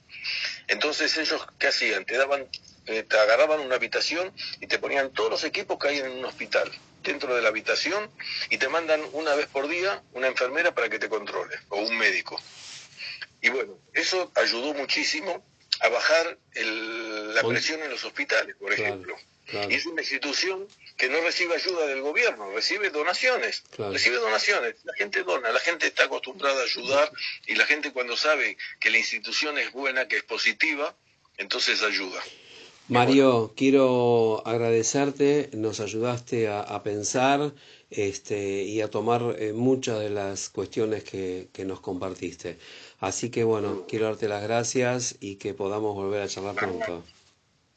Entonces 0.68 1.16
ellos, 1.18 1.46
¿qué 1.60 1.68
hacían? 1.68 2.06
Te 2.06 2.18
daban, 2.18 2.48
eh, 2.88 3.04
te 3.04 3.18
agarraban 3.18 3.60
una 3.60 3.76
habitación 3.76 4.34
y 4.60 4.68
te 4.68 4.80
ponían 4.80 5.14
todos 5.14 5.30
los 5.30 5.44
equipos 5.44 5.78
que 5.80 5.90
hay 5.90 6.00
en 6.00 6.12
un 6.12 6.26
hospital 6.26 6.72
dentro 7.04 7.36
de 7.36 7.42
la 7.42 7.50
habitación 7.50 8.10
y 8.50 8.58
te 8.58 8.68
mandan 8.68 9.02
una 9.14 9.34
vez 9.36 9.48
por 9.48 9.68
día 9.68 10.02
una 10.14 10.28
enfermera 10.28 10.74
para 10.74 10.90
que 10.90 11.00
te 11.00 11.08
controle, 11.08 11.56
o 11.70 11.78
un 11.78 11.98
médico. 11.98 12.40
Y 13.48 13.50
bueno, 13.50 13.80
eso 13.94 14.30
ayudó 14.36 14.74
muchísimo 14.74 15.42
a 15.80 15.88
bajar 15.88 16.38
la 16.54 17.44
presión 17.44 17.82
en 17.82 17.90
los 17.90 18.04
hospitales, 18.04 18.58
por 18.58 18.74
ejemplo. 18.74 19.16
Y 19.70 19.76
es 19.76 19.86
una 19.86 20.02
institución 20.02 20.68
que 20.98 21.08
no 21.08 21.22
recibe 21.22 21.56
ayuda 21.56 21.88
del 21.88 22.02
gobierno, 22.02 22.52
recibe 22.52 22.90
donaciones, 22.90 23.64
recibe 23.78 24.18
donaciones. 24.18 24.76
La 24.84 24.94
gente 24.96 25.24
dona, 25.24 25.50
la 25.52 25.62
gente 25.62 25.88
está 25.88 26.04
acostumbrada 26.04 26.60
a 26.60 26.66
ayudar 26.66 27.10
y 27.46 27.56
la 27.56 27.66
gente 27.66 27.94
cuando 27.94 28.18
sabe 28.18 28.58
que 28.82 28.90
la 28.90 28.98
institución 28.98 29.58
es 29.58 29.72
buena, 29.72 30.10
que 30.10 30.18
es 30.18 30.24
positiva, 30.24 30.94
entonces 31.38 31.82
ayuda. 31.84 32.22
Mario, 32.90 33.54
quiero 33.56 34.44
agradecerte, 34.46 35.50
nos 35.54 35.80
ayudaste 35.80 36.48
a, 36.50 36.84
pensar 36.84 37.54
este, 37.90 38.64
y 38.64 38.82
a 38.82 38.90
tomar 38.90 39.36
eh, 39.40 39.54
muchas 39.54 40.00
de 40.00 40.10
las 40.10 40.50
cuestiones 40.50 41.04
que, 41.04 41.48
que 41.54 41.66
nos 41.66 41.82
compartiste. 41.82 42.58
Así 43.00 43.30
que 43.30 43.44
bueno, 43.44 43.86
quiero 43.88 44.06
darte 44.06 44.28
las 44.28 44.42
gracias 44.42 45.16
y 45.20 45.36
que 45.36 45.54
podamos 45.54 45.96
volver 45.96 46.22
a 46.22 46.28
charlar 46.28 46.56
pronto. 46.56 47.04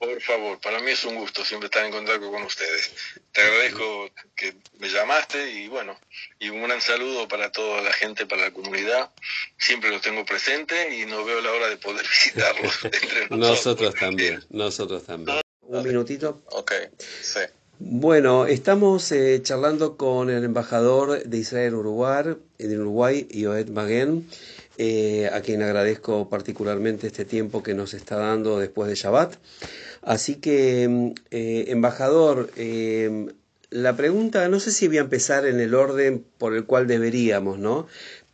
Por 0.01 0.19
favor, 0.23 0.59
para 0.61 0.81
mí 0.81 0.93
es 0.93 1.05
un 1.05 1.17
gusto 1.17 1.45
siempre 1.45 1.67
estar 1.67 1.85
en 1.85 1.93
contacto 1.93 2.31
con 2.31 2.43
ustedes. 2.43 2.91
Te 3.33 3.43
agradezco 3.43 4.09
que 4.35 4.55
me 4.79 4.89
llamaste 4.89 5.51
y 5.51 5.69
bueno, 5.69 5.95
y 6.39 6.49
un 6.49 6.63
gran 6.63 6.81
saludo 6.81 7.29
para 7.29 7.53
toda 7.53 7.83
la 7.83 7.93
gente, 7.93 8.25
para 8.25 8.45
la 8.45 8.51
comunidad. 8.51 9.11
Siempre 9.59 9.91
los 9.91 10.01
tengo 10.01 10.25
presente 10.25 10.97
y 10.97 11.05
no 11.05 11.23
veo 11.23 11.43
la 11.43 11.53
hora 11.53 11.69
de 11.69 11.77
poder 11.77 12.03
visitarlos. 12.09 12.79
nosotros. 13.31 13.95
también, 13.95 14.43
nosotros 14.49 15.05
también. 15.05 15.43
Un 15.61 15.83
minutito. 15.83 16.41
Ok, 16.47 16.73
sí. 17.21 17.41
Bueno, 17.79 18.47
estamos 18.47 19.13
eh, 19.13 19.41
charlando 19.43 19.99
con 19.99 20.31
el 20.31 20.45
embajador 20.45 21.25
de 21.25 21.37
Israel 21.37 21.69
en 21.69 21.75
Uruguay, 21.75 22.37
en 22.59 22.81
Uruguay, 22.81 23.29
Yoed 23.31 23.69
Maguen. 23.69 24.27
Eh, 24.83 25.29
a 25.31 25.43
quien 25.43 25.61
agradezco 25.61 26.31
particularmente 26.31 27.07
este 27.07 27.27
tiempo 27.27 27.63
que 27.63 27.75
nos 27.75 27.93
está 27.93 28.17
dando 28.17 28.59
después 28.59 28.89
de 28.89 28.95
Shabbat. 28.95 29.35
Así 30.01 30.37
que, 30.37 30.89
mm, 30.89 31.09
eh, 31.31 31.65
embajador, 31.69 32.51
eh, 32.57 33.27
la 33.69 33.95
pregunta, 33.95 34.49
no 34.49 34.59
sé 34.59 34.71
si 34.73 34.89
voy 34.89 34.97
a 34.97 35.03
empezar 35.03 35.45
en 35.45 35.61
el 35.61 35.75
orden 35.75 36.25
por 36.39 36.57
el 36.57 36.65
cual 36.65 36.87
deberíamos, 36.87 37.59
¿no? 37.59 37.89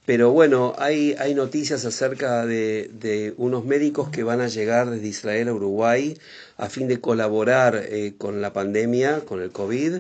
Pero 0.05 0.31
bueno, 0.31 0.77
hay, 0.79 1.17
hay 1.19 1.35
noticias 1.35 1.85
acerca 1.85 2.47
de, 2.47 2.91
de, 2.93 3.35
unos 3.39 3.65
médicos 3.65 4.11
que 4.11 4.23
van 4.23 4.41
a 4.41 4.47
llegar 4.47 4.89
desde 4.89 5.09
Israel 5.09 5.49
a 5.49 5.53
Uruguay 5.53 6.17
a 6.59 6.69
fin 6.69 6.87
de 6.87 7.01
colaborar 7.01 7.89
con 8.19 8.41
la 8.41 8.53
pandemia, 8.53 9.23
con 9.25 9.43
el 9.43 9.51
COVID. 9.51 9.97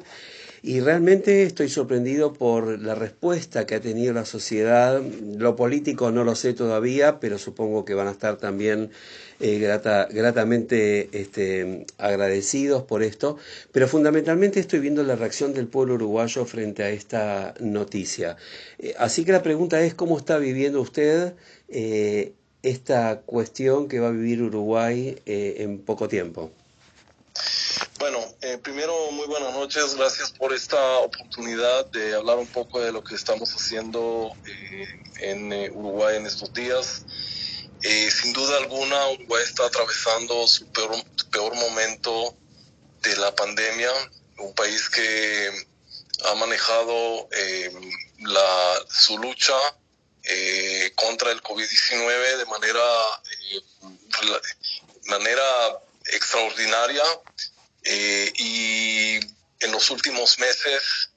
Y 0.62 0.81
realmente 0.81 1.42
estoy 1.42 1.69
sorprendido 1.69 2.33
por 2.33 2.81
la 2.81 2.95
respuesta 2.95 3.66
que 3.66 3.75
ha 3.75 3.81
tenido 3.81 4.12
la 4.12 4.25
sociedad. 4.25 5.03
Lo 5.37 5.57
político 5.57 6.11
no 6.11 6.25
lo 6.25 6.35
sé 6.35 6.55
todavía, 6.55 7.21
pero 7.21 7.38
supongo 7.38 7.85
que 7.85 7.95
van 7.95 8.09
a 8.09 8.12
estar 8.12 8.37
también 8.38 8.90
eh, 9.38 9.59
gratamente 9.59 11.09
este, 11.12 11.87
agradecidos 11.99 12.83
por 12.85 13.03
esto. 13.03 13.37
Pero 13.73 13.88
fundamentalmente 13.88 14.61
estoy 14.61 14.81
viendo 14.81 15.03
la 15.03 15.16
reacción 15.16 15.53
del 15.53 15.69
pueblo 15.69 15.95
uruguayo 15.95 16.45
frente 16.47 16.83
a 16.83 16.90
esta 16.90 17.55
noticia. 17.61 18.37
Eh, 18.79 18.95
así 18.99 19.25
que 19.25 19.33
la 19.33 19.42
pregunta 19.42 19.83
es, 19.83 19.95
¿cómo 19.95 20.16
está 20.19 20.38
viviendo 20.38 20.81
usted 20.81 21.35
eh, 21.68 22.33
esta 22.62 23.20
cuestión 23.20 23.89
que 23.89 24.01
va 24.01 24.09
a 24.09 24.12
vivir 24.12 24.43
Uruguay 24.43 25.16
en 25.26 25.78
poco 25.78 26.09
tiempo? 26.09 26.51
Bueno, 27.99 28.18
eh, 28.42 28.59
primero, 28.59 29.11
muy 29.12 29.26
buenas 29.26 29.55
noches. 29.55 29.94
Gracias 29.94 30.30
por 30.30 30.53
esta 30.53 30.99
oportunidad 30.99 31.86
de 31.86 32.14
hablar 32.14 32.36
un 32.36 32.47
poco 32.47 32.80
de 32.80 32.92
lo 32.92 33.03
que 33.03 33.14
estamos 33.14 33.55
haciendo 33.55 34.32
eh, 34.47 35.03
en 35.20 35.53
eh, 35.53 35.70
Uruguay 35.70 36.16
en 36.16 36.26
estos 36.26 36.53
días. 36.53 37.05
sin 37.80 38.32
duda 38.34 38.59
alguna, 38.59 39.09
Uruguay 39.09 39.42
está 39.42 39.64
atravesando 39.66 40.47
su 40.47 40.66
peor, 40.72 40.94
peor 41.30 41.55
momento 41.55 42.34
de 43.03 43.16
la 43.16 43.34
pandemia. 43.34 43.90
Un 44.38 44.55
país 44.55 44.90
que 44.90 45.51
ha 46.26 46.34
manejado 46.34 47.28
la, 48.18 48.74
su 48.90 49.16
lucha 49.18 49.57
contra 50.97 51.30
el 51.30 51.42
COVID-19 51.42 52.36
de 52.36 52.47
manera, 52.47 52.82
manera 55.07 55.80
extraordinaria 56.12 57.03
y 57.87 59.16
en 59.61 59.72
los 59.72 59.91
últimos 59.91 60.39
meses 60.39 61.11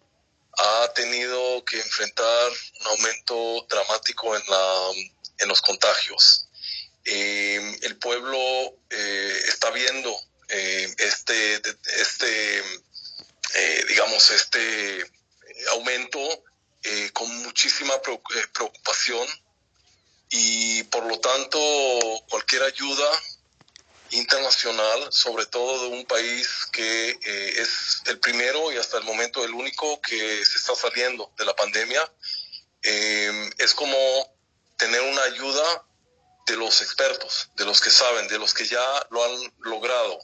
ha 0.57 0.93
tenido 0.93 1.63
que 1.65 1.79
enfrentar 1.79 2.51
un 2.81 2.87
aumento 2.87 3.65
dramático 3.69 4.35
en, 4.35 4.43
la, 4.47 4.91
en 5.39 5.47
los 5.47 5.61
contagios. 5.61 6.47
el 7.05 7.97
pueblo 7.97 8.39
está 8.89 9.71
viendo 9.71 10.15
este, 10.47 11.61
este 12.01 12.63
digamos, 13.87 14.29
este 14.31 15.05
aumento 15.71 16.19
eh, 16.83 17.09
con 17.11 17.27
muchísima 17.43 17.93
eh, 17.95 18.47
preocupación 18.53 19.27
y 20.29 20.83
por 20.83 21.05
lo 21.05 21.19
tanto 21.19 21.59
cualquier 22.29 22.63
ayuda 22.63 23.09
internacional, 24.11 25.11
sobre 25.11 25.45
todo 25.45 25.83
de 25.83 25.87
un 25.97 26.05
país 26.05 26.47
que 26.71 27.11
eh, 27.11 27.53
es 27.57 28.01
el 28.05 28.19
primero 28.19 28.71
y 28.71 28.77
hasta 28.77 28.97
el 28.97 29.03
momento 29.03 29.43
el 29.43 29.53
único 29.53 30.01
que 30.01 30.45
se 30.45 30.57
está 30.57 30.75
saliendo 30.75 31.31
de 31.37 31.45
la 31.45 31.55
pandemia, 31.55 32.11
es 32.81 33.73
como 33.75 33.97
tener 34.77 35.01
una 35.01 35.21
ayuda 35.23 35.85
de 36.47 36.55
los 36.55 36.81
expertos, 36.81 37.49
de 37.55 37.65
los 37.65 37.81
que 37.81 37.89
saben, 37.89 38.27
de 38.27 38.39
los 38.39 38.53
que 38.53 38.65
ya 38.65 39.07
lo 39.11 39.23
han 39.23 39.53
logrado. 39.59 40.19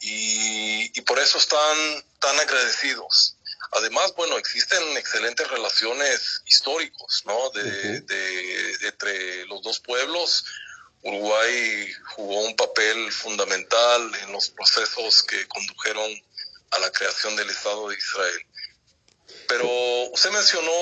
Y, 0.00 0.96
y 0.96 1.02
por 1.02 1.18
eso 1.18 1.38
están 1.38 2.04
tan 2.20 2.38
agradecidos. 2.38 3.36
Además, 3.72 4.14
bueno, 4.16 4.38
existen 4.38 4.96
excelentes 4.96 5.46
relaciones 5.48 6.42
históricos, 6.46 7.22
¿no? 7.26 7.50
De, 7.50 7.96
entre 8.82 9.44
los 9.46 9.62
dos 9.62 9.80
pueblos. 9.80 10.44
Uruguay 11.02 11.92
jugó 12.16 12.40
un 12.40 12.56
papel 12.56 13.12
fundamental 13.12 14.12
en 14.22 14.32
los 14.32 14.50
procesos 14.50 15.22
que 15.22 15.46
condujeron 15.48 16.10
a 16.70 16.78
la 16.78 16.90
creación 16.90 17.36
del 17.36 17.48
Estado 17.50 17.88
de 17.88 17.96
Israel. 17.96 18.46
Pero 19.48 19.68
usted 20.12 20.30
mencionó 20.30 20.72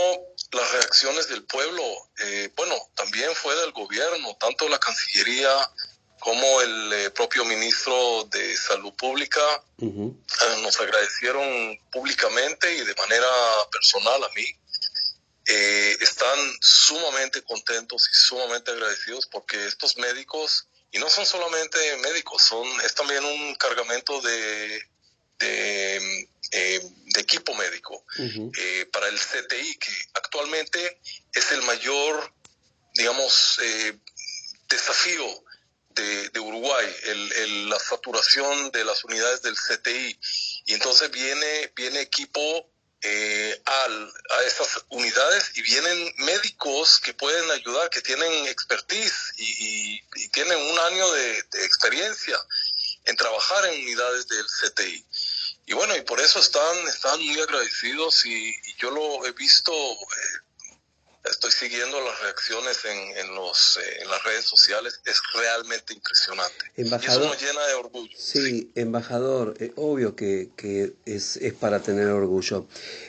las 0.52 0.72
reacciones 0.72 1.28
del 1.28 1.44
pueblo. 1.44 1.82
Eh, 2.24 2.50
bueno, 2.56 2.74
también 2.94 3.34
fue 3.34 3.54
del 3.56 3.72
gobierno, 3.72 4.36
tanto 4.40 4.68
la 4.68 4.78
Cancillería 4.78 5.70
como 6.18 6.60
el 6.60 6.92
eh, 6.92 7.10
propio 7.10 7.44
ministro 7.44 8.24
de 8.24 8.56
Salud 8.56 8.92
Pública 8.94 9.62
eh, 9.80 10.62
nos 10.62 10.80
agradecieron 10.80 11.78
públicamente 11.92 12.74
y 12.74 12.84
de 12.84 12.94
manera 12.94 13.28
personal 13.70 14.24
a 14.24 14.28
mí. 14.34 14.46
Eh, 15.48 15.96
están 16.00 16.38
sumamente 16.60 17.42
contentos 17.42 18.08
y 18.12 18.14
sumamente 18.16 18.72
agradecidos 18.72 19.26
porque 19.26 19.66
estos 19.66 19.96
médicos, 19.96 20.66
y 20.90 20.98
no 20.98 21.08
son 21.08 21.24
solamente 21.24 21.78
médicos, 21.98 22.42
son, 22.42 22.66
es 22.82 22.94
también 22.94 23.24
un 23.24 23.54
cargamento 23.54 24.20
de, 24.20 24.82
de, 25.38 26.28
equipo 27.18 27.54
médico 27.54 28.04
para 28.92 29.08
el 29.08 29.18
CTI, 29.18 29.76
que 29.78 29.92
actualmente 30.14 31.00
es 31.32 31.50
el 31.52 31.62
mayor, 31.62 32.32
digamos, 32.94 33.58
desafío 34.68 35.44
de, 35.96 36.40
Uruguay, 36.40 36.86
el, 37.04 37.68
la 37.70 37.78
saturación 37.78 38.70
de 38.70 38.84
las 38.84 39.02
unidades 39.04 39.42
del 39.42 39.56
CTI. 39.56 40.18
Y 40.66 40.74
entonces 40.74 41.10
viene, 41.10 41.72
viene 41.74 42.00
equipo 42.00 42.70
eh, 43.08 43.62
al, 43.64 44.12
a 44.30 44.42
estas 44.42 44.84
unidades 44.88 45.52
y 45.54 45.62
vienen 45.62 46.12
médicos 46.18 46.98
que 46.98 47.14
pueden 47.14 47.48
ayudar, 47.52 47.88
que 47.88 48.02
tienen 48.02 48.46
expertise 48.48 49.32
y, 49.36 50.00
tienen 50.32 50.58
un 50.58 50.78
año 50.78 51.12
de, 51.12 51.38
experiencia 51.64 52.36
en 53.04 53.16
trabajar 53.16 53.64
en 53.66 53.80
unidades 53.80 54.26
del 54.26 54.44
CTI. 54.44 55.06
Y 55.66 55.72
bueno, 55.74 55.94
y 55.96 56.00
por 56.02 56.20
eso 56.20 56.40
están, 56.40 56.76
están 56.88 57.20
muy 57.20 57.40
agradecidos 57.40 58.26
y, 58.26 58.52
yo 58.78 58.90
lo 58.90 59.24
he 59.24 59.32
visto 59.32 59.72
eh, 59.72 60.38
estoy 61.30 61.50
siguiendo 61.50 62.00
las 62.00 62.20
reacciones 62.20 62.78
en, 62.84 63.34
los, 63.34 63.78
eh, 63.78 64.02
en 64.02 64.08
las 64.08 64.22
redes 64.24 64.44
sociales, 64.44 65.00
es 65.04 65.20
realmente 65.34 65.94
impresionante. 65.94 66.72
Embajador, 66.76 67.22
y 67.22 67.24
eso 67.24 67.34
nos 67.34 67.42
llena 67.42 67.66
de 67.66 67.74
orgullo. 67.74 68.16
Sí, 68.16 68.70
embajador, 68.74 69.54
eh, 69.58 69.72
obvio 69.76 70.16
que, 70.16 70.50
es, 71.04 71.36
es, 71.36 71.54
para 71.54 71.80
tener 71.80 72.08
orgullo. 72.08 72.66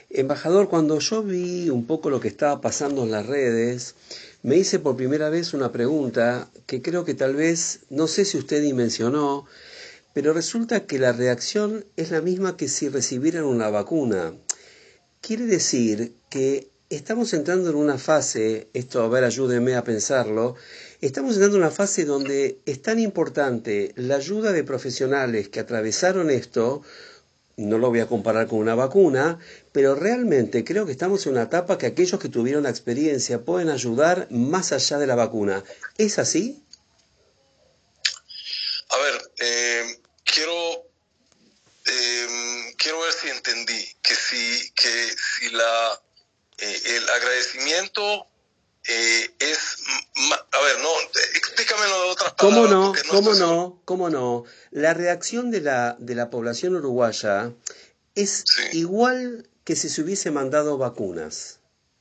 Embajador, 0.09 0.69
cuando 0.69 0.99
yo 0.99 1.23
vi 1.23 1.69
un 1.69 1.85
poco 1.85 2.09
lo 2.09 2.19
que 2.19 2.27
estaba 2.27 2.61
pasando 2.61 3.03
en 3.03 3.11
las 3.11 3.25
redes, 3.25 3.95
me 4.43 4.55
hice 4.57 4.79
por 4.79 4.95
primera 4.95 5.29
vez 5.29 5.53
una 5.53 5.71
pregunta 5.71 6.49
que 6.65 6.81
creo 6.81 7.05
que 7.05 7.13
tal 7.13 7.35
vez, 7.35 7.81
no 7.89 8.07
sé 8.07 8.25
si 8.25 8.37
usted 8.37 8.61
dimensionó, 8.61 9.45
pero 10.13 10.33
resulta 10.33 10.85
que 10.85 10.99
la 10.99 11.11
reacción 11.11 11.85
es 11.95 12.11
la 12.11 12.21
misma 12.21 12.57
que 12.57 12.67
si 12.67 12.89
recibieran 12.89 13.43
una 13.43 13.69
vacuna. 13.69 14.33
Quiere 15.21 15.45
decir 15.45 16.15
que 16.29 16.69
estamos 16.89 17.33
entrando 17.33 17.69
en 17.69 17.75
una 17.75 17.97
fase, 17.97 18.69
esto 18.73 19.01
a 19.01 19.09
ver, 19.09 19.23
ayúdeme 19.23 19.75
a 19.75 19.83
pensarlo, 19.83 20.55
estamos 21.01 21.33
entrando 21.33 21.57
en 21.57 21.63
una 21.63 21.71
fase 21.71 22.05
donde 22.05 22.59
es 22.65 22.81
tan 22.81 22.99
importante 22.99 23.93
la 23.95 24.15
ayuda 24.15 24.51
de 24.51 24.63
profesionales 24.63 25.49
que 25.49 25.59
atravesaron 25.59 26.29
esto, 26.29 26.83
no 27.57 27.77
lo 27.77 27.89
voy 27.89 27.99
a 27.99 28.07
comparar 28.07 28.47
con 28.47 28.59
una 28.59 28.75
vacuna, 28.75 29.39
pero 29.71 29.95
realmente 29.95 30.63
creo 30.63 30.85
que 30.85 30.91
estamos 30.91 31.25
en 31.25 31.33
una 31.33 31.43
etapa 31.43 31.77
que 31.77 31.87
aquellos 31.87 32.19
que 32.19 32.29
tuvieron 32.29 32.63
la 32.63 32.69
experiencia 32.69 33.43
pueden 33.43 33.69
ayudar 33.69 34.27
más 34.29 34.71
allá 34.71 34.99
de 34.99 35.07
la 35.07 35.15
vacuna. 35.15 35.63
¿Es 35.97 36.19
así? 36.19 36.63
A 38.89 38.97
ver, 38.97 39.31
eh, 39.39 39.99
quiero, 40.23 40.85
eh, 41.85 42.27
quiero 42.77 43.01
ver 43.01 43.11
si 43.11 43.27
entendí 43.29 43.87
que 44.03 44.13
si, 44.13 44.71
que 44.75 45.15
si 45.17 45.49
la 45.49 45.99
eh, 46.57 46.81
el 46.85 47.09
agradecimiento 47.09 48.27
eh, 48.87 49.29
es, 49.39 49.77
a 50.51 50.61
ver, 50.61 50.79
no, 50.81 50.89
explícamelo 51.35 52.03
de 52.03 52.09
otras 52.09 52.33
palabras. 52.33 52.37
¿Cómo 52.37 52.67
no? 52.67 52.93
¿Cómo 53.09 53.33
no? 53.33 53.81
¿Cómo 53.85 54.09
no? 54.09 54.45
La 54.71 54.93
reacción 54.93 55.51
de 55.51 55.61
la, 55.61 55.97
de 55.99 56.15
la 56.15 56.29
población 56.29 56.75
uruguaya 56.75 57.51
es 58.15 58.45
igual 58.71 59.47
que 59.65 59.75
si 59.75 59.89
se 59.89 60.01
hubiese 60.01 60.31
mandado 60.31 60.77
vacunas. 60.77 61.59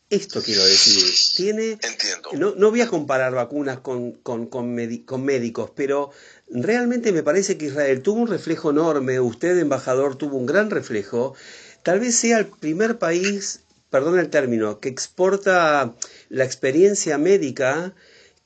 Esto 0.09 0.40
quiero 0.40 0.64
decir. 0.64 1.12
Tiene, 1.36 1.72
Entiendo. 1.72 2.30
No, 2.34 2.54
no 2.54 2.70
voy 2.70 2.80
a 2.80 2.86
comparar 2.86 3.34
vacunas 3.34 3.80
con, 3.80 4.12
con, 4.12 4.46
con, 4.46 4.76
con 5.04 5.24
médicos, 5.24 5.72
pero 5.74 6.12
realmente 6.48 7.11
me 7.11 7.24
parece 7.24 7.59
que 7.59 7.66
Israel 7.66 8.02
tuvo 8.02 8.20
un 8.20 8.28
reflejo 8.28 8.70
enorme, 8.70 9.18
usted, 9.18 9.59
embajador, 9.59 10.16
tuvo 10.16 10.36
un 10.36 10.46
gran 10.46 10.70
reflejo. 10.70 11.34
Tal 11.82 11.98
vez 11.98 12.14
sea 12.14 12.38
el 12.38 12.46
primer 12.46 12.98
país 13.00 13.61
perdón 13.91 14.18
el 14.18 14.30
término, 14.30 14.80
que 14.80 14.89
exporta 14.89 15.95
la 16.28 16.45
experiencia 16.45 17.18
médica 17.18 17.95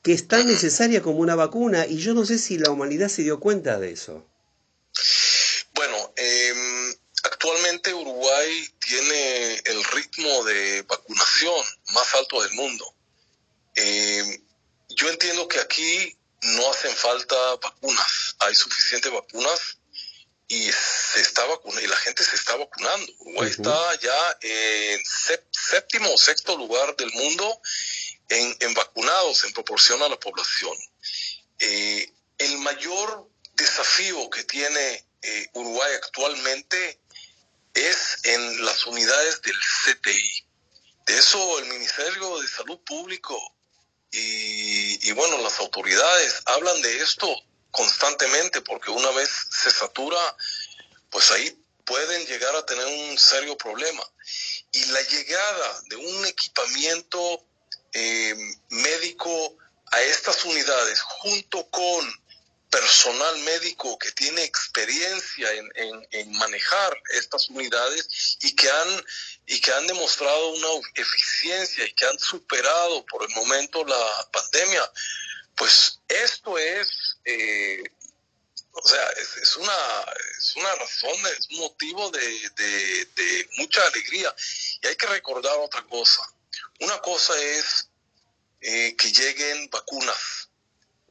que 0.02 0.12
es 0.12 0.28
tan 0.28 0.46
necesaria 0.46 1.02
como 1.02 1.18
una 1.18 1.34
vacuna 1.34 1.86
y 1.86 1.98
yo 1.98 2.14
no 2.14 2.24
sé 2.24 2.38
si 2.38 2.58
la 2.58 2.70
humanidad 2.70 3.08
se 3.08 3.22
dio 3.22 3.40
cuenta 3.40 3.78
de 3.78 3.92
eso. 3.92 4.26
Bueno, 5.74 6.12
em, 6.16 6.94
actualmente 7.24 7.92
Uruguay 7.92 8.68
tiene 8.78 9.54
el 9.64 9.84
ritmo 9.84 10.44
de 10.44 10.82
vacunación 10.82 11.64
más 11.94 12.14
alto 12.14 12.42
del 12.42 12.52
mundo. 12.52 12.94
Em, 13.74 14.42
yo 14.88 15.10
entiendo 15.10 15.46
que 15.48 15.60
aquí 15.60 16.16
no 16.42 16.70
hacen 16.70 16.94
falta 16.94 17.36
vacunas, 17.62 18.36
hay 18.38 18.54
suficientes 18.54 19.12
vacunas 19.12 19.79
y 20.50 20.68
se 20.72 21.20
está 21.20 21.46
vacunando, 21.46 21.80
y 21.80 21.86
la 21.86 21.96
gente 21.98 22.24
se 22.24 22.34
está 22.34 22.56
vacunando. 22.56 23.12
Uruguay 23.20 23.50
está 23.50 24.00
ya 24.00 24.38
en 24.40 25.00
séptimo 25.04 26.12
o 26.12 26.18
sexto 26.18 26.56
lugar 26.56 26.96
del 26.96 27.12
mundo 27.12 27.62
en, 28.28 28.74
vacunados 28.74 29.44
en 29.44 29.52
proporción 29.52 30.02
a 30.02 30.08
la 30.08 30.18
población. 30.18 30.76
Eh, 31.60 32.12
el 32.38 32.58
mayor 32.58 33.30
desafío 33.54 34.28
que 34.28 34.42
tiene 34.42 35.06
eh, 35.22 35.46
Uruguay 35.52 35.92
actualmente 35.94 37.00
es 37.72 38.18
en 38.24 38.64
las 38.64 38.84
unidades 38.86 39.40
del 39.42 39.56
CTI. 39.56 40.46
De 41.06 41.16
eso 41.16 41.60
el 41.60 41.66
Ministerio 41.66 42.40
de 42.40 42.48
Salud 42.48 42.80
Público 42.80 43.40
y, 44.10 45.08
y 45.08 45.12
bueno, 45.12 45.38
las 45.38 45.60
autoridades 45.60 46.42
hablan 46.46 46.82
de 46.82 47.02
esto 47.02 47.36
constantemente, 47.70 48.60
porque 48.62 48.90
una 48.90 49.10
vez 49.10 49.30
se 49.50 49.70
satura, 49.70 50.36
pues 51.10 51.30
ahí 51.30 51.56
pueden 51.84 52.26
llegar 52.26 52.54
a 52.54 52.66
tener 52.66 52.86
un 52.86 53.18
serio 53.18 53.56
problema. 53.56 54.02
Y 54.72 54.84
la 54.86 55.02
llegada 55.02 55.82
de 55.88 55.96
un 55.96 56.26
equipamiento 56.26 57.44
eh, 57.92 58.36
médico 58.68 59.56
a 59.90 60.00
estas 60.02 60.44
unidades, 60.44 61.00
junto 61.00 61.68
con 61.70 62.20
personal 62.70 63.36
médico 63.40 63.98
que 63.98 64.12
tiene 64.12 64.44
experiencia 64.44 65.52
en, 65.52 66.06
en, 66.12 66.32
manejar 66.38 66.96
estas 67.10 67.48
unidades 67.50 68.38
y 68.40 68.54
que 68.54 68.70
han 68.70 69.04
y 69.46 69.60
que 69.60 69.72
han 69.72 69.88
demostrado 69.88 70.50
una 70.50 70.88
eficiencia 70.94 71.84
y 71.84 71.92
que 71.94 72.06
han 72.06 72.18
superado 72.20 73.04
por 73.06 73.24
el 73.24 73.34
momento 73.34 73.84
la 73.84 74.28
pandemia, 74.32 74.88
pues 75.56 76.00
esto 76.08 76.58
es, 76.58 76.88
eh, 77.24 77.82
O 78.72 78.88
sea, 78.88 79.04
es, 79.10 79.56
una, 79.56 79.72
es 80.38 80.56
una 80.56 80.74
razón, 80.76 81.16
es 81.38 81.48
un 81.50 81.58
motivo 81.58 82.10
de, 82.10 82.50
de, 82.56 83.48
mucha 83.58 83.84
alegría. 83.86 84.34
Y 84.82 84.86
hay 84.86 84.96
que 84.96 85.06
recordar 85.06 85.56
otra 85.58 85.82
cosa. 85.84 86.22
Una 86.80 86.98
cosa 87.00 87.36
es 87.38 87.88
eh, 88.60 88.94
que 88.96 89.10
lleguen 89.12 89.68
vacunas, 89.70 90.48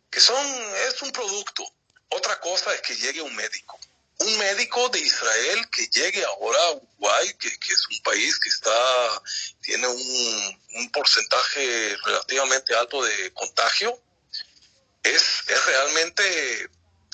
que 0.09 0.19
son, 0.19 0.45
es 0.87 1.01
un 1.01 1.11
producto. 1.11 1.63
Otra 2.09 2.39
cosa 2.39 2.73
es 2.73 2.81
que 2.81 2.95
llegue 2.95 3.21
un 3.21 3.35
médico. 3.35 3.77
Un 4.19 4.37
médico 4.37 4.89
de 4.89 4.99
Israel 4.99 5.69
que 5.69 5.87
llegue 5.87 6.25
ahora 6.25 6.59
a 6.59 6.71
Uruguay, 6.71 7.33
que, 7.39 7.47
es 7.47 7.87
un 7.91 8.01
país 8.03 8.39
que 8.39 8.49
está, 8.49 9.21
tiene 9.61 9.87
un 9.87 10.91
porcentaje 10.91 11.95
relativamente 12.03 12.75
alto 12.75 13.03
de 13.03 13.31
contagio, 13.33 14.01
es, 15.03 15.43
es 15.47 15.65
realmente 15.65 16.69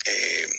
eh, 0.05 0.49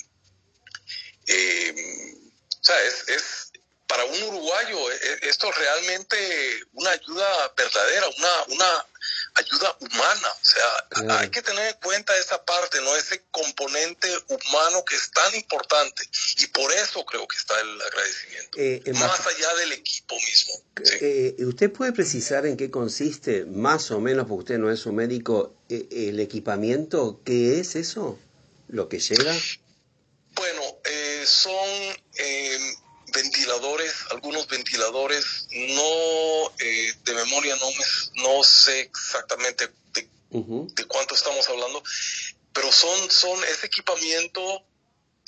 eh, 1.27 2.14
o 2.61 2.64
sea, 2.64 2.83
es, 2.83 3.09
es, 3.09 3.53
para 3.87 4.05
un 4.05 4.22
uruguayo 4.24 4.91
e, 4.91 4.95
e, 4.95 5.29
esto 5.29 5.49
es 5.51 5.57
realmente 5.57 6.61
una 6.72 6.91
ayuda 6.91 7.53
verdadera, 7.57 8.09
una, 8.09 8.43
una 8.49 8.87
ayuda 9.37 9.76
humana. 9.80 10.28
O 10.28 10.45
sea, 10.45 11.18
hay 11.18 11.30
que 11.30 11.43
tener 11.43 11.66
en 11.68 11.80
cuenta 11.80 12.16
esa 12.18 12.45
parte, 12.45 12.80
¿no? 12.80 12.97
Ese 12.97 13.24
componente 13.30 14.09
humano 14.28 14.84
que 14.84 14.97
es 14.97 15.11
tan 15.11 15.34
importante. 15.34 16.03
Y 16.39 16.47
por 16.49 16.72
eso 16.72 17.05
creo 17.05 17.26
que 17.26 17.37
está 17.37 17.61
el 17.61 17.80
agradecimiento. 17.80 18.59
Eh, 18.59 18.82
más 18.95 19.26
allá 19.26 19.55
del 19.57 19.72
equipo 19.72 20.14
mismo. 20.16 20.55
¿Usted 21.49 21.72
puede 21.72 21.93
precisar 21.93 22.47
en 22.47 22.57
qué 22.57 22.70
consiste, 22.70 23.45
más 23.45 23.91
o 23.91 24.01
menos, 24.01 24.26
porque 24.26 24.41
usted 24.41 24.59
no 24.59 24.70
es 24.70 24.87
un 24.87 24.97
médico, 24.97 25.55
el 25.68 26.20
equipamiento? 26.20 27.20
¿Qué 27.24 27.61
es 27.61 27.76
eso? 27.76 28.18
¿Lo 28.68 28.89
que 28.89 28.99
llega? 28.99 29.34
Bueno, 30.34 30.62
eh, 30.84 31.24
son 31.26 31.97
eh, 32.18 32.59
ventiladores, 33.17 33.95
algunos 34.11 34.47
ventiladores, 34.47 35.47
no 35.51 36.53
eh, 36.59 36.95
de 37.03 37.14
memoria 37.14 37.57
no, 37.57 37.71
me, 37.71 38.23
no 38.23 38.45
sé 38.45 38.81
exactamente 38.81 39.71
de, 39.95 40.87
cuánto 40.87 41.14
estamos 41.14 41.49
hablando, 41.49 41.83
pero 42.53 42.71
son, 42.71 43.11
son 43.11 43.43
ese 43.45 43.67
equipamiento 43.67 44.67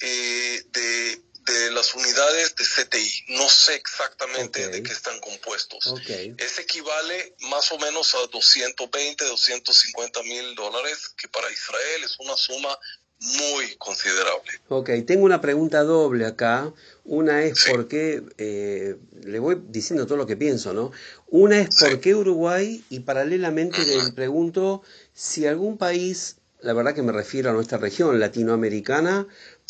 de, 0.01 0.67
de, 0.71 1.71
las 1.73 1.95
unidades 1.95 2.55
de 2.57 2.65
CTI. 2.65 3.25
No 3.29 3.49
sé 3.49 3.75
exactamente 3.75 4.69
de 4.69 4.83
qué 4.83 4.93
están 4.93 5.19
compuestos. 5.21 5.95
Es 6.37 6.59
equivale 6.59 7.35
más 7.41 7.73
o 7.73 7.79
menos 7.79 8.15
a 8.15 8.19
220, 8.27 9.25
250 9.25 10.23
mil 10.25 10.55
dólares, 10.55 11.09
que 11.17 11.29
para 11.29 11.51
Israel 11.51 12.05
es 12.05 12.19
una 12.19 12.37
suma 12.37 12.79
muy 13.21 13.75
considerable. 13.79 14.51
Ok, 14.69 14.91
tengo 15.07 15.25
una 15.25 15.41
pregunta 15.41 15.83
doble 15.83 16.27
acá. 16.27 16.73
Una 17.05 17.43
es 17.43 17.65
por 17.71 17.89
qué, 17.89 18.23
eh, 18.39 18.97
le 19.23 19.39
voy 19.39 19.61
diciendo 19.69 20.07
todo 20.07 20.19
lo 20.19 20.27
que 20.27 20.37
pienso, 20.37 20.73
¿no? 20.73 20.93
Una 21.29 21.61
es 21.61 21.77
por 21.81 22.01
qué 22.01 22.15
Uruguay 22.15 22.85
y 22.91 23.01
paralelamente 23.01 23.79
le 23.85 24.13
pregunto 24.13 24.83
si 25.15 25.47
algún 25.47 25.79
país, 25.79 26.37
la 26.61 26.73
verdad 26.75 26.95
que 26.95 27.03
me 27.03 27.13
refiero 27.13 27.51
a 27.51 27.55
nuestra 27.55 27.79
región 27.79 28.21
latinoamericana, 28.21 29.27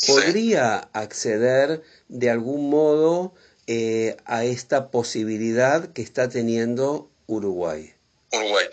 podría 0.07 0.79
acceder 0.93 1.83
de 2.09 2.31
algún 2.31 2.71
modo 2.71 3.35
eh, 3.67 4.17
a 4.25 4.45
esta 4.45 4.91
posibilidad 4.91 5.93
que 5.93 6.03
está 6.03 6.29
teniendo 6.29 7.11
Uruguay. 7.27 7.95
Uruguay. 8.33 8.67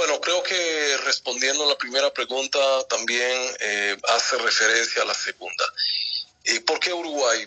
Bueno, 0.00 0.18
creo 0.18 0.42
que 0.42 0.96
respondiendo 1.04 1.62
a 1.62 1.66
la 1.66 1.76
primera 1.76 2.10
pregunta 2.10 2.58
también 2.88 3.54
eh, 3.60 3.94
hace 4.08 4.38
referencia 4.38 5.02
a 5.02 5.04
la 5.04 5.12
segunda. 5.12 5.62
Eh, 6.44 6.62
¿Por 6.62 6.80
qué 6.80 6.90
Uruguay? 6.90 7.46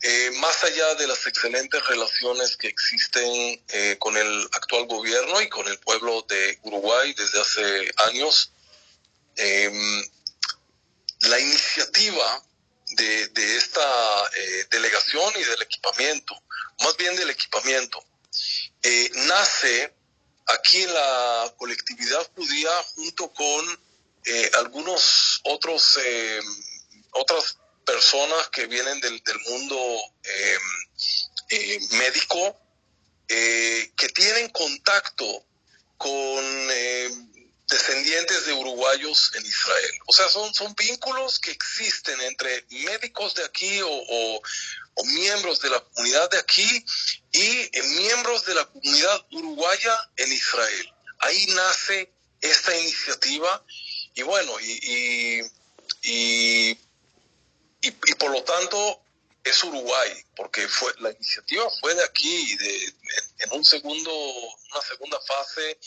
Eh, 0.00 0.30
más 0.36 0.64
allá 0.64 0.94
de 0.94 1.06
las 1.06 1.26
excelentes 1.26 1.86
relaciones 1.86 2.56
que 2.56 2.68
existen 2.68 3.62
con 3.98 4.16
el 4.16 4.48
actual 4.52 4.86
gobierno 4.86 5.38
y 5.42 5.50
con 5.50 5.68
el 5.68 5.78
pueblo 5.80 6.24
de 6.26 6.58
Uruguay 6.62 7.12
desde 7.12 7.42
hace 7.42 7.92
años, 8.08 8.52
em, 9.36 10.02
la 11.28 11.38
iniciativa 11.38 12.42
de, 12.92 13.28
de 13.28 13.56
esta 13.58 14.30
delegación 14.70 15.30
y 15.38 15.44
del 15.44 15.60
equipamiento, 15.60 16.42
más 16.80 16.96
bien 16.96 17.14
del 17.16 17.28
equipamiento, 17.28 18.02
nace 19.26 19.92
aquí 20.46 20.82
en 20.82 20.94
la 20.94 21.54
colectividad 21.56 22.26
judía 22.34 22.70
junto 22.94 23.32
con 23.32 23.80
eh, 24.24 24.50
algunos 24.58 25.40
otros 25.44 25.98
eh, 26.02 26.40
otras 27.12 27.58
personas 27.84 28.48
que 28.48 28.66
vienen 28.66 29.00
del, 29.00 29.22
mundo 29.48 29.76
eh, 30.24 31.78
médico 31.92 32.60
que 33.28 34.08
tienen 34.14 34.48
contacto 34.50 35.44
con 35.96 36.68
descendientes 37.68 38.46
de 38.46 38.52
uruguayos 38.52 39.32
en 39.34 39.44
Israel. 39.44 39.92
O 40.06 40.12
sea, 40.12 40.28
son, 40.28 40.52
son 40.54 40.74
vínculos 40.74 41.40
que 41.40 41.50
existen 41.50 42.20
entre 42.20 42.64
médicos 42.70 43.34
de 43.34 43.44
aquí 43.44 43.80
o, 43.82 43.88
o 43.90 44.42
miembros 45.04 45.60
de 45.60 45.70
la 45.70 45.80
comunidad 45.80 46.30
de 46.30 46.38
aquí 46.38 46.84
y 47.32 47.70
miembros 47.98 48.44
de 48.46 48.54
la 48.54 48.64
comunidad 48.64 49.26
uruguaya 49.32 50.10
en 50.16 50.32
Israel. 50.32 50.94
Ahí 51.18 51.46
nace 51.54 52.12
esta 52.40 52.76
iniciativa 52.76 53.64
y 54.14 54.22
bueno, 54.22 54.52
y, 54.60 55.42
y, 56.02 56.78
y, 57.82 57.90
por 58.18 58.30
lo 58.30 58.42
tanto 58.44 59.02
es 59.44 59.62
Uruguay, 59.62 60.24
porque 60.34 60.66
fue 60.66 60.92
la 61.00 61.10
iniciativa 61.10 61.68
fue 61.80 61.94
de 61.94 62.02
aquí, 62.02 62.56
de, 62.56 62.94
en 63.40 63.52
un 63.52 63.64
segundo, 63.64 64.10
una 64.72 64.82
segunda 64.82 65.20
fase 65.20 65.78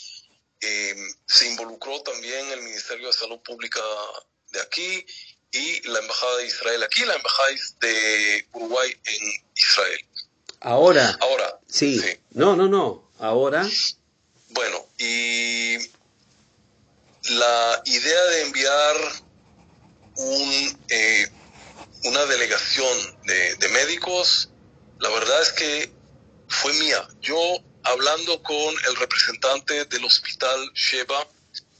eh, 0.60 0.94
se 1.26 1.48
involucró 1.48 2.02
también 2.02 2.46
el 2.52 2.62
Ministerio 2.62 3.06
de 3.06 3.12
Salud 3.12 3.40
Pública 3.40 3.80
de 4.50 4.60
aquí 4.60 5.06
y 5.52 5.88
la 5.88 5.98
Embajada 5.98 6.36
de 6.38 6.46
Israel 6.46 6.82
aquí, 6.82 7.04
la 7.04 7.14
Embajada 7.14 7.48
de 7.80 8.46
Uruguay 8.52 8.96
en 9.04 9.32
Israel. 9.54 10.06
Ahora. 10.60 11.18
Ahora. 11.20 11.58
Sí. 11.66 12.00
No, 12.30 12.56
no, 12.56 12.68
no. 12.68 13.10
Ahora. 13.18 13.68
Bueno, 14.50 14.86
y 14.98 15.78
la 17.30 17.82
idea 17.84 18.24
de 18.24 18.42
enviar 18.42 18.96
un, 20.16 20.78
eh, 20.88 21.28
una 22.04 22.26
delegación 22.26 23.16
de, 23.24 23.54
de 23.56 23.68
médicos, 23.68 24.50
la 24.98 25.08
verdad 25.10 25.42
es 25.42 25.52
que 25.52 25.92
fue 26.48 26.72
mía. 26.74 27.08
Yo 27.20 27.38
hablando 27.84 28.42
con 28.42 28.74
el 28.88 28.96
representante 28.96 29.84
del 29.86 30.04
hospital 30.04 30.70
Sheba 30.74 31.26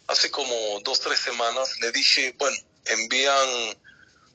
hace 0.07 0.31
como 0.31 0.55
dos, 0.85 1.01
tres 1.01 1.21
semanas, 1.21 1.79
le 1.81 1.93
dije, 1.93 2.35
bueno, 2.39 2.57
envían 2.85 3.79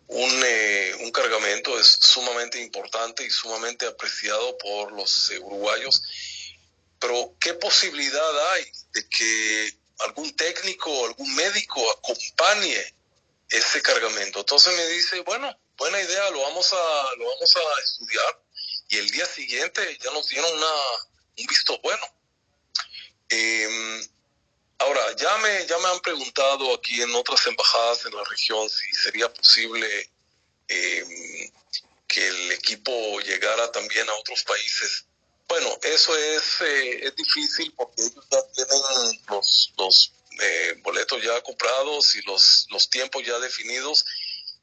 un, 0.07 0.41
eh, 0.45 0.95
un 1.01 1.11
cargamento, 1.11 1.79
es 1.79 1.87
sumamente 1.87 2.61
importante 2.61 3.25
y 3.25 3.29
sumamente 3.29 3.85
apreciado 3.87 4.57
por 4.57 4.91
los 4.91 5.31
uruguayos, 5.41 6.03
pero 6.99 7.35
¿qué 7.39 7.53
posibilidad 7.55 8.51
hay 8.53 8.65
de 8.93 9.09
que 9.09 9.77
algún 9.99 10.35
técnico 10.35 11.05
algún 11.05 11.33
médico 11.35 11.81
acompañe 11.91 12.93
ese 13.49 13.81
cargamento? 13.81 14.39
Entonces 14.39 14.75
me 14.75 14.85
dice, 14.87 15.19
bueno, 15.21 15.55
buena 15.77 16.01
idea, 16.01 16.29
lo 16.31 16.41
vamos 16.41 16.71
a, 16.71 17.15
lo 17.17 17.25
vamos 17.27 17.55
a 17.55 17.83
estudiar 17.83 18.41
y 18.89 18.97
el 18.97 19.09
día 19.09 19.25
siguiente 19.25 19.97
ya 20.03 20.11
nos 20.11 20.27
dieron 20.27 20.51
una, 20.53 20.73
un 21.39 21.45
visto 21.47 21.79
bueno. 21.81 22.07
Eh, 23.29 24.07
Ahora, 24.85 25.15
ya 25.15 25.37
me, 25.37 25.65
ya 25.65 25.79
me 25.79 25.87
han 25.87 25.99
preguntado 26.01 26.75
aquí 26.75 27.01
en 27.01 27.13
otras 27.15 27.47
embajadas 27.47 28.05
en 28.05 28.13
la 28.13 28.23
región 28.23 28.69
si 28.69 28.93
sería 28.93 29.33
posible 29.33 30.11
em, 30.67 31.51
que 32.07 32.27
el 32.27 32.51
equipo 32.51 33.19
llegara 33.21 33.71
también 33.71 34.07
a 34.07 34.13
otros 34.13 34.43
países. 34.43 35.05
Bueno, 35.47 35.75
eso 35.81 36.15
es, 36.15 36.61
eh, 36.61 37.07
es 37.07 37.15
difícil 37.15 37.73
porque 37.75 38.03
ellos 38.03 38.25
ya 38.29 38.43
tienen 38.51 39.21
los, 39.27 39.73
los 39.75 40.13
eh, 40.39 40.75
boletos 40.83 41.23
ya 41.23 41.41
comprados 41.41 42.15
y 42.15 42.21
los, 42.21 42.67
los 42.69 42.87
tiempos 42.87 43.25
ya 43.25 43.39
definidos. 43.39 44.05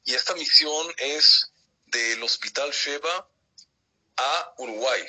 Y 0.04 0.14
esta 0.14 0.34
misión 0.34 0.94
es 0.98 1.50
del 1.86 2.22
Hospital 2.22 2.70
Sheba 2.70 3.28
a 4.16 4.54
Uruguay. 4.58 5.02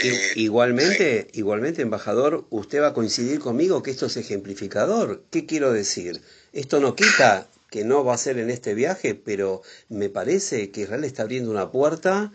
Eh, 0.00 0.32
igualmente, 0.36 1.28
igualmente, 1.34 1.82
embajador, 1.82 2.46
usted 2.50 2.80
va 2.80 2.88
a 2.88 2.94
coincidir 2.94 3.40
conmigo 3.40 3.82
que 3.82 3.90
esto 3.90 4.06
es 4.06 4.16
ejemplificador. 4.16 5.24
¿Qué 5.30 5.44
quiero 5.44 5.72
decir? 5.72 6.22
Esto 6.52 6.80
no 6.80 6.94
quita 6.94 7.48
que 7.70 7.84
no 7.84 8.04
va 8.04 8.14
a 8.14 8.18
ser 8.18 8.38
en 8.38 8.50
este 8.50 8.74
viaje, 8.74 9.14
pero 9.14 9.62
me 9.88 10.08
parece 10.08 10.70
que 10.70 10.82
Israel 10.82 11.04
está 11.04 11.22
abriendo 11.22 11.50
una 11.50 11.70
puerta. 11.70 12.32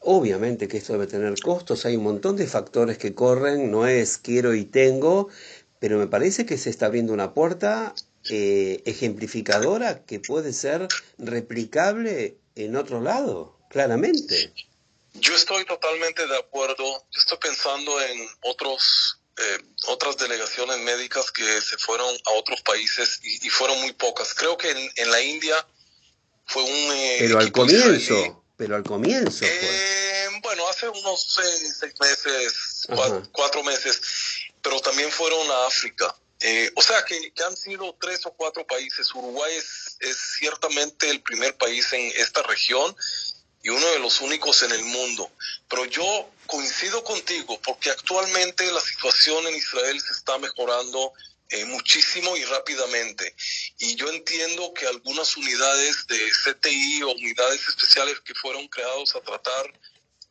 Obviamente 0.00 0.68
que 0.68 0.76
esto 0.76 0.92
debe 0.92 1.06
tener 1.06 1.34
costos, 1.40 1.86
hay 1.86 1.96
un 1.96 2.04
montón 2.04 2.36
de 2.36 2.46
factores 2.46 2.98
que 2.98 3.14
corren, 3.14 3.70
no 3.70 3.86
es 3.86 4.18
quiero 4.18 4.54
y 4.54 4.66
tengo, 4.66 5.28
pero 5.78 5.98
me 5.98 6.06
parece 6.06 6.44
que 6.44 6.58
se 6.58 6.68
está 6.68 6.86
abriendo 6.86 7.14
una 7.14 7.32
puerta 7.32 7.94
eh, 8.30 8.82
ejemplificadora 8.84 10.04
que 10.04 10.20
puede 10.20 10.52
ser 10.52 10.88
replicable 11.16 12.36
en 12.54 12.76
otro 12.76 13.00
lado, 13.00 13.58
claramente. 13.70 14.52
Yo 15.14 15.34
estoy 15.34 15.64
totalmente 15.64 16.26
de 16.26 16.36
acuerdo. 16.36 16.84
Yo 17.10 17.20
estoy 17.20 17.38
pensando 17.38 18.00
en 18.00 18.28
otros 18.42 19.18
eh, 19.36 19.58
otras 19.88 20.16
delegaciones 20.16 20.78
médicas 20.78 21.32
que 21.32 21.60
se 21.60 21.76
fueron 21.78 22.08
a 22.24 22.30
otros 22.38 22.60
países 22.62 23.18
y, 23.22 23.48
fueron 23.48 23.80
muy 23.80 23.92
pocas. 23.92 24.32
Creo 24.32 24.56
que 24.56 24.70
en, 24.70 25.10
la 25.10 25.20
India 25.20 25.56
fue 26.46 26.62
un... 26.62 26.68
Eh, 26.70 27.16
pero 27.18 27.40
al 27.40 27.50
comienzo, 27.50 28.44
pero 28.56 28.76
al 28.76 28.84
comienzo. 28.84 29.44
Eh, 29.44 30.28
bueno, 30.40 30.68
hace 30.68 30.88
unos 30.88 31.34
seis, 31.34 31.82
meses, 32.00 32.86
cuatro, 33.32 33.64
meses, 33.64 34.00
pero 34.62 34.78
también 34.78 35.10
fueron 35.10 35.50
a 35.50 35.66
África. 35.66 36.14
o 36.76 36.82
sea 36.82 37.04
que, 37.04 37.32
han 37.44 37.56
sido 37.56 37.96
tres 38.00 38.24
o 38.26 38.32
cuatro 38.34 38.64
países. 38.64 39.12
Uruguay 39.16 39.52
es, 39.56 39.96
es 39.98 40.16
ciertamente 40.38 41.10
el 41.10 41.20
primer 41.22 41.56
país 41.56 41.92
en 41.92 42.12
esta 42.20 42.42
región 42.44 42.94
y 43.64 43.70
uno 43.70 43.86
de 43.88 43.98
los 43.98 44.20
únicos 44.20 44.62
en 44.62 44.70
el 44.72 44.84
mundo. 44.84 45.28
Pero 45.68 45.86
yo 45.86 46.30
coincido 46.46 47.02
contigo 47.02 47.58
porque 47.64 47.90
actualmente 47.90 48.70
la 48.70 48.80
situación 48.80 49.46
en 49.48 49.56
Israel 49.56 50.00
se 50.00 50.12
está 50.12 50.38
mejorando 50.38 51.12
eh, 51.48 51.64
muchísimo 51.64 52.36
y 52.36 52.44
rápidamente. 52.44 53.34
Y 53.78 53.96
yo 53.96 54.08
entiendo 54.10 54.72
que 54.74 54.86
algunas 54.86 55.36
unidades 55.36 56.06
de 56.06 56.30
CTI 56.44 57.02
o 57.04 57.12
unidades 57.12 57.66
especiales 57.66 58.20
que 58.20 58.34
fueron 58.34 58.68
creados 58.68 59.16
a 59.16 59.20
tratar 59.20 59.72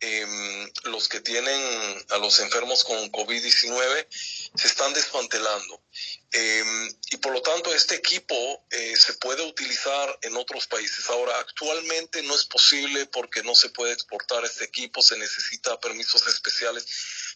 eh, 0.06 0.74
los 0.84 1.08
que 1.08 1.22
tienen 1.22 2.06
a 2.10 2.18
los 2.18 2.38
enfermos 2.42 2.84
con 2.84 3.10
COVID-19 3.10 4.06
se 4.12 4.68
están 4.68 4.94
desmantelando. 4.94 5.82
Em, 6.30 6.94
y 7.12 7.18
por 7.18 7.32
lo 7.32 7.42
tanto, 7.42 7.74
este 7.74 7.96
equipo 7.96 8.36
eh, 8.70 8.96
se 8.98 9.14
puede 9.14 9.44
utilizar 9.44 10.20
en 10.24 10.36
otros 10.36 10.68
países. 10.68 11.10
Ahora, 11.10 11.40
actualmente 11.40 12.22
no 12.24 12.36
es 12.36 12.44
posible 12.44 13.06
porque 13.06 13.44
no 13.44 13.56
se 13.56 13.70
puede 13.70 13.94
exportar 13.94 14.44
este 14.44 14.66
equipo, 14.66 15.02
se 15.02 15.18
necesita 15.18 15.80
permisos 15.80 16.28
especiales. 16.28 16.86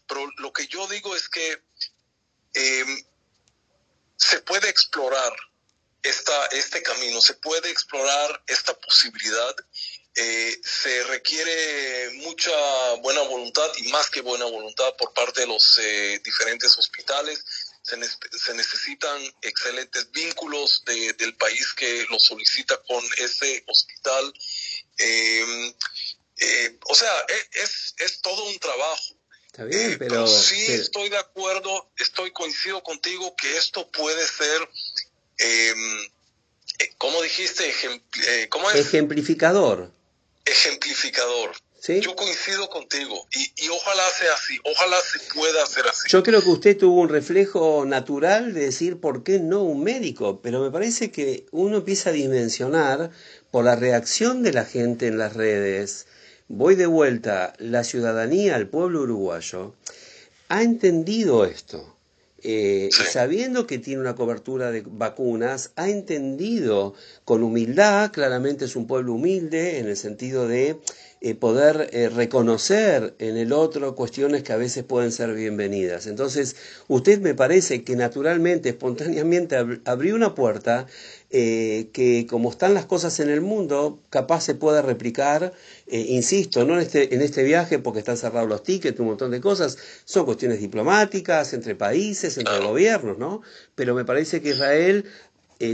Pero 0.05 0.29
lo 0.39 0.51
que 0.51 0.67
yo 0.67 0.85
digo 0.87 1.15
es 1.15 1.29
que 1.29 1.61
em, 2.53 3.05
se 4.17 4.41
puede 4.41 4.67
explorar 4.67 5.33
esta, 6.03 6.47
este 6.47 6.83
camino, 6.83 7.21
se 7.21 7.35
puede 7.35 7.69
explorar 7.69 8.43
esta 8.47 8.77
posibilidad 8.77 9.55
eh, 10.19 10.59
se 10.63 11.03
requiere 11.03 12.09
mucha 12.23 12.51
buena 13.03 13.21
voluntad 13.21 13.67
y 13.77 13.89
más 13.89 14.09
que 14.09 14.21
buena 14.21 14.45
voluntad 14.45 14.95
por 14.97 15.13
parte 15.13 15.41
de 15.41 15.47
los 15.47 15.77
eh, 15.79 16.19
diferentes 16.23 16.75
hospitales. 16.75 17.45
Se, 17.83 17.95
necesitan 18.53 19.21
excelentes 19.43 20.11
vínculos 20.11 20.83
del 20.85 21.35
país 21.37 21.71
que 21.73 22.05
lo 22.09 22.19
solicita 22.19 22.81
con 22.87 23.01
ese 23.17 23.63
hospital. 23.67 24.33
Em, 24.97 25.73
eh, 26.39 26.79
o 26.89 26.95
sea, 26.95 27.13
e, 27.29 27.61
es, 27.61 27.93
es, 27.99 28.19
todo 28.21 28.43
un 28.45 28.57
trabajo. 28.57 29.15
Está 29.45 29.65
bien, 29.65 29.97
pero, 29.99 30.27
sí 30.27 30.65
estoy 30.73 31.09
de 31.09 31.17
acuerdo, 31.17 31.91
estoy 31.97 32.31
coincido 32.31 32.81
contigo 32.81 33.35
que 33.35 33.55
esto 33.55 33.89
puede 33.91 34.27
ser, 34.27 34.69
eh, 35.37 35.73
¿cómo 36.97 37.21
dijiste? 37.21 37.71
¿cómo 38.49 38.69
es? 38.71 38.77
Ejemplificador 38.77 39.95
ejemplificador. 40.51 41.51
Yo 42.01 42.15
coincido 42.15 42.69
contigo 42.69 43.27
y, 43.31 43.69
ojalá 43.69 44.03
sea 44.09 44.33
así, 44.33 44.59
ojalá 44.63 44.97
se 44.99 45.19
pueda 45.33 45.63
hacer 45.63 45.85
así. 45.87 46.09
Yo 46.09 46.21
creo 46.21 46.41
que 46.41 46.49
usted 46.49 46.77
tuvo 46.77 47.01
un 47.01 47.07
reflejo 47.07 47.85
natural 47.85 48.53
de 48.53 48.65
decir 48.65 48.99
por 48.99 49.23
qué 49.23 49.39
no 49.39 49.61
un 49.63 49.83
médico, 49.83 50.41
pero 50.41 50.59
me 50.59 50.71
parece 50.71 51.11
que 51.11 51.45
uno 51.51 51.77
empieza 51.77 52.09
a 52.09 52.13
dimensionar 52.13 53.11
por 53.51 53.63
la 53.63 53.75
reacción 53.75 54.43
de 54.43 54.53
la 54.53 54.65
gente 54.65 55.07
en 55.07 55.17
las 55.17 55.33
redes. 55.33 56.07
Voy 56.49 56.75
de 56.75 56.87
vuelta, 56.87 57.53
la 57.59 57.83
ciudadanía, 57.83 58.57
el 58.57 58.67
pueblo 58.67 59.01
uruguayo, 59.01 59.75
ha 60.49 60.63
entendido 60.63 61.45
esto. 61.45 61.96
Eh, 62.43 62.89
sabiendo 62.91 63.65
que 63.65 63.79
tiene 63.79 64.01
una 64.01 64.15
cobertura 64.15 64.71
de 64.71 64.83
vacunas, 64.85 65.71
ha 65.75 65.89
entendido 65.89 66.93
con 67.25 67.41
humildad, 67.43 68.11
claramente 68.11 68.65
es 68.65 68.75
un 68.75 68.85
pueblo 68.85 69.13
humilde 69.13 69.79
en 69.79 69.87
el 69.87 69.97
sentido 69.97 70.47
de 70.47 70.79
eh, 71.19 71.33
poder 71.33 71.89
eh, 71.93 72.09
reconocer 72.09 73.15
en 73.17 73.37
el 73.37 73.51
otro 73.51 73.95
cuestiones 73.95 74.43
que 74.43 74.53
a 74.53 74.55
veces 74.55 74.83
pueden 74.83 75.11
ser 75.11 75.33
bienvenidas. 75.33 76.05
Entonces, 76.05 76.55
usted 76.87 77.19
me 77.21 77.33
parece 77.33 77.83
que 77.83 77.95
naturalmente, 77.95 78.69
espontáneamente 78.69 79.55
abrió 79.85 80.13
una 80.13 80.35
puerta 80.35 80.85
eh, 81.31 81.89
que 81.91 82.27
como 82.29 82.51
están 82.51 82.75
las 82.75 82.85
cosas 82.85 83.19
en 83.19 83.31
el 83.31 83.41
mundo, 83.41 83.99
capaz 84.11 84.41
se 84.41 84.53
pueda 84.53 84.83
replicar, 84.83 85.53
insisto, 85.87 86.65
no 86.65 86.75
en 86.75 86.81
este, 86.81 87.15
en 87.15 87.23
este 87.23 87.41
viaje 87.43 87.79
porque 87.79 87.97
están 87.99 88.17
cerrados 88.17 88.47
los 88.47 88.61
tickets, 88.61 88.99
un 88.99 89.07
montón 89.07 89.31
de 89.31 89.41
cosas, 89.41 89.75
son 90.05 90.23
cuestiones 90.23 90.59
diplomáticas 90.59 91.51
entre 91.53 91.73
países, 91.73 92.37
entre 92.37 92.59
gobiernos, 92.59 93.17
¿no? 93.17 93.41
Pero 93.73 93.95
me 93.95 94.05
parece 94.05 94.39
que 94.41 94.49
Israel 94.49 95.05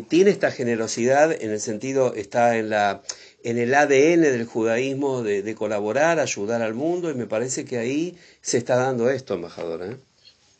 tiene 0.08 0.32
esta 0.32 0.50
generosidad 0.50 1.34
en 1.34 1.52
el 1.52 1.60
sentido, 1.60 2.14
está 2.14 2.58
en 2.58 2.70
la 2.70 3.04
en 3.44 3.58
el 3.58 3.74
ADN 3.74 4.22
del 4.22 4.46
judaísmo 4.46 5.22
de, 5.22 5.56
colaborar, 5.56 6.20
ayudar 6.20 6.62
al 6.62 6.74
mundo, 6.74 7.12
y 7.12 7.14
me 7.14 7.28
parece 7.28 7.66
que 7.66 7.78
ahí 7.78 8.18
se 8.42 8.58
está 8.58 8.78
dando 8.78 9.10
esto, 9.10 9.34
embajador. 9.34 9.84
¿eh? 9.84 9.98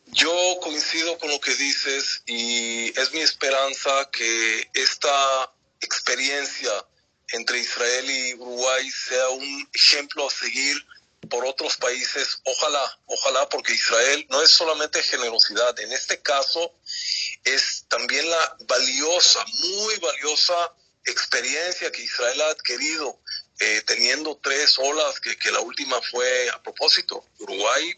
Yo 0.08 0.32
coincido 0.62 1.18
con 1.18 1.30
lo 1.30 1.40
que 1.40 1.56
dices 1.56 2.22
y 2.26 2.88
es 3.00 3.14
mi 3.14 3.22
esperanza 3.22 4.10
que 4.12 4.70
esta 4.74 5.52
experiencia 5.82 6.72
entre 7.30 7.60
Israel 7.60 8.10
y 8.10 8.34
Uruguay 8.36 8.90
sea 8.92 9.30
un 9.30 9.70
ejemplo 9.74 10.28
a 10.28 10.30
seguir 10.30 10.78
por 11.30 11.46
otros 11.46 11.78
países. 11.78 12.42
Ojalá, 12.44 13.00
ojalá, 13.06 13.50
porque 13.50 13.74
Israel 13.74 14.28
no 14.30 14.42
es 14.42 14.52
solamente 14.52 15.02
generosidad, 15.02 15.80
en 15.80 15.92
este 15.94 16.22
caso 16.22 16.74
es 17.44 17.86
también 17.88 18.30
la 18.30 18.58
valiosa, 18.68 19.44
muy 19.62 19.98
valiosa 19.98 20.74
experiencia 21.06 21.92
que 21.92 22.02
Israel 22.04 22.42
ha 22.42 22.50
adquirido 22.50 23.20
eh, 23.60 23.82
teniendo 23.86 24.38
tres 24.42 24.78
olas, 24.80 25.20
que, 25.20 25.38
que, 25.38 25.52
la 25.52 25.60
última 25.60 26.02
fue 26.02 26.50
a 26.50 26.62
propósito, 26.62 27.24
Uruguay, 27.40 27.94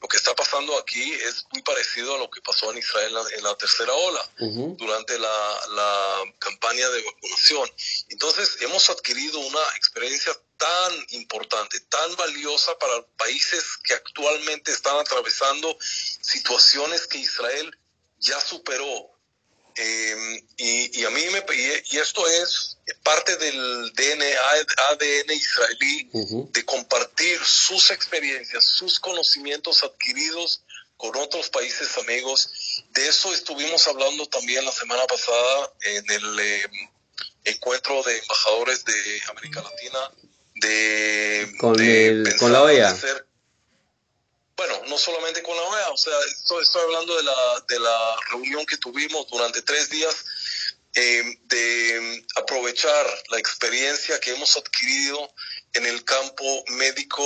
lo 0.00 0.08
que 0.08 0.16
está 0.16 0.34
pasando 0.34 0.76
aquí 0.78 1.12
es 1.12 1.46
muy 1.52 1.62
parecido 1.62 2.14
a 2.14 2.18
lo 2.18 2.30
que 2.30 2.42
pasó 2.42 2.70
en 2.72 2.78
Israel 2.78 3.14
en 3.36 3.42
la, 3.42 3.56
tercera 3.56 3.92
ola, 3.92 4.30
durante 4.38 5.18
la, 5.18 5.60
la, 5.70 6.22
campaña 6.38 6.88
de 6.90 7.02
vacunación. 7.02 7.70
Entonces, 8.10 8.58
hemos 8.60 8.90
adquirido 8.90 9.38
una 9.38 9.62
experiencia 9.76 10.32
tan 10.58 11.06
importante, 11.10 11.80
tan 11.80 12.14
valiosa 12.16 12.76
para 12.78 13.02
países 13.16 13.78
que 13.84 13.94
actualmente 13.94 14.72
están 14.72 14.96
atravesando 14.98 15.76
situaciones 15.80 17.06
que 17.06 17.18
Israel 17.18 17.76
ya 18.18 18.40
superó 18.40 19.11
eh, 19.76 20.44
y, 20.56 21.04
a 21.04 21.10
mí 21.10 21.22
me 21.32 21.44
y, 21.54 21.96
esto 21.96 22.26
es 22.28 22.78
parte 23.02 23.36
del 23.36 23.92
DNA, 23.92 24.26
ADN 24.90 25.32
israelí 25.32 26.10
de 26.52 26.64
compartir 26.64 27.38
sus 27.44 27.90
experiencias, 27.90 28.64
sus 28.64 29.00
conocimientos 29.00 29.82
adquiridos 29.82 30.62
con 30.96 31.16
otros 31.16 31.48
países 31.50 31.96
amigos. 31.98 32.84
De 32.90 33.08
eso 33.08 33.32
estuvimos 33.32 33.86
hablando 33.88 34.26
también 34.26 34.64
la 34.64 34.72
semana 34.72 35.04
pasada 35.06 35.72
en 35.82 36.10
el 36.10 36.40
eh, 36.40 36.70
encuentro 37.44 38.02
de 38.02 38.18
embajadores 38.18 38.84
de 38.84 39.22
América 39.30 39.62
Latina 39.62 40.10
de 40.54 41.52
con, 41.58 41.76
con 42.38 42.52
la 42.52 42.62
OEA 42.62 42.96
bueno, 44.66 44.86
no 44.88 44.98
solamente 44.98 45.42
con 45.42 45.56
la 45.56 45.62
OEA, 45.62 45.90
o 45.90 45.96
sea, 45.96 46.12
estoy, 46.30 46.82
hablando 46.82 47.16
de 47.16 47.22
la, 47.24 47.64
de 47.68 47.80
la 47.80 48.16
reunión 48.30 48.64
que 48.66 48.76
tuvimos 48.76 49.26
durante 49.28 49.62
tres 49.62 49.90
días, 49.90 50.24
eh, 50.94 51.38
de 51.46 52.24
aprovechar 52.36 53.06
la 53.30 53.38
experiencia 53.38 54.20
que 54.20 54.34
hemos 54.34 54.56
adquirido 54.56 55.30
en 55.72 55.86
el 55.86 56.04
campo 56.04 56.44
médico 56.76 57.24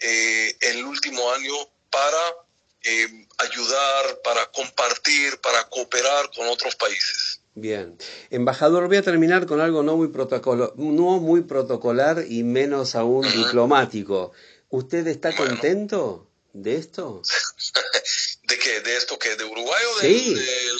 eh, 0.00 0.56
en 0.60 0.78
el 0.78 0.84
último 0.84 1.32
año 1.32 1.54
para 1.90 2.34
eh, 2.82 3.26
ayudar, 3.38 4.20
para 4.22 4.46
compartir, 4.46 5.40
para 5.40 5.68
cooperar 5.68 6.30
con 6.34 6.48
otros 6.48 6.74
países. 6.74 7.40
Bien. 7.54 7.96
Embajador, 8.30 8.88
voy 8.88 8.98
a 8.98 9.02
terminar 9.02 9.46
con 9.46 9.60
algo 9.60 9.82
no 9.82 9.96
muy, 9.96 10.08
protocolo, 10.08 10.74
no 10.76 11.20
muy 11.20 11.42
protocolar 11.42 12.24
y 12.28 12.42
menos 12.42 12.96
aún 12.96 13.22
diplomático. 13.32 14.32
¿Usted 14.68 15.06
está 15.06 15.34
contento? 15.34 16.26
De 16.62 16.76
esto? 16.76 17.22
¿De 18.44 18.58
qué? 18.58 18.80
¿De 18.80 18.96
esto 18.96 19.18
que 19.18 19.36
¿De 19.36 19.44
Uruguay 19.44 19.82
o 19.94 19.98
de, 20.00 20.08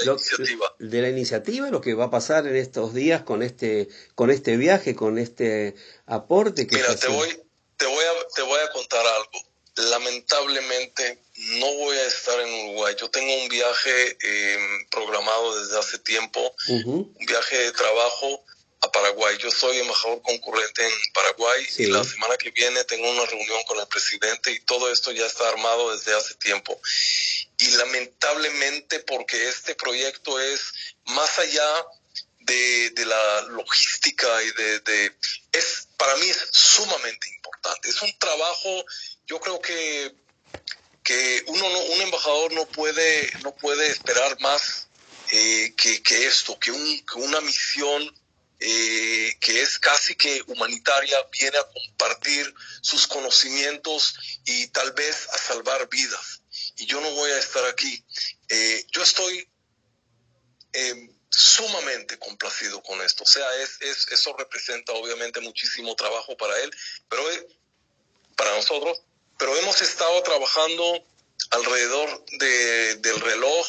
la 0.04 0.12
iniciativa? 0.12 0.74
De 0.78 1.02
la 1.02 1.08
iniciativa, 1.08 1.70
lo 1.70 1.80
que 1.80 1.94
va 1.94 2.04
a 2.04 2.10
pasar 2.10 2.46
en 2.46 2.56
estos 2.56 2.94
días 2.94 3.22
con 3.22 3.42
este, 3.42 3.88
con 4.14 4.30
este 4.30 4.56
viaje, 4.56 4.94
con 4.94 5.18
este 5.18 5.74
aporte 6.06 6.66
que 6.66 6.76
Mira, 6.76 6.94
te 6.94 7.08
voy, 7.08 7.28
te 7.76 7.86
voy 7.86 8.04
a, 8.04 8.28
te 8.34 8.42
voy 8.42 8.60
a 8.60 8.70
contar 8.70 9.04
algo. 9.06 9.90
lamentablemente 9.90 11.18
no 11.58 11.74
voy 11.74 11.96
a 11.96 12.06
estar 12.06 12.40
en 12.40 12.68
Uruguay. 12.68 12.94
Yo 12.98 13.10
tengo 13.10 13.34
un 13.42 13.48
viaje 13.48 14.16
em, 14.20 14.88
programado 14.90 15.60
desde 15.60 15.78
hace 15.78 15.98
tiempo, 15.98 16.54
un 16.68 17.14
viaje 17.26 17.58
de 17.58 17.72
trabajo 17.72 18.44
a 18.86 18.92
Paraguay. 18.92 19.36
Yo 19.38 19.50
soy 19.50 19.78
embajador 19.78 20.22
concurrente 20.22 20.86
en 20.86 20.92
Paraguay 21.12 21.66
y 21.78 21.86
la 21.86 22.04
semana 22.04 22.36
que 22.36 22.50
viene 22.50 22.84
tengo 22.84 23.10
una 23.10 23.26
reunión 23.26 23.62
con 23.64 23.78
el 23.78 23.86
presidente 23.88 24.52
y 24.52 24.60
todo 24.60 24.90
esto 24.90 25.12
ya 25.12 25.26
está 25.26 25.48
armado 25.48 25.94
desde 25.94 26.14
hace 26.14 26.34
tiempo. 26.34 26.80
Y 27.58 27.70
lamentablemente 27.76 29.00
porque 29.00 29.48
este 29.48 29.74
proyecto 29.74 30.40
es 30.40 30.72
más 31.06 31.38
allá 31.38 31.86
de, 32.40 32.92
la 33.06 33.42
logística 33.42 34.42
y 34.42 34.50
de, 34.52 34.80
de, 34.80 35.16
es 35.52 35.88
para 35.96 36.16
mí 36.16 36.28
es 36.28 36.48
sumamente 36.52 37.28
importante. 37.28 37.88
Es 37.88 38.02
un 38.02 38.18
trabajo, 38.18 38.84
yo 39.26 39.40
creo 39.40 39.60
que 39.60 40.14
que 41.02 41.44
uno 41.46 41.64
un 41.64 42.02
embajador 42.02 42.52
no 42.52 42.66
puede 42.66 43.30
no 43.44 43.54
puede 43.54 43.86
esperar 43.86 44.40
más 44.40 44.88
eh, 45.32 45.72
que, 45.76 46.02
que, 46.02 46.26
esto, 46.26 46.58
que, 46.58 46.70
un, 46.70 47.00
que 47.06 47.18
una 47.18 47.40
misión 47.40 48.12
eh, 48.58 49.36
que 49.40 49.62
es 49.62 49.78
casi 49.78 50.14
que 50.14 50.42
humanitaria, 50.46 51.16
viene 51.32 51.58
a 51.58 51.68
compartir 51.68 52.54
sus 52.80 53.06
conocimientos 53.06 54.14
y 54.44 54.68
tal 54.68 54.92
vez 54.92 55.28
a 55.32 55.38
salvar 55.38 55.88
vidas. 55.88 56.42
Y 56.76 56.86
yo 56.86 57.00
no 57.00 57.10
voy 57.12 57.30
a 57.30 57.38
estar 57.38 57.64
aquí. 57.66 58.02
Eh, 58.48 58.86
yo 58.92 59.02
estoy 59.02 59.48
em, 60.72 61.12
sumamente 61.30 62.18
complacido 62.18 62.82
con 62.82 63.00
esto. 63.02 63.24
O 63.24 63.26
sea, 63.26 63.46
es, 63.56 63.80
es, 63.80 64.08
eso 64.08 64.34
representa 64.36 64.92
obviamente 64.92 65.40
muchísimo 65.40 65.94
trabajo 65.94 66.36
para 66.36 66.58
él, 66.60 66.70
pero 67.08 67.22
para 68.36 68.54
nosotros, 68.54 69.02
pero 69.38 69.56
hemos 69.56 69.80
estado 69.82 70.22
trabajando 70.22 71.04
alrededor 71.50 72.24
de, 72.38 72.96
del 72.96 73.20
reloj 73.20 73.66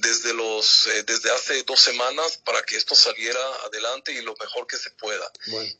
desde 0.00 0.34
los 0.34 0.86
eh, 0.86 1.04
desde 1.06 1.30
hace 1.30 1.62
dos 1.64 1.80
semanas 1.80 2.40
para 2.44 2.62
que 2.62 2.76
esto 2.76 2.94
saliera 2.94 3.38
adelante 3.66 4.12
y 4.12 4.22
lo 4.22 4.34
mejor 4.40 4.66
que 4.66 4.76
se 4.76 4.90
pueda. 4.90 5.30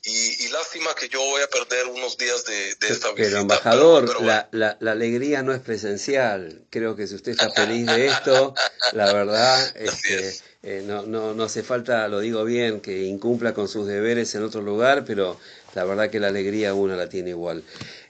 Y, 0.05 0.49
lástima 0.49 0.95
que 0.97 1.09
yo 1.09 1.21
voy 1.21 1.43
a 1.43 1.47
perder 1.49 1.87
unos 1.87 2.19
días 2.19 2.45
de, 2.45 2.71
esta 2.71 2.87
visita. 2.89 3.13
Pero 3.15 3.39
embajador, 3.39 4.23
la, 4.23 4.49
la, 4.51 4.77
la, 4.81 4.93
alegría 4.93 5.43
no 5.43 5.55
es 5.55 5.61
presencial. 5.61 6.63
Creo 6.71 6.97
que 6.97 7.07
si 7.07 7.15
usted 7.15 7.33
está 7.33 7.51
feliz 7.55 7.87
de 7.87 8.07
esto, 8.07 8.55
la 8.93 9.13
verdad, 9.13 9.77
este, 9.77 10.35
eh, 10.63 10.83
no, 10.85 11.03
no, 11.07 11.35
no 11.35 11.45
hace 11.45 11.63
falta, 11.63 12.07
lo 12.09 12.21
digo 12.21 12.45
bien, 12.45 12.81
que 12.81 13.05
incumpla 13.05 13.55
con 13.55 13.69
sus 13.69 13.87
deberes 13.87 14.35
en 14.35 14.43
otro 14.43 14.61
lugar, 14.61 15.05
pero 15.07 15.39
la 15.75 15.85
verdad 15.85 16.11
que 16.11 16.21
la 16.21 16.29
alegría 16.29 16.75
uno 16.75 16.97
la 16.97 17.09
tiene 17.09 17.31
igual. 17.31 17.63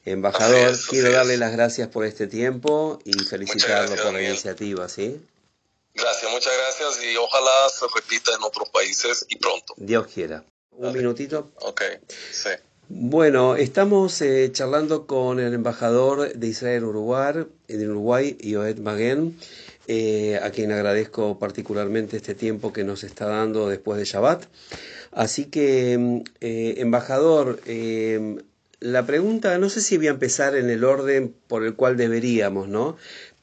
Embajador, 0.04 0.76
quiero 0.88 1.12
darle 1.12 1.36
las 1.36 1.52
gracias 1.52 1.88
por 1.88 2.06
este 2.06 2.26
tiempo 2.26 3.00
y 3.04 3.12
felicitarlo 3.24 3.94
por 3.96 4.14
la 4.14 4.22
iniciativa, 4.22 4.88
¿sí? 4.88 5.20
Gracias, 5.94 6.30
muchas 6.30 6.52
gracias 6.56 7.04
y 7.04 7.16
ojalá 7.16 7.68
se 7.68 7.86
repita 7.94 8.34
en 8.34 8.42
otros 8.42 8.68
países 8.70 9.26
y 9.28 9.36
pronto. 9.36 9.74
Dios 9.76 10.06
quiera. 10.06 10.44
Un 10.70 10.92
minutito. 10.92 11.50
Ok, 11.60 11.82
sí. 12.30 12.50
Bueno, 12.92 13.54
estamos 13.54 14.20
eh, 14.20 14.50
charlando 14.50 15.06
con 15.06 15.38
el 15.38 15.54
embajador 15.54 16.32
de 16.34 16.46
Israel 16.48 16.82
Uruguay, 16.82 17.46
en 17.68 17.90
Uruguay, 17.90 18.36
Yoed 18.40 18.78
Maguen, 18.78 19.38
eh, 19.86 20.40
a 20.42 20.50
quien 20.50 20.72
agradezco 20.72 21.38
particularmente 21.38 22.16
este 22.16 22.34
tiempo 22.34 22.72
que 22.72 22.82
nos 22.82 23.04
está 23.04 23.26
dando 23.26 23.68
después 23.68 23.96
de 23.96 24.06
Shabbat. 24.06 24.46
Así 25.12 25.44
que, 25.44 25.98
mm, 25.98 26.16
eh, 26.40 26.74
embajador, 26.78 27.60
la 28.80 29.06
pregunta, 29.06 29.56
no 29.58 29.68
sé 29.68 29.82
si 29.82 29.96
voy 29.96 30.08
a 30.08 30.10
empezar 30.10 30.56
en 30.56 30.68
el 30.68 30.82
orden 30.82 31.32
por 31.46 31.64
el 31.64 31.76
cual 31.76 31.96
deberíamos, 31.96 32.66
¿no? 32.66 32.96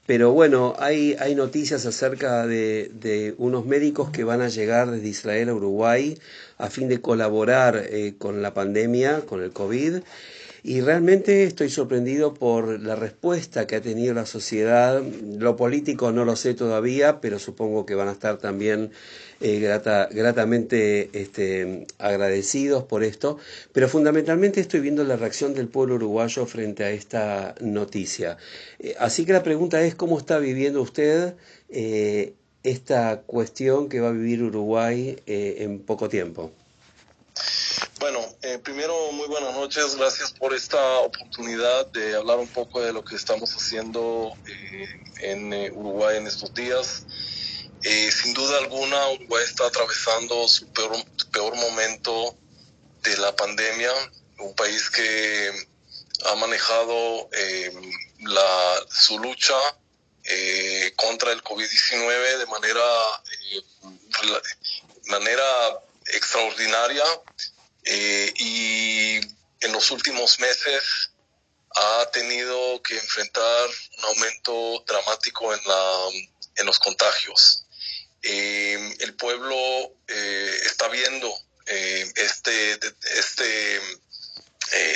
Pero 0.08 0.32
bueno, 0.32 0.74
hay, 0.80 1.18
hay 1.20 1.36
noticias 1.36 1.86
acerca 1.86 2.48
de, 2.48 2.90
de, 2.94 3.36
unos 3.38 3.66
médicos 3.66 4.10
que 4.10 4.24
van 4.24 4.42
a 4.42 4.48
llegar 4.48 4.90
desde 4.90 5.10
Israel 5.10 5.50
a 5.50 5.54
Uruguay 5.54 6.18
a 6.58 6.70
fin 6.70 6.88
de 6.88 7.02
colaborar 7.02 7.76
eh, 7.90 8.16
con 8.18 8.42
la 8.42 8.54
pandemia, 8.54 9.26
con 9.26 9.44
el 9.44 9.52
COVID. 9.52 9.98
Y 10.68 10.82
realmente 10.82 11.46
estoy 11.46 11.70
sorprendido 11.70 12.34
por 12.34 12.82
la 12.82 12.98
respuesta 12.98 13.66
que 13.66 13.78
ha 13.78 13.82
tenido 13.82 14.14
la 14.14 14.26
sociedad. 14.26 15.02
Lo 15.40 15.56
político 15.56 16.12
no 16.12 16.26
lo 16.26 16.36
sé 16.36 16.56
todavía, 16.56 17.22
pero 17.22 17.40
supongo 17.40 17.86
que 17.86 17.96
van 17.96 18.10
a 18.10 18.12
estar 18.12 18.38
también 18.38 18.92
eh, 19.40 19.60
grata, 19.62 20.10
gratamente 20.12 21.10
este, 21.14 21.88
agradecidos 22.00 22.84
por 22.84 23.06
esto, 23.06 23.38
pero 23.72 23.88
fundamentalmente 23.88 24.60
estoy 24.60 24.82
viendo 24.82 25.06
la 25.06 25.16
reacción 25.16 25.54
del 25.54 25.70
pueblo 25.70 25.96
uruguayo 25.96 26.46
frente 26.46 26.84
a 26.84 26.92
esta 26.92 27.56
noticia. 27.62 28.36
Eh, 28.80 28.94
así 29.00 29.24
que 29.24 29.32
la 29.32 29.44
pregunta 29.44 29.82
es, 29.86 29.96
¿cómo 29.96 30.18
está 30.18 30.38
viviendo 30.38 30.82
usted 30.82 31.36
eh, 31.70 32.34
esta 32.64 33.22
cuestión 33.22 33.88
que 33.88 34.02
va 34.02 34.10
a 34.10 34.12
vivir 34.12 34.44
Uruguay 34.44 35.16
en 35.28 35.80
poco 35.80 36.10
tiempo? 36.10 36.52
Bueno, 38.00 38.20
primero 38.64 39.12
muy 39.12 39.28
buenas 39.28 39.56
noches, 39.56 39.96
gracias 39.96 40.32
por 40.32 40.54
esta 40.54 41.00
oportunidad 41.00 41.88
de 41.88 42.16
hablar 42.16 42.38
un 42.38 42.48
poco 42.48 42.80
de 42.80 42.94
lo 42.94 43.04
que 43.04 43.16
estamos 43.16 43.56
haciendo 43.56 44.34
en 45.20 45.52
Uruguay 45.76 46.18
en 46.18 46.28
estos 46.28 46.54
días. 46.54 47.06
Eh, 47.84 48.12
sin 48.12 48.36
duda 48.36 48.60
alguna, 48.60 49.10
Uruguay 49.10 49.44
está 49.44 49.66
atravesando 49.66 50.48
su 50.48 50.68
peor, 50.68 51.56
momento 51.56 52.36
de 53.02 53.18
la 53.18 53.36
pandemia, 53.36 53.92
un 54.40 54.54
país 54.54 54.92
que 54.92 55.52
ha 56.26 56.36
manejado 56.36 57.30
eh, 57.32 57.72
la, 58.20 58.86
su 58.92 59.18
lucha 59.18 59.58
eh, 60.24 60.94
contra 60.96 61.32
el 61.32 61.44
COVID-19 61.44 62.38
de 62.38 62.46
manera, 62.46 62.84
manera 65.08 65.80
extraordinaria 66.14 67.04
y 67.90 69.16
en 69.62 69.72
los 69.72 69.92
últimos 69.92 70.40
meses 70.40 71.12
ha 71.76 72.10
tenido 72.12 72.82
que 72.82 72.98
enfrentar 72.98 73.70
un 73.98 74.06
aumento 74.06 74.84
dramático 74.88 75.54
en, 75.54 75.62
la, 75.66 76.08
en 76.56 76.66
los 76.66 76.80
contagios. 76.80 77.66
Eh, 78.24 78.96
el 79.00 79.14
pueblo 79.16 79.56
eh, 80.08 80.60
está 80.66 80.88
viendo 80.88 81.32
eh, 81.68 82.12
este, 82.16 82.80
este 83.16 83.82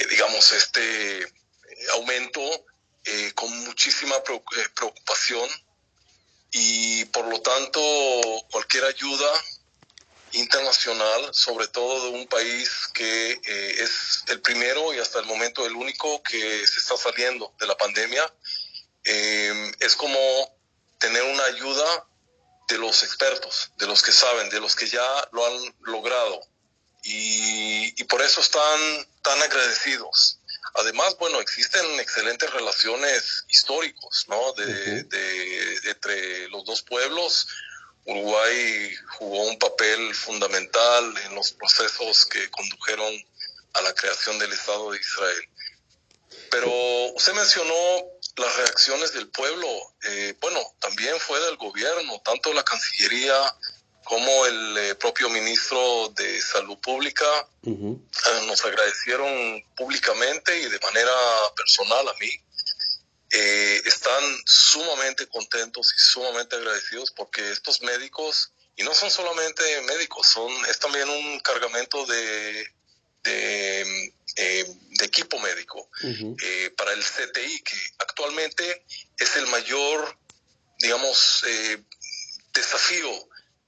digamos, 0.09 0.51
este 0.51 1.25
aumento 1.93 2.41
con 3.35 3.57
muchísima 3.63 4.21
preocupación 4.23 5.49
y 6.51 7.05
por 7.05 7.25
lo 7.27 7.41
tanto 7.41 7.81
cualquier 8.51 8.83
ayuda 8.83 9.31
internacional, 10.33 11.33
sobre 11.33 11.67
todo 11.67 12.05
de 12.05 12.09
un 12.17 12.27
país 12.27 12.69
que 12.93 13.39
es 13.43 14.23
el 14.27 14.41
primero 14.41 14.93
y 14.93 14.99
hasta 14.99 15.19
el 15.19 15.25
momento 15.25 15.65
el 15.65 15.75
único 15.75 16.21
que 16.23 16.65
se 16.67 16.79
está 16.79 16.97
saliendo 16.97 17.53
de 17.59 17.67
la 17.67 17.77
pandemia, 17.77 18.33
es 19.03 19.95
como 19.95 20.19
tener 20.99 21.23
una 21.23 21.43
ayuda 21.45 22.05
de 22.69 22.77
los 22.77 23.03
expertos, 23.03 23.71
de 23.77 23.87
los 23.87 24.01
que 24.01 24.11
saben, 24.11 24.49
de 24.49 24.61
los 24.61 24.75
que 24.75 24.87
ya 24.87 25.29
lo 25.31 25.45
han 25.45 25.75
logrado. 25.81 26.39
Y, 27.03 28.03
por 28.05 28.21
eso 28.21 28.41
están 28.41 29.07
tan 29.21 29.41
agradecidos. 29.41 30.39
Además, 30.75 31.15
bueno, 31.17 31.39
existen 31.39 31.99
excelentes 31.99 32.51
relaciones 32.51 33.45
históricos, 33.47 34.25
¿no? 34.27 34.53
De, 34.53 34.99
entre 35.85 36.49
los 36.49 36.65
dos 36.65 36.81
pueblos. 36.81 37.47
Uruguay 38.05 38.95
jugó 39.17 39.43
un 39.43 39.59
papel 39.59 40.13
fundamental 40.15 41.13
en 41.25 41.35
los 41.35 41.51
procesos 41.53 42.25
que 42.25 42.49
condujeron 42.49 43.13
a 43.73 43.81
la 43.81 43.93
creación 43.93 44.39
del 44.39 44.51
Estado 44.51 44.91
de 44.91 44.99
Israel. 44.99 45.49
Pero 46.49 46.71
usted 47.15 47.33
mencionó 47.33 47.73
las 48.35 48.57
reacciones 48.57 49.13
del 49.13 49.29
pueblo, 49.29 49.67
eh, 50.03 50.35
bueno, 50.41 50.59
también 50.79 51.19
fue 51.19 51.39
del 51.41 51.57
gobierno, 51.57 52.19
tanto 52.23 52.53
la 52.53 52.63
Cancillería 52.63 53.55
como 54.03 54.45
el 54.45 54.77
eh, 54.77 54.95
propio 54.95 55.29
ministro 55.29 56.09
de 56.09 56.41
Salud 56.41 56.77
Pública 56.79 57.47
eh, 57.63 57.97
nos 58.47 58.65
agradecieron 58.65 59.63
públicamente 59.77 60.59
y 60.59 60.67
de 60.67 60.79
manera 60.79 61.11
personal 61.55 62.07
a 62.07 62.13
mí. 62.19 62.31
Están 63.31 64.23
sumamente 64.45 65.27
contentos 65.27 65.93
y 65.95 65.99
sumamente 65.99 66.55
agradecidos 66.55 67.11
porque 67.11 67.51
estos 67.51 67.81
médicos, 67.81 68.51
y 68.75 68.83
no 68.83 68.93
son 68.93 69.09
solamente 69.09 69.63
médicos, 69.81 70.27
son, 70.27 70.51
es 70.65 70.79
también 70.79 71.09
un 71.09 71.39
cargamento 71.39 72.05
de 72.05 72.67
de, 73.23 74.13
eh, 74.35 74.65
de 74.89 75.05
equipo 75.05 75.39
médico 75.39 75.89
eh, 76.03 76.73
para 76.75 76.93
el 76.93 77.03
CTI, 77.03 77.61
que 77.61 77.77
actualmente 77.99 78.85
es 79.17 79.35
el 79.35 79.47
mayor, 79.47 80.17
digamos, 80.79 81.43
eh, 81.47 81.83
desafío 82.53 83.11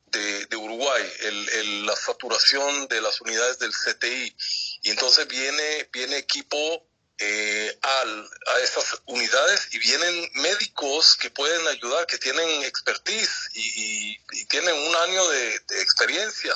de, 0.08 0.46
de 0.46 0.58
Uruguay, 0.58 1.04
el, 1.22 1.86
la 1.86 1.96
saturación 1.96 2.88
de 2.88 3.02
las 3.02 3.20
unidades 3.22 3.60
del 3.60 3.72
CTI. 3.72 4.36
Y 4.84 4.92
entonces 4.92 5.28
viene, 5.28 5.90
viene 5.92 6.18
equipo 6.18 6.88
a 7.22 8.60
estas 8.62 9.02
unidades 9.06 9.68
y 9.72 9.80
vienen 9.80 10.32
médicos 10.36 11.16
que 11.16 11.30
pueden 11.30 11.68
ayudar, 11.68 12.06
que 12.08 12.18
tienen 12.18 12.64
expertise 12.64 13.50
y, 13.54 14.18
tienen 14.50 14.76
un 14.76 14.96
año 14.96 15.28
de, 15.30 15.56
experiencia 15.82 16.54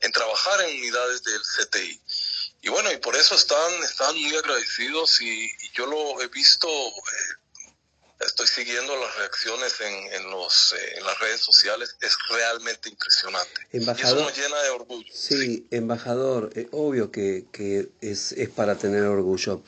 en 0.00 0.12
trabajar 0.12 0.60
en 0.62 0.76
unidades 0.76 1.22
del 1.22 1.40
CTI. 1.40 2.00
Y 2.62 2.68
bueno, 2.68 2.92
y 2.92 2.96
por 2.98 3.16
eso 3.16 3.34
están, 3.34 3.72
están 3.82 4.14
muy 4.16 4.36
agradecidos 4.36 5.20
y, 5.20 5.50
yo 5.72 5.86
lo 5.86 6.20
he 6.20 6.28
visto, 6.28 6.68
eh, 6.68 7.34
estoy 8.26 8.46
siguiendo 8.46 8.96
las 8.96 9.16
reacciones 9.16 9.80
en, 9.80 10.12
en 10.12 10.30
los, 10.30 10.72
eh, 10.72 10.98
en 10.98 11.04
las 11.04 11.18
redes 11.18 11.40
sociales, 11.40 11.96
es 12.00 12.16
realmente 12.30 12.88
impresionante. 12.88 13.66
Embajador, 13.72 14.18
y 14.18 14.20
eso 14.20 14.28
nos 14.30 14.38
llena 14.38 14.62
de 14.62 14.70
orgullo. 14.70 15.12
Sí, 15.12 15.66
embajador, 15.70 16.50
eh, 16.54 16.68
obvio 16.72 17.10
que, 17.10 17.46
que 17.52 17.88
es, 18.00 18.32
es 18.32 18.48
para 18.48 18.76
tener 18.76 19.02
orgullo. 19.02 19.62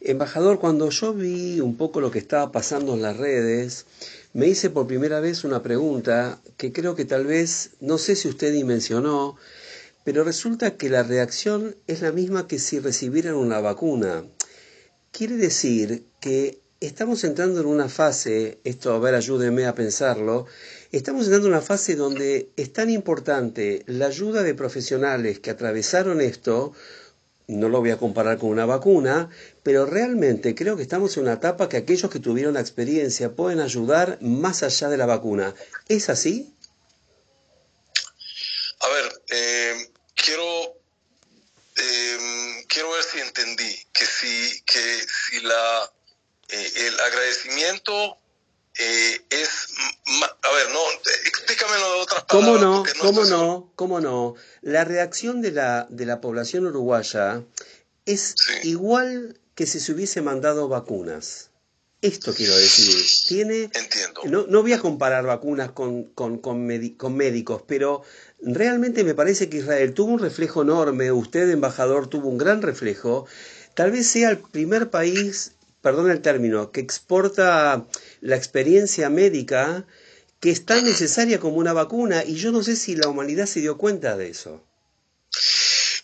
Embajador, 0.00 0.58
cuando 0.58 0.90
yo 0.90 1.12
vi 1.14 1.60
un 1.60 1.76
poco 1.76 2.00
lo 2.00 2.10
que 2.10 2.18
estaba 2.18 2.52
pasando 2.52 2.94
en 2.94 3.02
las 3.02 3.16
redes, 3.16 3.86
me 4.32 4.46
hice 4.46 4.70
por 4.70 4.86
primera 4.86 5.20
vez 5.20 5.44
una 5.44 5.62
pregunta 5.62 6.40
que 6.56 6.72
creo 6.72 6.94
que 6.94 7.04
tal 7.04 7.26
vez, 7.26 7.70
no 7.80 7.98
sé 7.98 8.14
si 8.14 8.28
usted 8.28 8.52
dimensionó, 8.52 9.36
pero 10.04 10.24
resulta 10.24 10.76
que 10.76 10.88
la 10.88 11.02
reacción 11.02 11.76
es 11.86 12.02
la 12.02 12.12
misma 12.12 12.46
que 12.46 12.58
si 12.58 12.78
recibieran 12.78 13.34
una 13.34 13.60
vacuna. 13.60 14.24
Quiere 15.12 15.36
decir 15.36 16.06
que 16.20 16.57
estamos 16.80 17.24
entrando 17.24 17.60
en 17.60 17.66
una 17.66 17.88
fase, 17.88 18.60
esto 18.64 18.92
a 18.92 18.98
ver, 18.98 19.14
ayúdeme 19.14 19.66
a 19.66 19.74
pensarlo, 19.74 20.46
estamos 20.92 21.24
entrando 21.24 21.48
en 21.48 21.54
una 21.54 21.62
fase 21.62 21.96
donde 21.96 22.50
es 22.56 22.72
tan 22.72 22.90
importante 22.90 23.82
la 23.86 24.06
ayuda 24.06 24.42
de 24.42 24.54
profesionales 24.54 25.40
que 25.40 25.50
atravesaron 25.50 26.20
esto, 26.20 26.72
no 27.48 27.68
lo 27.68 27.80
voy 27.80 27.90
a 27.90 27.96
comparar 27.96 28.38
con 28.38 28.50
una 28.50 28.66
vacuna, 28.66 29.30
pero 29.62 29.86
realmente 29.86 30.54
creo 30.54 30.76
que 30.76 30.82
estamos 30.82 31.16
en 31.16 31.24
una 31.24 31.34
etapa 31.34 31.68
que 31.68 31.78
aquellos 31.78 32.10
que 32.10 32.20
tuvieron 32.20 32.54
la 32.54 32.60
experiencia 32.60 33.34
pueden 33.34 33.60
ayudar 33.60 34.18
más 34.20 34.62
allá 34.62 34.88
de 34.88 34.98
la 34.98 35.06
vacuna. 35.06 35.54
¿Es 35.88 36.10
así? 36.10 36.54
A 38.80 38.88
ver, 38.88 39.22
eh, 39.30 39.90
quiero, 40.14 40.74
em, 41.76 42.64
quiero 42.68 42.90
ver 42.90 43.02
si 43.02 43.18
entendí 43.18 43.86
que 43.94 44.04
si, 44.04 44.62
que 44.66 45.06
si 45.08 45.40
la, 45.40 45.90
eh, 46.48 46.72
el 46.76 47.00
agradecimiento 47.00 48.16
eh, 48.78 49.20
es, 49.30 49.48
a 50.42 50.52
ver, 50.52 50.70
no, 50.72 50.80
explícamelo 51.26 51.94
de 51.94 52.00
otras 52.00 52.24
palabras. 52.24 52.26
¿Cómo 52.28 52.58
no? 52.58 52.84
¿Cómo 53.00 53.24
no? 53.24 53.72
¿Cómo 53.76 54.00
no? 54.00 54.34
La 54.62 54.84
reacción 54.84 55.42
de 55.42 55.52
la, 55.52 55.86
de 55.90 56.06
la 56.06 56.20
población 56.20 56.66
uruguaya 56.66 57.42
es 58.06 58.34
igual 58.62 59.38
que 59.54 59.66
si 59.66 59.80
se 59.80 59.92
hubiese 59.92 60.22
mandado 60.22 60.68
vacunas. 60.68 61.50
Esto 62.00 62.32
quiero 62.32 62.56
decir. 62.56 63.04
Tiene, 63.26 63.62
Entiendo. 63.64 64.20
No, 64.26 64.46
no 64.46 64.62
voy 64.62 64.72
a 64.72 64.78
comparar 64.78 65.24
vacunas 65.24 65.72
con, 65.72 66.04
con, 66.04 66.38
con, 66.38 66.68
con 66.96 67.16
médicos, 67.16 67.62
pero 67.66 68.04
Realmente 68.40 69.02
me 69.02 69.14
parece 69.14 69.48
que 69.48 69.58
Israel 69.58 69.94
tuvo 69.94 70.12
un 70.12 70.20
reflejo 70.20 70.62
enorme, 70.62 71.10
usted 71.10 71.50
embajador 71.50 72.06
tuvo 72.06 72.28
un 72.28 72.38
gran 72.38 72.62
reflejo, 72.62 73.26
tal 73.74 73.90
vez 73.90 74.06
sea 74.06 74.30
el 74.30 74.38
primer 74.38 74.90
país, 74.90 75.52
perdón 75.82 76.10
el 76.10 76.22
término, 76.22 76.72
que 76.72 76.80
exporta 76.80 77.86
la 78.20 78.36
experiencia 78.36 79.08
médica 79.10 79.86
que 80.40 80.50
es 80.50 80.64
tan 80.64 80.84
necesaria 80.84 81.40
como 81.40 81.56
una 81.56 81.72
vacuna 81.72 82.24
y 82.24 82.36
yo 82.36 82.52
no 82.52 82.62
sé 82.62 82.76
si 82.76 82.94
la 82.94 83.08
humanidad 83.08 83.46
se 83.46 83.60
dio 83.60 83.76
cuenta 83.76 84.16
de 84.16 84.30
eso. 84.30 84.62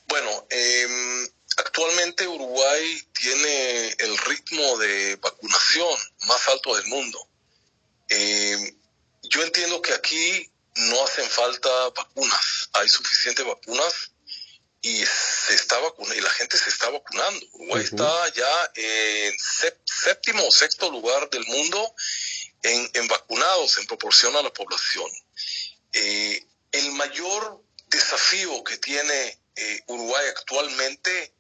Bueno, 0.09 0.47
em, 0.51 1.29
actualmente 1.57 2.27
Uruguay 2.27 3.03
tiene 3.13 3.89
el 3.99 4.19
ritmo 4.19 4.79
de 4.79 5.17
vacunación 5.17 5.99
más 6.27 6.49
alto 6.49 6.75
del 6.77 6.87
mundo. 6.87 7.29
Em, 8.09 8.77
yo 9.23 9.43
entiendo 9.43 9.81
que 9.81 9.93
aquí 9.93 10.51
no 10.77 11.05
hacen 11.05 11.29
falta 11.29 11.71
vacunas, 11.97 12.69
hay 12.73 12.89
suficientes 12.89 13.47
vacunas 13.47 14.14
y 14.85 15.03
se 15.07 15.55
está 15.55 15.79
vacunando 15.79 16.15
y 16.15 16.21
la 16.21 16.29
gente 16.29 16.59
se 16.59 16.69
está 16.69 16.91
vacunando. 16.91 17.47
Uruguay 17.53 17.83
está 17.83 18.29
ya 18.35 18.71
en 18.75 19.35
séptimo 19.39 20.47
o 20.47 20.53
sexto 20.53 20.91
lugar 20.91 21.31
del 21.31 21.43
mundo 21.47 21.95
en, 22.63 23.09
vacunados 23.09 23.79
en 23.79 23.87
proporción 23.87 24.37
a 24.37 24.43
la 24.43 24.53
población. 24.53 25.11
Eh, 25.95 26.47
el 26.73 26.93
mayor 26.93 27.65
desafío 27.87 28.63
que 28.63 28.77
tiene 28.77 29.41
eh, 29.57 29.81
Uruguay 29.87 30.27
actualmente 30.29 31.33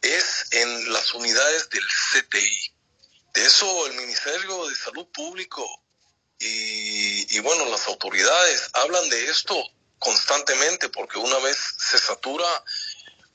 es 0.00 0.46
en 0.52 0.92
las 0.92 1.12
unidades 1.14 1.68
del 1.70 1.82
CTI. 1.82 2.74
De 3.34 3.44
eso 3.44 3.86
el 3.88 3.94
Ministerio 3.94 4.68
de 4.68 4.76
Salud 4.76 5.08
Público 5.08 5.66
y, 6.38 7.40
bueno, 7.40 7.64
las 7.64 7.88
autoridades 7.88 8.70
hablan 8.74 9.08
de 9.08 9.30
esto 9.30 9.60
constantemente 9.98 10.88
porque 10.88 11.18
una 11.18 11.38
vez 11.38 11.56
se 11.78 11.98
satura, 11.98 12.64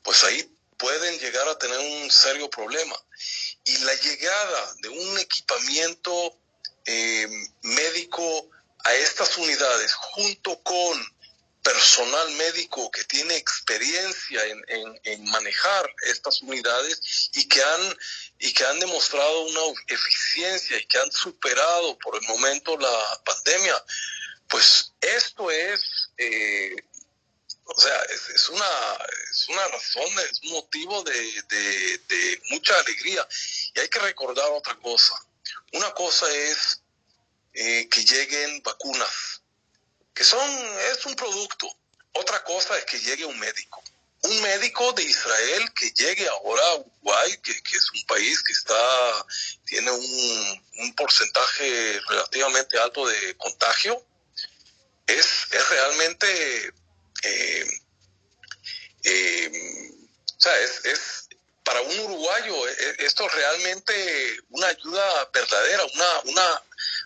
pues 0.02 0.24
ahí 0.24 0.50
pueden 0.78 1.20
llegar 1.20 1.48
a 1.48 1.58
tener 1.58 1.78
un 1.78 2.12
serio 2.12 2.50
problema. 2.50 2.96
Y 3.64 3.78
la 3.80 3.94
llegada 3.94 4.74
de 4.82 4.90
un 4.90 5.20
equipamiento 5.20 6.38
eh, 6.86 7.28
médico 7.62 8.50
a 8.84 8.94
estas 8.94 9.38
unidades 9.38 9.94
junto 9.94 10.62
con 10.64 11.14
personal 11.64 12.30
médico 12.32 12.92
que 12.92 13.06
tiene 13.06 13.38
experiencia 13.38 14.44
en, 14.46 15.00
en, 15.06 15.24
manejar 15.32 15.90
estas 16.02 16.42
unidades 16.42 17.30
y 17.34 17.48
que 17.48 17.64
han 17.64 17.98
y 18.40 18.54
que 18.54 18.66
han 18.66 18.80
demostrado 18.80 19.46
una 19.46 19.82
eficiencia 19.88 20.78
y 20.78 20.86
que 20.86 21.00
han 21.00 21.12
superado 21.14 21.98
por 22.00 22.18
el 22.18 22.28
momento 22.28 22.78
la 22.78 23.22
pandemia, 23.24 23.82
pues 24.50 24.92
esto 25.02 25.50
es, 25.52 25.82
eh, 26.18 26.76
o 27.66 27.80
sea, 27.80 28.02
es, 28.04 28.50
una, 28.50 28.66
es 29.32 29.50
una 29.50 29.68
razón, 29.68 30.10
es 30.32 30.44
motivo 30.52 31.04
de, 31.04 31.42
de 32.08 32.42
mucha 32.50 32.78
alegría. 32.80 33.28
Y 33.76 33.80
hay 33.80 33.88
que 33.88 34.00
recordar 34.00 34.50
otra 34.52 34.76
cosa. 34.76 35.16
Una 35.72 35.92
cosa 35.94 36.30
es 36.30 36.82
eh, 37.54 37.88
que 37.90 38.04
lleguen 38.04 38.62
vacunas 38.64 39.42
que 40.14 40.24
son, 40.24 40.50
es 40.92 41.06
un 41.06 41.16
producto. 41.16 41.68
Otra 42.14 42.44
cosa 42.44 42.78
es 42.78 42.86
que 42.86 43.00
llegue 43.00 43.26
un 43.26 43.40
médico. 43.40 43.84
Un 44.22 44.42
médico 44.42 44.94
de 44.94 45.04
Israel 45.04 45.74
que 45.74 45.92
llegue 45.92 46.28
ahora 46.30 46.64
a 46.64 46.76
Uruguay, 46.76 47.38
que, 47.44 47.52
es 47.52 47.92
un 47.94 48.06
país 48.06 48.42
que 48.44 48.54
está, 48.54 49.26
tiene 49.66 49.92
un, 49.92 50.96
porcentaje 50.96 52.00
relativamente 52.08 52.78
alto 52.78 53.06
de 53.08 53.36
contagio, 53.38 54.06
es, 55.08 55.48
es 55.52 55.70
realmente, 55.70 56.74
eh, 57.24 57.68
eh, 59.04 59.92
o 60.38 60.42
sea, 60.42 60.58
es, 60.60 60.86
es, 60.86 61.30
para 61.64 61.82
un 61.82 62.00
uruguayo, 62.00 62.68
e, 62.68 62.96
esto 63.00 63.26
es 63.26 63.34
realmente 63.34 64.38
una 64.50 64.68
ayuda 64.68 65.30
verdadera, 65.34 65.86
una, 65.94 66.20
una 66.26 66.64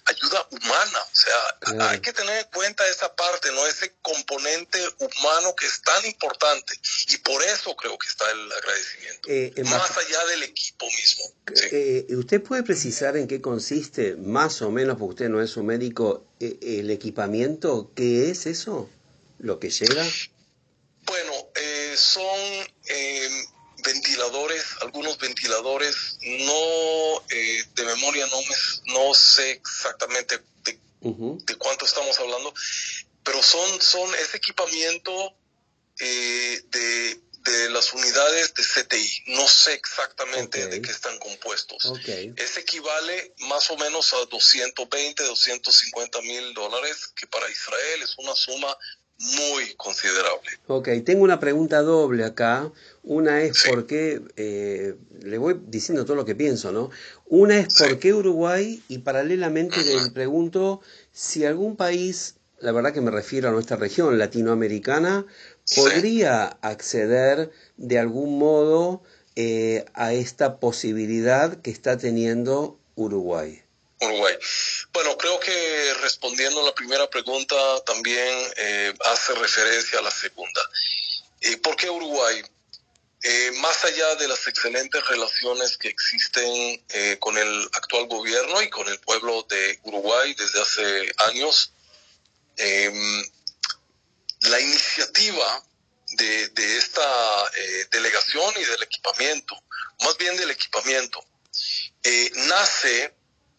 ayuda 0.07 0.47
humana. 0.51 0.99
O 0.99 1.15
sea, 1.15 1.89
hay 1.89 1.99
que 1.99 2.13
tener 2.13 2.37
en 2.37 2.51
cuenta 2.51 2.87
esa 2.87 3.13
parte, 3.15 3.51
¿no? 3.51 3.65
Ese 3.67 3.93
componente 4.01 4.79
humano 4.99 5.55
que 5.55 5.65
es 5.65 5.81
tan 5.81 6.05
importante. 6.05 6.73
Y 7.09 7.17
por 7.17 7.41
eso 7.43 7.75
creo 7.75 7.97
que 7.97 8.07
está 8.07 8.29
el 8.31 8.51
agradecimiento. 8.51 9.29
Eh, 9.29 9.53
más 9.65 9.97
allá 9.97 10.25
del 10.25 10.43
equipo 10.43 10.85
mismo. 10.85 11.25
Eh, 11.71 12.05
eh, 12.09 12.15
¿Usted 12.15 12.41
puede 12.41 12.63
precisar 12.63 13.17
en 13.17 13.27
qué 13.27 13.41
consiste, 13.41 14.15
más 14.15 14.61
o 14.61 14.71
menos, 14.71 14.97
porque 14.97 15.13
usted 15.13 15.29
no 15.29 15.41
es 15.41 15.57
un 15.57 15.65
médico, 15.67 16.25
el 16.39 16.89
equipamiento? 16.89 17.91
¿Qué 17.95 18.29
es 18.31 18.45
eso? 18.45 18.89
¿Lo 19.39 19.59
que 19.59 19.69
llega? 19.69 20.05
Bueno, 21.05 21.33
son 21.95 22.67
ventiladores, 23.83 24.63
algunos 24.81 25.17
ventiladores, 25.17 26.17
no 26.21 27.21
eh, 27.29 27.63
de 27.75 27.83
memoria 27.85 28.25
no, 28.27 28.41
me, 28.41 28.93
no 28.93 29.13
sé 29.13 29.51
exactamente 29.51 30.39
de, 30.63 30.77
cuánto 31.57 31.85
estamos 31.85 32.19
hablando, 32.19 32.53
pero 33.23 33.41
son, 33.41 33.81
son 33.81 34.13
ese 34.15 34.37
equipamiento 34.37 35.33
eh, 35.99 36.61
de, 36.69 37.21
de, 37.43 37.69
las 37.69 37.93
unidades 37.93 38.53
de 38.53 38.63
CTI. 38.63 39.23
No 39.27 39.47
sé 39.47 39.73
exactamente 39.73 40.67
de 40.67 40.81
qué 40.81 40.91
están 40.91 41.17
compuestos. 41.19 41.93
Es 42.35 42.57
equivale 42.57 43.33
más 43.47 43.69
o 43.71 43.77
menos 43.77 44.13
a 44.13 44.25
220, 44.25 45.23
250 45.23 46.21
mil 46.21 46.53
dólares, 46.53 47.07
que 47.15 47.27
para 47.27 47.49
Israel 47.49 48.01
es 48.03 48.17
una 48.17 48.35
suma 48.35 48.75
muy 49.19 49.73
considerable. 49.75 50.51
Ok, 50.67 50.89
tengo 51.05 51.23
una 51.23 51.39
pregunta 51.39 51.81
doble 51.81 52.23
acá. 52.25 52.71
Una 53.09 53.41
es 53.41 53.63
por 53.69 53.87
qué, 53.87 54.21
eh, 54.35 54.95
le 55.21 55.37
voy 55.37 55.57
diciendo 55.65 56.03
todo 56.03 56.17
lo 56.17 56.25
que 56.25 56.35
pienso, 56.35 56.73
¿no? 56.73 56.89
Una 57.27 57.57
es 57.57 57.73
por 57.79 57.99
qué 57.99 58.13
Uruguay 58.13 58.83
y 58.89 58.97
paralelamente 58.97 59.77
le 59.81 60.11
pregunto 60.11 60.81
si 61.13 61.45
algún 61.45 61.77
país, 61.77 62.35
la 62.59 62.73
verdad 62.73 62.93
que 62.93 62.99
me 62.99 63.09
refiero 63.09 63.47
a 63.47 63.53
nuestra 63.53 63.77
región 63.77 64.17
latinoamericana, 64.17 65.25
podría 65.73 66.47
acceder 66.61 67.49
de 67.77 67.97
algún 67.97 68.37
modo 68.37 69.03
eh, 69.37 69.85
a 69.93 70.11
esta 70.11 70.59
posibilidad 70.59 71.61
que 71.61 71.71
está 71.71 71.97
teniendo 71.97 72.77
Uruguay? 72.95 73.63
Uruguay. 74.01 74.35
Bueno, 74.91 75.17
creo 75.17 75.39
que 75.39 75.93
respondiendo 76.01 76.59
a 76.59 76.65
la 76.65 76.75
primera 76.75 77.09
pregunta 77.09 77.55
también 77.85 78.51
eh, 78.57 78.93
hace 79.05 79.33
referencia 79.35 79.99
a 79.99 80.01
la 80.01 80.11
segunda. 80.11 80.61
Eh, 81.39 81.55
¿Por 81.57 81.77
qué 81.77 81.89
Uruguay? 81.89 82.43
Eh, 83.23 83.51
más 83.57 83.83
allá 83.83 84.15
de 84.15 84.27
las 84.27 84.47
excelentes 84.47 85.05
relaciones 85.07 85.77
que 85.77 85.87
existen 85.89 86.83
con 87.19 87.37
el 87.37 87.69
actual 87.73 88.07
gobierno 88.07 88.61
y 88.61 88.69
con 88.69 88.87
el 88.87 88.99
pueblo 88.99 89.43
de 89.49 89.79
Uruguay 89.83 90.33
desde 90.35 90.61
hace 90.61 91.15
años, 91.29 91.73
em, 92.57 93.23
la 94.41 94.59
iniciativa 94.59 95.63
de, 96.11 96.77
esta 96.77 97.51
delegación 97.91 98.53
y 98.57 98.63
del 98.63 98.83
equipamiento, 98.83 99.55
más 100.01 100.17
bien 100.17 100.37
del 100.37 100.51
equipamiento, 100.51 101.23
nace 102.47 103.13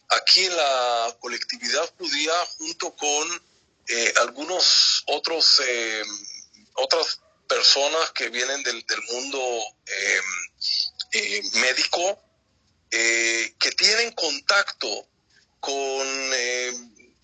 aquí 0.09 0.45
en 0.45 0.55
la 0.55 1.15
colectividad 1.19 1.89
judía 1.97 2.33
junto 2.57 2.95
con 2.95 3.49
eh, 3.87 4.13
algunos 4.17 5.03
otros 5.07 5.61
eh, 5.65 6.03
otras 6.75 7.21
personas 7.49 8.11
que 8.11 8.29
vienen 8.29 8.63
del, 8.63 8.85
mundo 9.11 9.39
eh, 11.11 11.41
médico 11.55 12.23
que 12.89 13.71
tienen 13.77 14.11
contacto 14.13 15.07
con 15.59 16.31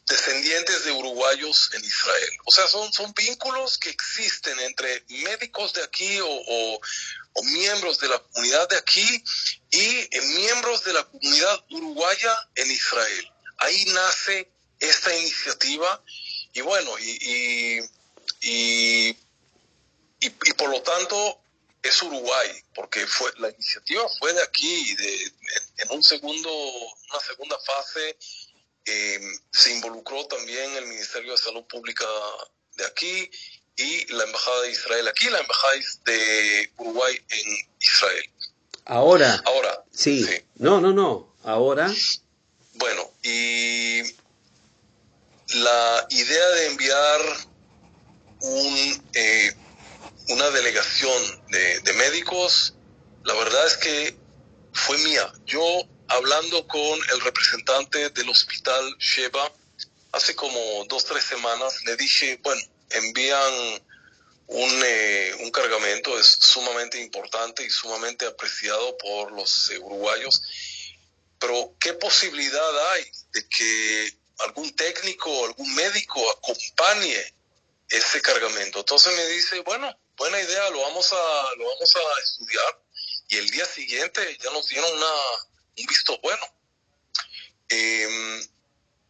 descendientes 0.07 0.85
de 0.85 0.91
uruguayos 0.91 1.71
en 1.73 1.83
Israel. 1.83 2.29
O 2.45 2.51
sea, 2.51 2.67
son, 2.67 2.91
son 2.91 3.13
vínculos 3.13 3.77
que 3.77 3.89
existen 3.89 4.59
entre 4.59 5.03
médicos 5.09 5.73
de 5.73 5.83
aquí 5.83 6.19
o, 6.19 6.79
o 7.35 7.43
miembros 7.43 7.99
de 7.99 8.07
la 8.07 8.19
comunidad 8.19 8.67
de 8.69 8.77
aquí 8.77 9.23
y 9.71 10.09
miembros 10.37 10.83
de 10.85 10.93
la 10.93 11.03
comunidad 11.03 11.65
uruguaya 11.69 12.49
en 12.55 12.71
Israel. 12.71 13.31
Ahí 13.57 13.85
nace 13.93 14.49
esta 14.79 15.15
iniciativa 15.15 16.01
y 16.53 16.61
bueno, 16.61 16.97
y, 16.99 17.79
y, 18.41 19.17
por 20.29 20.69
lo 20.69 20.81
tanto 20.81 21.39
es 21.81 22.01
Uruguay, 22.01 22.49
porque 22.73 23.05
fue 23.05 23.31
la 23.37 23.49
iniciativa 23.49 24.03
fue 24.19 24.33
de 24.33 24.41
aquí, 24.41 24.95
de, 24.95 25.31
en 25.77 25.91
un 25.91 26.03
segundo, 26.03 26.49
una 27.09 27.19
segunda 27.19 27.57
fase 27.59 28.17
eh, 28.85 29.19
se 29.51 29.71
involucró 29.73 30.25
también 30.27 30.71
el 30.77 30.85
Ministerio 30.85 31.31
de 31.31 31.37
Salud 31.37 31.63
Pública 31.65 32.05
de 32.75 32.85
aquí 32.85 33.29
y 33.77 34.13
la 34.13 34.23
Embajada 34.23 34.61
de 34.61 34.71
Israel 34.71 35.07
aquí, 35.07 35.29
la 35.29 35.39
Embajada 35.39 35.73
de 36.05 36.71
Uruguay 36.77 37.19
en 37.29 37.57
Israel. 37.79 38.29
Ahora. 38.85 39.41
Ahora. 39.45 39.83
Sí. 39.91 40.25
No, 40.55 40.79
no, 40.79 40.93
no. 40.93 41.35
Ahora. 41.43 41.91
Bueno, 42.73 43.11
y 43.23 44.03
la 45.55 46.07
idea 46.09 46.47
de 46.49 46.67
enviar 46.67 47.21
un, 48.41 49.03
eh, 49.13 49.55
una 50.29 50.49
delegación 50.51 51.45
de, 51.49 51.93
médicos, 51.93 52.73
la 53.23 53.33
verdad 53.35 53.67
es 53.67 53.77
que 53.77 54.17
fue 54.73 54.97
mía. 54.99 55.31
Yo 55.45 55.63
hablando 56.07 56.67
con 56.67 56.99
el 57.13 57.21
representante 57.21 58.09
del 58.09 58.29
hospital 58.29 58.95
Sheba 58.99 59.51
hace 60.11 60.35
como 60.35 60.59
dos, 60.87 61.05
tres 61.05 61.25
semanas, 61.25 61.83
le 61.85 61.95
dije, 61.95 62.39
bueno, 62.43 62.61
envían 62.89 63.53
un, 64.47 64.81
eh, 64.85 65.35
un 65.41 65.51
cargamento, 65.51 66.17
es 66.19 66.27
sumamente 66.27 67.01
importante 67.01 67.63
y 67.63 67.69
sumamente 67.69 68.25
apreciado 68.25 68.97
por 68.97 69.31
los 69.31 69.69
uruguayos, 69.81 70.41
pero 71.39 71.75
¿qué 71.79 71.93
posibilidad 71.93 72.91
hay 72.91 73.03
de 73.33 73.47
que 73.49 74.17
algún 74.39 74.73
técnico 74.75 75.45
algún 75.45 75.73
médico 75.75 76.21
acompañe 76.31 77.33
ese 77.89 78.21
cargamento? 78.21 78.79
Entonces 78.79 79.15
me 79.15 79.25
dice, 79.27 79.59
bueno, 79.61 79.95
buena 80.17 80.39
idea, 80.39 80.69
lo 80.69 80.81
vamos 80.81 81.11
a, 81.11 81.55
lo 81.57 81.65
vamos 81.65 81.95
a 81.95 82.21
estudiar 82.23 82.81
y 83.27 83.37
el 83.37 83.49
día 83.49 83.65
siguiente 83.65 84.37
ya 84.41 84.51
nos 84.51 84.67
dieron 84.67 84.91
una, 84.93 85.11
un 85.77 85.85
visto 85.85 86.17
bueno. 86.21 86.45
Em, 87.69 88.47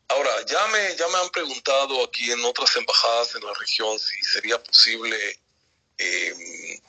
ahora, 0.08 0.46
ya 0.46 0.68
me, 0.68 0.96
ya 0.96 1.08
me 1.10 1.18
han 1.18 1.30
preguntado 1.30 2.04
aquí 2.04 2.32
en 2.32 2.44
otras 2.46 2.76
embajadas 2.76 3.36
en 3.36 3.44
la 3.44 3.54
región 3.54 4.00
si 4.00 4.24
sería 4.24 4.62
posible 4.64 5.40
em, 5.98 6.82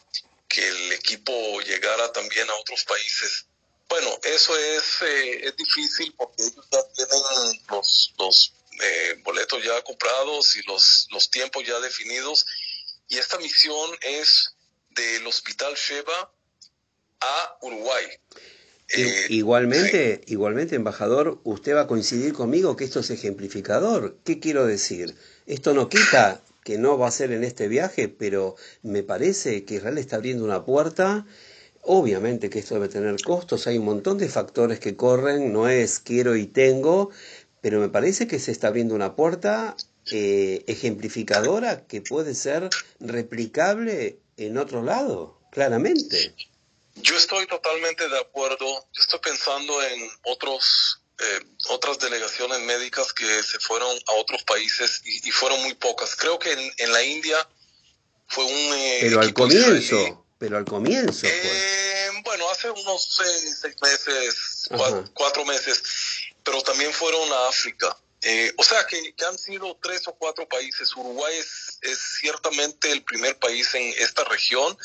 que 0.49 0.69
el 0.69 0.93
equipo 0.93 1.61
llegara 1.61 2.13
también 2.13 2.49
a 2.49 2.55
otros 2.55 2.85
países. 2.85 3.47
Bueno, 3.89 4.19
eso 4.23 4.57
es, 4.57 5.03
eh, 5.03 5.47
es 5.47 5.57
difícil 5.57 6.13
porque 6.17 6.43
ellos 6.43 6.67
ya 6.71 6.83
tienen 6.95 7.63
los, 7.69 8.13
los 8.19 8.53
eh, 8.83 9.21
boletos 9.23 9.63
ya 9.65 9.83
comprados 9.83 10.57
y 10.57 10.63
los, 10.63 11.07
los 11.11 11.31
tiempos 11.31 11.65
ya 11.65 11.79
definidos. 11.81 12.47
Y 13.09 13.19
esta 13.19 13.39
misión 13.39 13.91
es 14.01 14.55
del 14.91 15.27
Hospital 15.27 15.75
Sheba 15.75 16.33
a 17.21 17.59
Uruguay. 17.63 18.05
Eh, 18.89 19.27
igualmente, 19.31 20.23
igualmente, 20.27 20.77
embajador, 20.77 21.41
usted 21.45 21.75
va 21.75 21.83
a 21.83 21.87
coincidir 21.87 22.33
conmigo 22.33 22.77
que 22.77 22.85
esto 22.85 23.01
es 23.01 23.11
ejemplificador. 23.11 24.19
¿Qué 24.25 24.39
quiero 24.39 24.65
decir? 24.67 25.17
Esto 25.47 25.75
no 25.75 25.89
quita 25.89 26.41
que 26.65 26.79
no 26.79 26.99
va 26.99 27.09
a 27.09 27.13
ser 27.13 27.33
en 27.33 27.45
este 27.45 27.69
viaje, 27.69 28.09
pero 28.09 28.57
me 28.83 29.03
parece 29.03 29.65
que 29.65 29.77
Israel 29.77 29.99
está 29.99 30.17
abriendo 30.17 30.45
una 30.45 30.65
puerta. 30.65 31.27
Obviamente 31.83 32.51
que 32.51 32.59
esto 32.59 32.75
debe 32.75 32.89
tener 32.89 33.15
costos, 33.23 33.69
hay 33.69 33.79
un 33.79 33.85
montón 33.85 34.19
de 34.19 34.29
factores 34.29 34.81
que 34.81 34.97
corren, 34.97 35.53
no 35.53 35.69
es 35.69 36.01
quiero 36.01 36.35
y 36.35 36.47
tengo, 36.47 37.11
pero 37.61 37.79
me 37.79 37.89
parece 37.89 38.27
que 38.27 38.41
se 38.41 38.51
está 38.51 38.69
abriendo 38.69 38.97
una 38.97 39.15
puerta 39.15 39.77
eh, 40.13 40.65
ejemplificadora 40.67 41.87
que 41.87 42.01
puede 42.01 42.35
ser 42.35 42.69
replicable 43.01 44.21
en 44.37 44.59
otro 44.59 44.83
lado, 44.83 45.41
claramente. 45.51 46.35
Yo 46.97 47.17
estoy 47.17 47.47
totalmente 47.47 48.09
de 48.09 48.19
acuerdo. 48.19 48.67
Yo 48.93 49.03
estoy 49.03 49.21
pensando 49.21 49.83
en 49.83 50.09
otros 50.25 51.01
eh, 51.19 51.47
otras 51.71 51.99
delegaciones 51.99 52.61
médicas 52.61 53.11
que 53.15 53.43
se 53.43 53.59
fueron 53.59 53.89
a 54.07 54.13
otros 54.21 54.43
países 54.43 55.01
y, 55.05 55.31
fueron 55.31 55.63
muy 55.63 55.73
pocas. 55.75 56.15
Creo 56.15 56.39
que 56.39 56.53
en, 56.53 56.93
la 56.93 57.03
India 57.03 57.37
fue 58.29 58.45
un 58.45 58.51
eh, 58.75 58.99
pero 59.01 59.21
al 59.21 59.33
comienzo, 59.33 60.27
pero 60.39 60.59
al 60.59 60.67
comienzo. 60.67 61.27
Eh, 61.27 62.11
bueno, 62.23 62.51
hace 62.51 62.71
unos 62.71 63.17
seis, 63.17 63.65
meses, 63.81 64.69
cuatro, 65.15 65.47
meses, 65.47 65.83
pero 66.45 66.61
también 66.61 66.93
fueron 66.93 67.33
a 67.33 67.49
África. 67.49 67.97
O 68.57 68.65
sea 68.65 68.85
que, 68.87 69.15
han 69.29 69.39
sido 69.39 69.79
tres 69.83 70.07
o 70.09 70.15
cuatro 70.15 70.49
países. 70.49 70.95
Uruguay 70.97 71.35
es, 71.37 71.99
ciertamente 72.21 72.91
el 72.91 73.03
primer 73.05 73.39
país 73.39 73.73
en 73.75 73.95
esta 73.99 74.25
región 74.25 74.77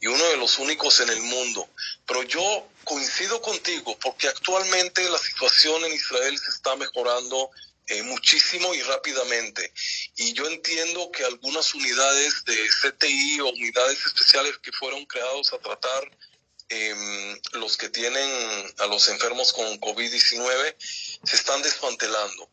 y 0.00 0.08
uno 0.08 0.24
de 0.30 0.36
los 0.36 0.58
únicos 0.58 1.00
en 1.00 1.10
el 1.10 1.20
mundo. 1.20 1.68
Pero 2.06 2.22
yo 2.24 2.68
coincido 2.84 3.40
contigo 3.40 3.96
porque 4.00 4.28
actualmente 4.28 5.08
la 5.08 5.18
situación 5.18 5.84
en 5.84 5.92
Israel 5.92 6.36
se 6.38 6.50
está 6.50 6.74
mejorando 6.76 7.50
eh, 7.86 8.02
muchísimo 8.02 8.74
y 8.74 8.82
rápidamente. 8.82 9.72
Y 10.16 10.32
yo 10.32 10.46
entiendo 10.46 11.10
que 11.12 11.24
algunas 11.24 11.74
unidades 11.74 12.44
de 12.44 12.56
CTI 12.80 13.40
o 13.40 13.50
unidades 13.50 13.98
especiales 14.06 14.58
que 14.58 14.72
fueron 14.72 15.04
creados 15.06 15.52
a 15.52 15.58
tratar 15.58 16.10
eh, 16.68 17.40
los 17.52 17.76
que 17.76 17.90
tienen 17.90 18.30
a 18.78 18.86
los 18.86 19.08
enfermos 19.08 19.52
con 19.52 19.78
COVID-19 19.78 20.74
se 21.24 21.36
están 21.36 21.62
desmantelando. 21.62 22.50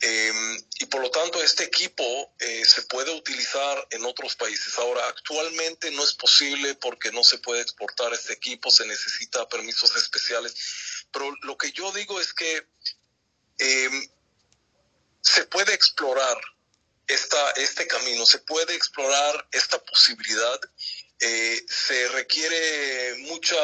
Em, 0.00 0.64
y 0.78 0.86
por 0.86 1.00
lo 1.00 1.10
tanto, 1.10 1.42
este 1.42 1.64
equipo 1.64 2.34
eh, 2.38 2.62
se 2.64 2.82
puede 2.82 3.10
utilizar 3.12 3.86
en 3.90 4.04
otros 4.04 4.36
países. 4.36 4.78
Ahora, 4.78 5.06
actualmente 5.08 5.90
no 5.90 6.04
es 6.04 6.14
posible 6.14 6.74
porque 6.76 7.10
no 7.10 7.24
se 7.24 7.38
puede 7.38 7.62
exportar 7.62 8.12
este 8.12 8.32
equipo, 8.32 8.70
se 8.70 8.86
necesita 8.86 9.48
permisos 9.48 9.94
especiales. 9.96 10.54
Pero 11.12 11.34
lo 11.42 11.56
que 11.56 11.72
yo 11.72 11.90
digo 11.92 12.20
es 12.20 12.32
que 12.32 12.66
em, 13.58 14.08
se 15.20 15.44
puede 15.46 15.74
explorar 15.74 16.38
esta, 17.06 17.50
este 17.52 17.86
camino, 17.86 18.24
se 18.24 18.38
puede 18.38 18.74
explorar 18.74 19.48
esta 19.52 19.82
posibilidad 19.84 20.60
eh, 21.24 21.64
se 21.68 22.08
requiere 22.08 23.14
mucha 23.28 23.56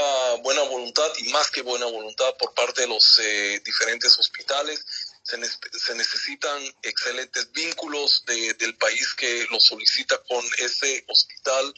buena 0.45 0.63
voluntad 0.63 1.11
y 1.19 1.29
más 1.31 1.51
que 1.51 1.63
buena 1.63 1.87
voluntad 1.87 2.33
por 2.39 2.55
parte 2.55 2.83
de 2.83 2.87
los 2.87 3.19
eh, 3.21 3.61
diferentes 3.65 4.17
hospitales. 4.17 4.85
Se, 5.25 5.37
necesitan 5.95 6.63
excelentes 6.83 7.51
vínculos 7.53 8.25
del 8.27 8.77
país 8.77 9.13
que 9.15 9.47
lo 9.51 9.59
solicita 9.59 10.23
con 10.29 10.43
ese 10.59 11.05
hospital. 11.09 11.75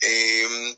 Em, 0.00 0.76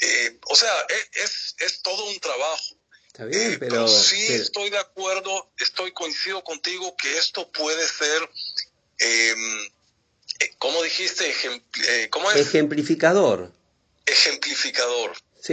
eh, 0.00 0.38
o 0.48 0.56
sea, 0.56 0.72
e, 0.88 1.22
es, 1.22 1.54
es, 1.60 1.80
todo 1.80 2.04
un 2.04 2.18
trabajo. 2.18 2.76
Está 3.06 3.24
bien, 3.26 3.58
pero, 3.60 3.86
sí 3.86 4.26
estoy 4.34 4.70
de 4.70 4.78
acuerdo, 4.78 5.52
estoy 5.58 5.92
coincido 5.92 6.42
contigo 6.42 6.96
que 6.96 7.16
esto 7.16 7.50
puede 7.52 7.86
ser, 7.86 8.28
eh, 8.98 9.34
¿cómo 10.58 10.82
dijiste? 10.82 11.32
¿cómo 12.10 12.30
es? 12.32 12.36
Ejemplificador 12.40 13.56
ejemplificador. 14.10 15.12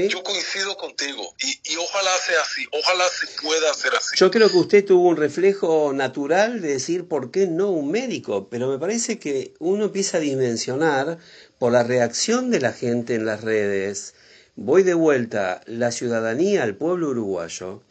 Yo 0.10 0.24
coincido 0.24 0.76
contigo 0.78 1.36
y, 1.39 1.72
y, 1.72 1.78
ojalá 1.78 2.12
sea 2.26 2.41
así, 2.41 2.66
ojalá 2.72 3.06
se 3.08 3.28
pueda 3.41 3.70
hacer 3.72 3.93
así. 3.95 4.18
Yo 4.18 4.32
creo 4.32 4.49
que 4.49 4.58
usted 4.58 4.84
tuvo 4.84 5.08
un 5.08 5.16
reflejo 5.16 5.93
natural 5.93 6.60
de 6.60 6.70
decir 6.70 7.08
por 7.08 7.32
qué 7.32 7.47
no 7.47 7.70
un 7.70 7.91
médico, 7.91 8.49
pero 8.49 8.68
me 8.68 8.80
parece 8.80 9.20
que 9.20 9.53
uno 9.60 9.86
empieza 9.86 10.18
a 10.18 10.22
dimensionar 10.22 11.20
por 11.60 11.72
la 11.72 11.84
reacción 11.84 12.49
de 12.49 12.60
la 12.60 12.74
gente 12.74 13.14
en 13.14 13.26
las 13.26 13.41
redes. 13.41 14.16
Voy 14.56 14.84
de 14.84 14.95
vuelta, 14.95 15.62
la 15.66 15.91
ciudadanía, 15.91 16.64
el 16.64 16.76
pueblo 16.76 17.10
uruguayo, 17.10 17.82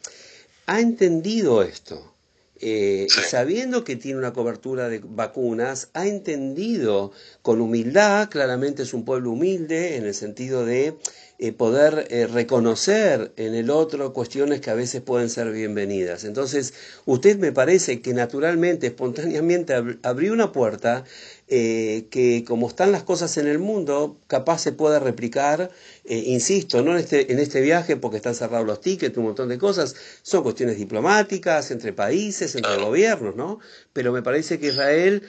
ha 0.67 0.81
entendido 0.81 1.63
esto. 1.63 2.14
Eh, 2.61 3.07
sabiendo 3.09 3.83
que 3.83 3.97
tiene 3.97 4.17
una 4.17 4.31
cobertura 4.31 4.87
de 4.87 5.01
vacunas, 5.03 5.89
ha 5.93 6.07
entendido 6.07 7.11
con 7.41 7.59
humildad, 7.59 8.29
claramente 8.29 8.83
es 8.83 8.93
un 8.93 9.03
pueblo 9.03 9.31
humilde 9.31 9.97
en 9.97 10.05
el 10.05 10.13
sentido 10.13 10.65
de 10.65 10.97
eh, 11.37 11.51
poder 11.51 12.07
eh, 12.11 12.27
reconocer 12.27 13.33
en 13.35 13.55
el 13.55 13.69
otro 13.69 14.13
cuestiones 14.13 14.61
que 14.61 14.69
a 14.69 14.73
veces 14.73 15.01
pueden 15.01 15.29
ser 15.29 15.51
bienvenidas. 15.51 16.23
Entonces, 16.23 16.73
usted 17.03 17.37
me 17.39 17.51
parece 17.51 17.99
que 17.99 18.13
naturalmente, 18.13 18.87
espontáneamente 18.87 19.73
abrió 20.03 20.31
una 20.31 20.53
puerta 20.53 21.03
eh, 21.49 22.05
que 22.09 22.45
como 22.47 22.69
están 22.69 22.93
las 22.93 23.03
cosas 23.03 23.35
en 23.35 23.47
el 23.47 23.59
mundo, 23.59 24.17
capaz 24.27 24.59
se 24.59 24.71
pueda 24.71 24.99
replicar, 24.99 25.71
insisto, 26.05 26.81
no 26.83 26.93
en 26.93 26.99
este, 26.99 27.29
en 27.33 27.39
este 27.39 27.59
viaje 27.59 27.97
porque 27.97 28.15
están 28.15 28.33
cerrados 28.33 28.65
los 28.65 28.79
tickets, 28.79 29.17
un 29.17 29.25
montón 29.25 29.49
de 29.49 29.57
cosas, 29.57 29.93
son 30.21 30.41
cuestiones 30.41 30.77
diplomáticas, 30.77 31.69
entre 31.69 31.91
países, 31.91 32.55
entre 32.55 32.77
gobiernos, 32.77 33.35
¿no? 33.35 33.59
Pero 33.91 34.13
me 34.13 34.21
parece 34.21 34.57
que 34.57 34.67
Israel 34.67 35.23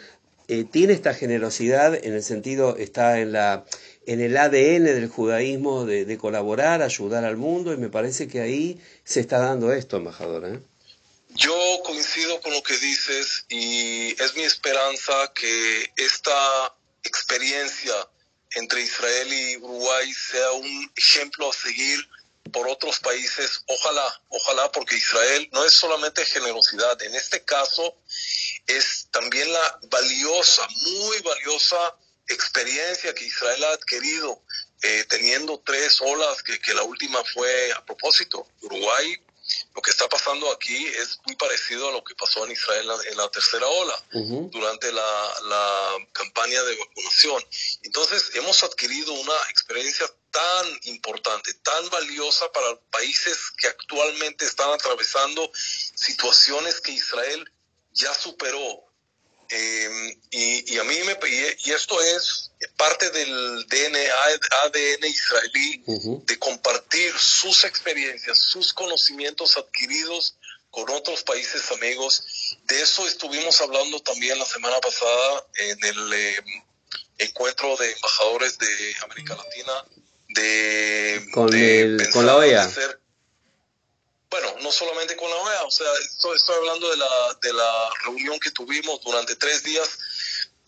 tiene 0.71 0.93
esta 0.93 1.13
generosidad 1.13 1.93
en 1.97 2.15
el 2.15 2.23
sentido, 2.23 2.77
está 2.77 3.19
en 3.19 3.33
la 3.33 3.65
en 4.07 4.21
el 4.21 4.37
ADN 4.37 4.85
del 4.85 5.09
judaísmo 5.09 5.85
de, 5.85 6.17
colaborar, 6.17 6.81
ayudar 6.81 7.25
al 7.25 7.37
mundo, 7.37 7.73
y 7.73 7.77
me 7.77 7.89
parece 7.89 8.29
que 8.29 8.41
ahí 8.41 8.81
se 9.05 9.21
está 9.21 9.39
dando 9.39 9.73
esto, 9.73 9.97
embajador. 9.97 10.45
¿eh? 10.47 10.61
Yo 11.35 11.55
coincido 11.85 12.41
con 12.41 12.53
lo 12.53 12.63
que 12.63 12.79
dices 12.79 13.45
y 13.49 14.11
es 14.23 14.35
mi 14.37 14.45
esperanza 14.45 15.33
que 15.35 15.93
esta 15.97 16.75
experiencia 17.03 17.95
entre 18.55 18.83
Israel 18.83 19.33
y 19.33 19.57
Uruguay 19.57 20.13
sea 20.13 20.53
un 20.53 20.93
ejemplo 20.97 21.51
a 21.51 21.53
seguir 21.53 21.99
por 22.53 22.69
otros 22.69 23.01
países. 23.01 23.63
Ojalá, 23.67 24.23
ojalá, 24.29 24.71
porque 24.71 24.97
Israel 24.97 25.49
no 25.53 25.65
es 25.65 25.75
solamente 25.75 26.25
generosidad, 26.25 27.03
en 27.03 27.15
este 27.17 27.45
caso 27.45 27.97
es 28.67 29.09
también 29.11 29.53
la 29.53 29.81
valiosa, 29.91 30.67
muy 30.85 31.21
valiosa 31.21 31.97
experiencia 32.29 33.15
que 33.15 33.25
Israel 33.25 33.65
ha 33.65 33.73
adquirido 33.73 34.43
eh, 34.83 35.05
teniendo 35.09 35.61
tres 35.65 36.01
olas, 36.01 36.43
que, 36.43 36.59
que, 36.61 36.75
la 36.75 36.83
última 36.83 37.23
fue 37.25 37.73
a 37.73 37.85
propósito, 37.85 38.47
Uruguay, 38.63 39.17
lo 39.75 39.83
que 39.83 39.91
está 39.91 40.09
pasando 40.09 40.51
aquí 40.51 40.87
es 40.87 41.21
muy 41.25 41.37
parecido 41.37 41.89
a 41.89 41.93
lo 41.93 42.03
que 42.03 42.15
pasó 42.15 42.45
en 42.45 42.53
Israel 42.53 42.89
en 43.11 43.17
la, 43.17 43.31
tercera 43.31 43.67
ola, 43.67 44.05
durante 44.51 44.91
la, 44.93 45.35
la, 45.45 45.97
campaña 46.13 46.63
de 46.65 46.77
vacunación. 46.77 47.45
Entonces, 47.83 48.31
hemos 48.35 48.63
adquirido 48.65 49.13
una 49.13 49.37
experiencia 49.51 50.07
tan 50.31 50.81
importante, 50.85 51.55
tan 51.55 51.89
valiosa 51.91 52.51
para 52.53 52.77
países 52.91 53.53
que 53.57 53.69
actualmente 53.69 54.45
están 54.45 54.71
atravesando 54.71 55.51
situaciones 55.55 56.81
que 56.81 56.93
Israel 56.93 57.51
ya 57.93 58.13
superó 58.15 58.85
eh, 59.49 60.19
y, 60.31 60.79
a 60.79 60.85
mí 60.85 60.97
me 61.05 61.19
y 61.29 61.71
esto 61.71 62.01
es 62.01 62.51
parte 62.77 63.11
del 63.11 63.67
DNA, 63.67 64.01
ADN 64.65 65.07
israelí 65.07 65.85
de 66.27 66.39
compartir 66.39 67.13
sus 67.19 67.65
experiencias, 67.65 68.39
sus 68.39 68.73
conocimientos 68.73 69.57
adquiridos 69.57 70.37
con 70.71 70.89
otros 70.91 71.23
países 71.23 71.71
amigos. 71.73 72.59
De 72.65 72.81
eso 72.81 73.07
estuvimos 73.07 73.61
hablando 73.61 74.01
también 74.01 74.39
la 74.39 74.47
semana 74.47 74.79
pasada 74.81 75.47
en 75.55 75.85
el 75.85 76.13
eh, 76.13 76.45
encuentro 77.19 77.77
de 77.77 77.93
embajadores 77.93 78.59
de 78.59 78.97
América 79.03 79.37
Latina 79.37 79.85
de 80.29 81.29
con, 81.33 81.51
con 82.13 82.27
la 82.27 82.37
OEA 82.37 82.71
bueno, 84.31 84.49
no 84.63 84.73
solamente 84.73 85.17
con 85.17 85.31
la 85.31 85.37
OEA, 85.37 85.65
o 85.65 85.71
sea, 85.71 85.87
estoy, 86.05 86.57
hablando 86.57 86.91
de 86.91 86.97
la, 86.97 87.39
de 87.43 87.53
la 87.53 87.91
reunión 88.05 88.39
que 88.41 88.51
tuvimos 88.51 89.01
durante 89.03 89.37
tres 89.37 89.63
días, 89.63 89.99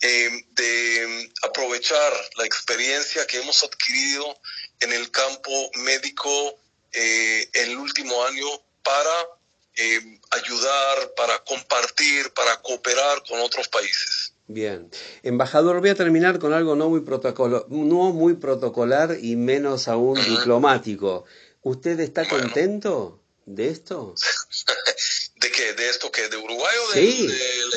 eh, 0.01 0.29
de 0.51 1.29
aprovechar 1.43 2.13
la 2.37 2.45
experiencia 2.45 3.27
que 3.27 3.41
hemos 3.41 3.63
adquirido 3.63 4.33
en 4.79 4.93
el 4.93 5.11
campo 5.11 5.51
médico 5.83 6.57
eh, 6.93 7.49
en 7.51 7.71
el 7.71 7.77
último 7.77 8.23
año 8.23 8.47
para 8.81 9.27
eh, 9.75 10.19
ayudar, 10.31 11.13
para 11.17 11.39
compartir, 11.43 12.31
para 12.33 12.61
cooperar 12.61 13.23
con 13.27 13.39
otros 13.41 13.67
países. 13.67 14.33
Bien. 14.47 14.89
Embajador, 15.21 15.79
voy 15.79 15.89
a 15.89 15.95
terminar 15.95 16.39
con 16.39 16.53
algo 16.53 16.75
no 16.75 16.89
muy, 16.89 17.01
protocolo, 17.01 17.65
no 17.69 18.11
muy 18.11 18.35
protocolar 18.35 19.17
y 19.21 19.35
menos 19.35 19.87
aún 19.87 20.15
diplomático. 20.15 21.25
¿Usted 21.61 21.99
está 21.99 22.27
contento? 22.27 23.19
De 23.49 23.69
esto? 23.69 24.13
¿De 25.35 25.51
qué? 25.51 25.73
¿De 25.73 25.89
esto 25.89 26.11
que 26.11 26.27
¿De 26.27 26.37
Uruguay 26.37 26.75
o 26.87 26.91
de, 26.91 27.01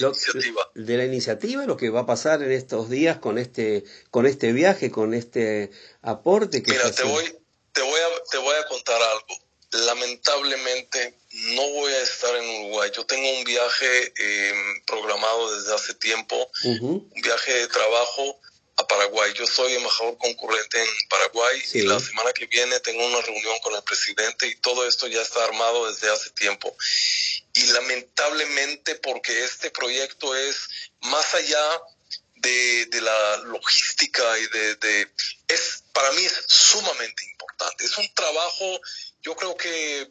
la 0.01 0.09
iniciativa? 0.09 0.71
De 0.75 0.97
la 0.97 1.05
iniciativa, 1.05 1.65
lo 1.65 1.77
que 1.77 1.91
va 1.91 2.01
a 2.01 2.07
pasar 2.07 2.43
en 2.43 2.53
estos 2.53 2.91
días 2.91 3.19
con 3.19 3.39
este, 3.39 3.85
con 4.11 4.27
este 4.27 4.53
viaje, 4.53 4.91
con 4.91 5.15
este 5.15 5.71
aporte 6.03 6.63
que 6.63 6.73
Mira, 6.73 6.91
te 6.91 7.05
voy, 7.05 7.25
te, 7.73 7.83
voy 7.83 8.01
a, 8.01 8.31
te 8.31 8.39
voy 8.39 8.55
a 8.57 8.67
contar 8.67 9.01
algo. 9.01 9.43
Lamentablemente 9.87 11.15
no 11.55 11.71
voy 11.71 11.93
a 11.93 12.03
estar 12.03 12.37
en 12.37 12.65
Uruguay. 12.65 12.91
Yo 12.95 13.07
tengo 13.07 13.31
un 13.39 13.45
viaje 13.45 14.13
em, 14.17 14.85
programado 14.85 15.57
desde 15.57 15.75
hace 15.75 15.95
tiempo, 15.95 16.37
un 16.65 17.11
viaje 17.23 17.55
de 17.55 17.69
trabajo 17.69 18.41
a 18.77 18.87
Paraguay. 18.87 19.33
Yo 19.35 19.47
soy 19.47 19.75
embajador 19.75 20.17
concurrente 20.19 20.81
en 20.81 20.89
Paraguay 21.09 21.63
y 21.75 21.83
la 21.83 22.01
semana 22.01 22.33
que 22.33 22.47
viene 22.47 22.81
tengo 22.81 23.05
una 23.07 23.21
reunión 23.21 23.59
con 23.61 23.75
el 23.75 23.83
presidente 23.83 24.47
y 24.47 24.57
todo 24.57 24.87
esto 24.87 25.07
ya 25.07 25.23
está 25.23 25.45
armado 25.45 25.91
desde 25.91 26.11
hace 26.11 26.31
tiempo. 26.31 26.75
Y 27.55 27.67
lamentablemente 27.73 28.95
porque 28.97 29.45
este 29.45 29.71
proyecto 29.71 30.35
es 30.35 30.69
más 31.01 31.35
allá 31.35 31.83
de, 32.37 32.89
la 33.01 33.37
logística 33.39 34.39
y 34.39 34.47
de, 34.47 35.09
es 35.49 35.85
para 35.93 36.11
mí 36.13 36.23
es 36.23 36.45
sumamente 36.47 37.25
importante. 37.25 37.85
Es 37.85 37.99
un 37.99 38.13
trabajo, 38.15 38.81
yo 39.23 39.35
creo 39.37 39.57
que 39.57 40.11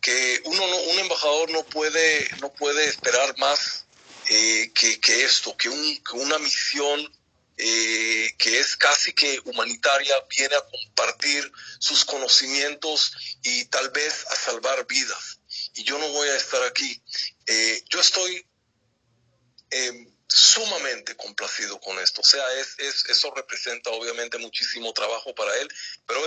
que 0.00 0.42
uno 0.44 0.62
un 0.62 0.98
embajador 0.98 1.50
no 1.50 1.64
puede 1.64 2.28
no 2.40 2.52
puede 2.52 2.84
esperar 2.84 3.38
más 3.38 3.86
eh, 4.28 4.70
que, 4.74 5.00
que, 5.00 5.24
esto, 5.24 5.56
que, 5.56 5.70
un, 5.70 6.02
que 6.02 6.16
una 6.16 6.38
misión 6.38 7.10
eh, 7.56 8.34
que 8.36 8.58
es 8.58 8.76
casi 8.76 9.12
que 9.12 9.40
humanitaria, 9.44 10.14
viene 10.28 10.56
a 10.56 10.64
compartir 10.64 11.50
sus 11.78 12.04
conocimientos 12.04 13.12
y 13.42 13.64
tal 13.66 13.90
vez 13.90 14.26
a 14.30 14.36
salvar 14.36 14.86
vidas. 14.86 15.38
Y 15.74 15.84
yo 15.84 15.98
no 15.98 16.08
voy 16.08 16.28
a 16.28 16.36
estar 16.36 16.62
aquí. 16.64 17.00
Eh, 17.46 17.82
yo 17.90 18.00
estoy 18.00 18.44
eh, 19.70 20.08
sumamente 20.26 21.16
complacido 21.16 21.80
con 21.80 21.98
esto. 22.00 22.22
O 22.22 22.24
sea, 22.24 22.44
es, 22.54 22.78
es, 22.78 23.04
eso 23.08 23.32
representa 23.34 23.90
obviamente 23.90 24.38
muchísimo 24.38 24.92
trabajo 24.92 25.34
para 25.34 25.56
él, 25.58 25.68
pero 26.06 26.20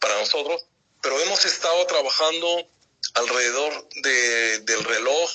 para 0.00 0.18
nosotros. 0.18 0.64
Pero 1.02 1.18
hemos 1.20 1.44
estado 1.46 1.86
trabajando 1.86 2.68
alrededor 3.14 3.88
de, 4.02 4.58
del 4.60 4.84
reloj 4.84 5.30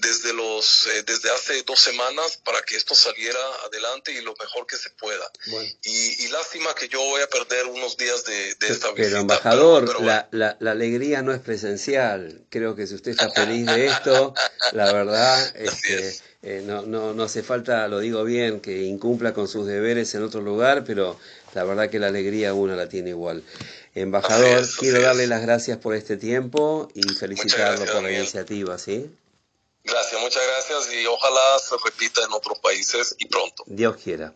desde 0.00 0.32
los 0.32 0.86
eh, 0.86 1.02
desde 1.06 1.30
hace 1.30 1.62
dos 1.62 1.80
semanas 1.80 2.38
para 2.44 2.60
que 2.62 2.76
esto 2.76 2.94
saliera 2.94 3.38
adelante 3.66 4.12
y 4.12 4.20
lo 4.22 4.34
mejor 4.38 4.66
que 4.66 4.76
se 4.76 4.90
pueda. 4.90 5.30
Y, 5.82 6.28
lástima 6.28 6.72
que 6.74 6.88
yo 6.88 7.00
voy 7.00 7.20
a 7.22 7.26
perder 7.26 7.66
unos 7.66 7.96
días 7.96 8.24
de, 8.24 8.50
esta 8.50 8.66
visita. 8.68 8.92
Pero 8.94 9.18
embajador, 9.18 10.00
la, 10.02 10.28
la, 10.30 10.70
alegría 10.70 11.22
no 11.22 11.32
es 11.32 11.40
presencial. 11.40 12.42
Creo 12.50 12.76
que 12.76 12.86
si 12.86 12.94
usted 12.94 13.10
está 13.10 13.30
feliz 13.30 13.66
de 13.66 13.86
esto, 13.86 14.32
la 14.70 14.92
verdad, 14.92 15.56
este, 15.56 16.16
eh, 16.42 16.62
no, 16.64 16.82
no, 16.82 17.12
no 17.12 17.24
hace 17.24 17.42
falta, 17.42 17.86
lo 17.88 17.98
digo 17.98 18.22
bien, 18.24 18.60
que 18.60 18.82
incumpla 18.82 19.34
con 19.34 19.48
sus 19.48 19.66
deberes 19.66 20.14
en 20.14 20.22
otro 20.22 20.40
lugar, 20.40 20.84
pero 20.84 21.18
la 21.54 21.64
verdad 21.64 21.90
que 21.90 21.98
la 21.98 22.06
alegría 22.06 22.54
uno 22.54 22.76
la 22.76 22.88
tiene 22.88 23.10
igual. 23.10 23.42
Embajador, 23.94 24.66
quiero 24.78 25.02
darle 25.02 25.26
las 25.26 25.42
gracias 25.42 25.78
por 25.78 25.96
este 25.96 26.16
tiempo 26.16 26.88
y 26.94 27.02
felicitarlo 27.14 27.84
por 27.86 28.02
la 28.02 28.12
iniciativa, 28.12 28.78
¿sí? 28.78 29.10
Gracias, 29.84 30.20
muchas 30.20 30.42
gracias 30.46 30.94
y 30.94 31.06
ojalá 31.06 31.58
se 31.58 31.76
repita 31.82 32.22
en 32.24 32.32
otros 32.32 32.58
países 32.58 33.14
y 33.18 33.26
pronto. 33.26 33.64
Dios 33.66 33.96
quiera. 33.96 34.28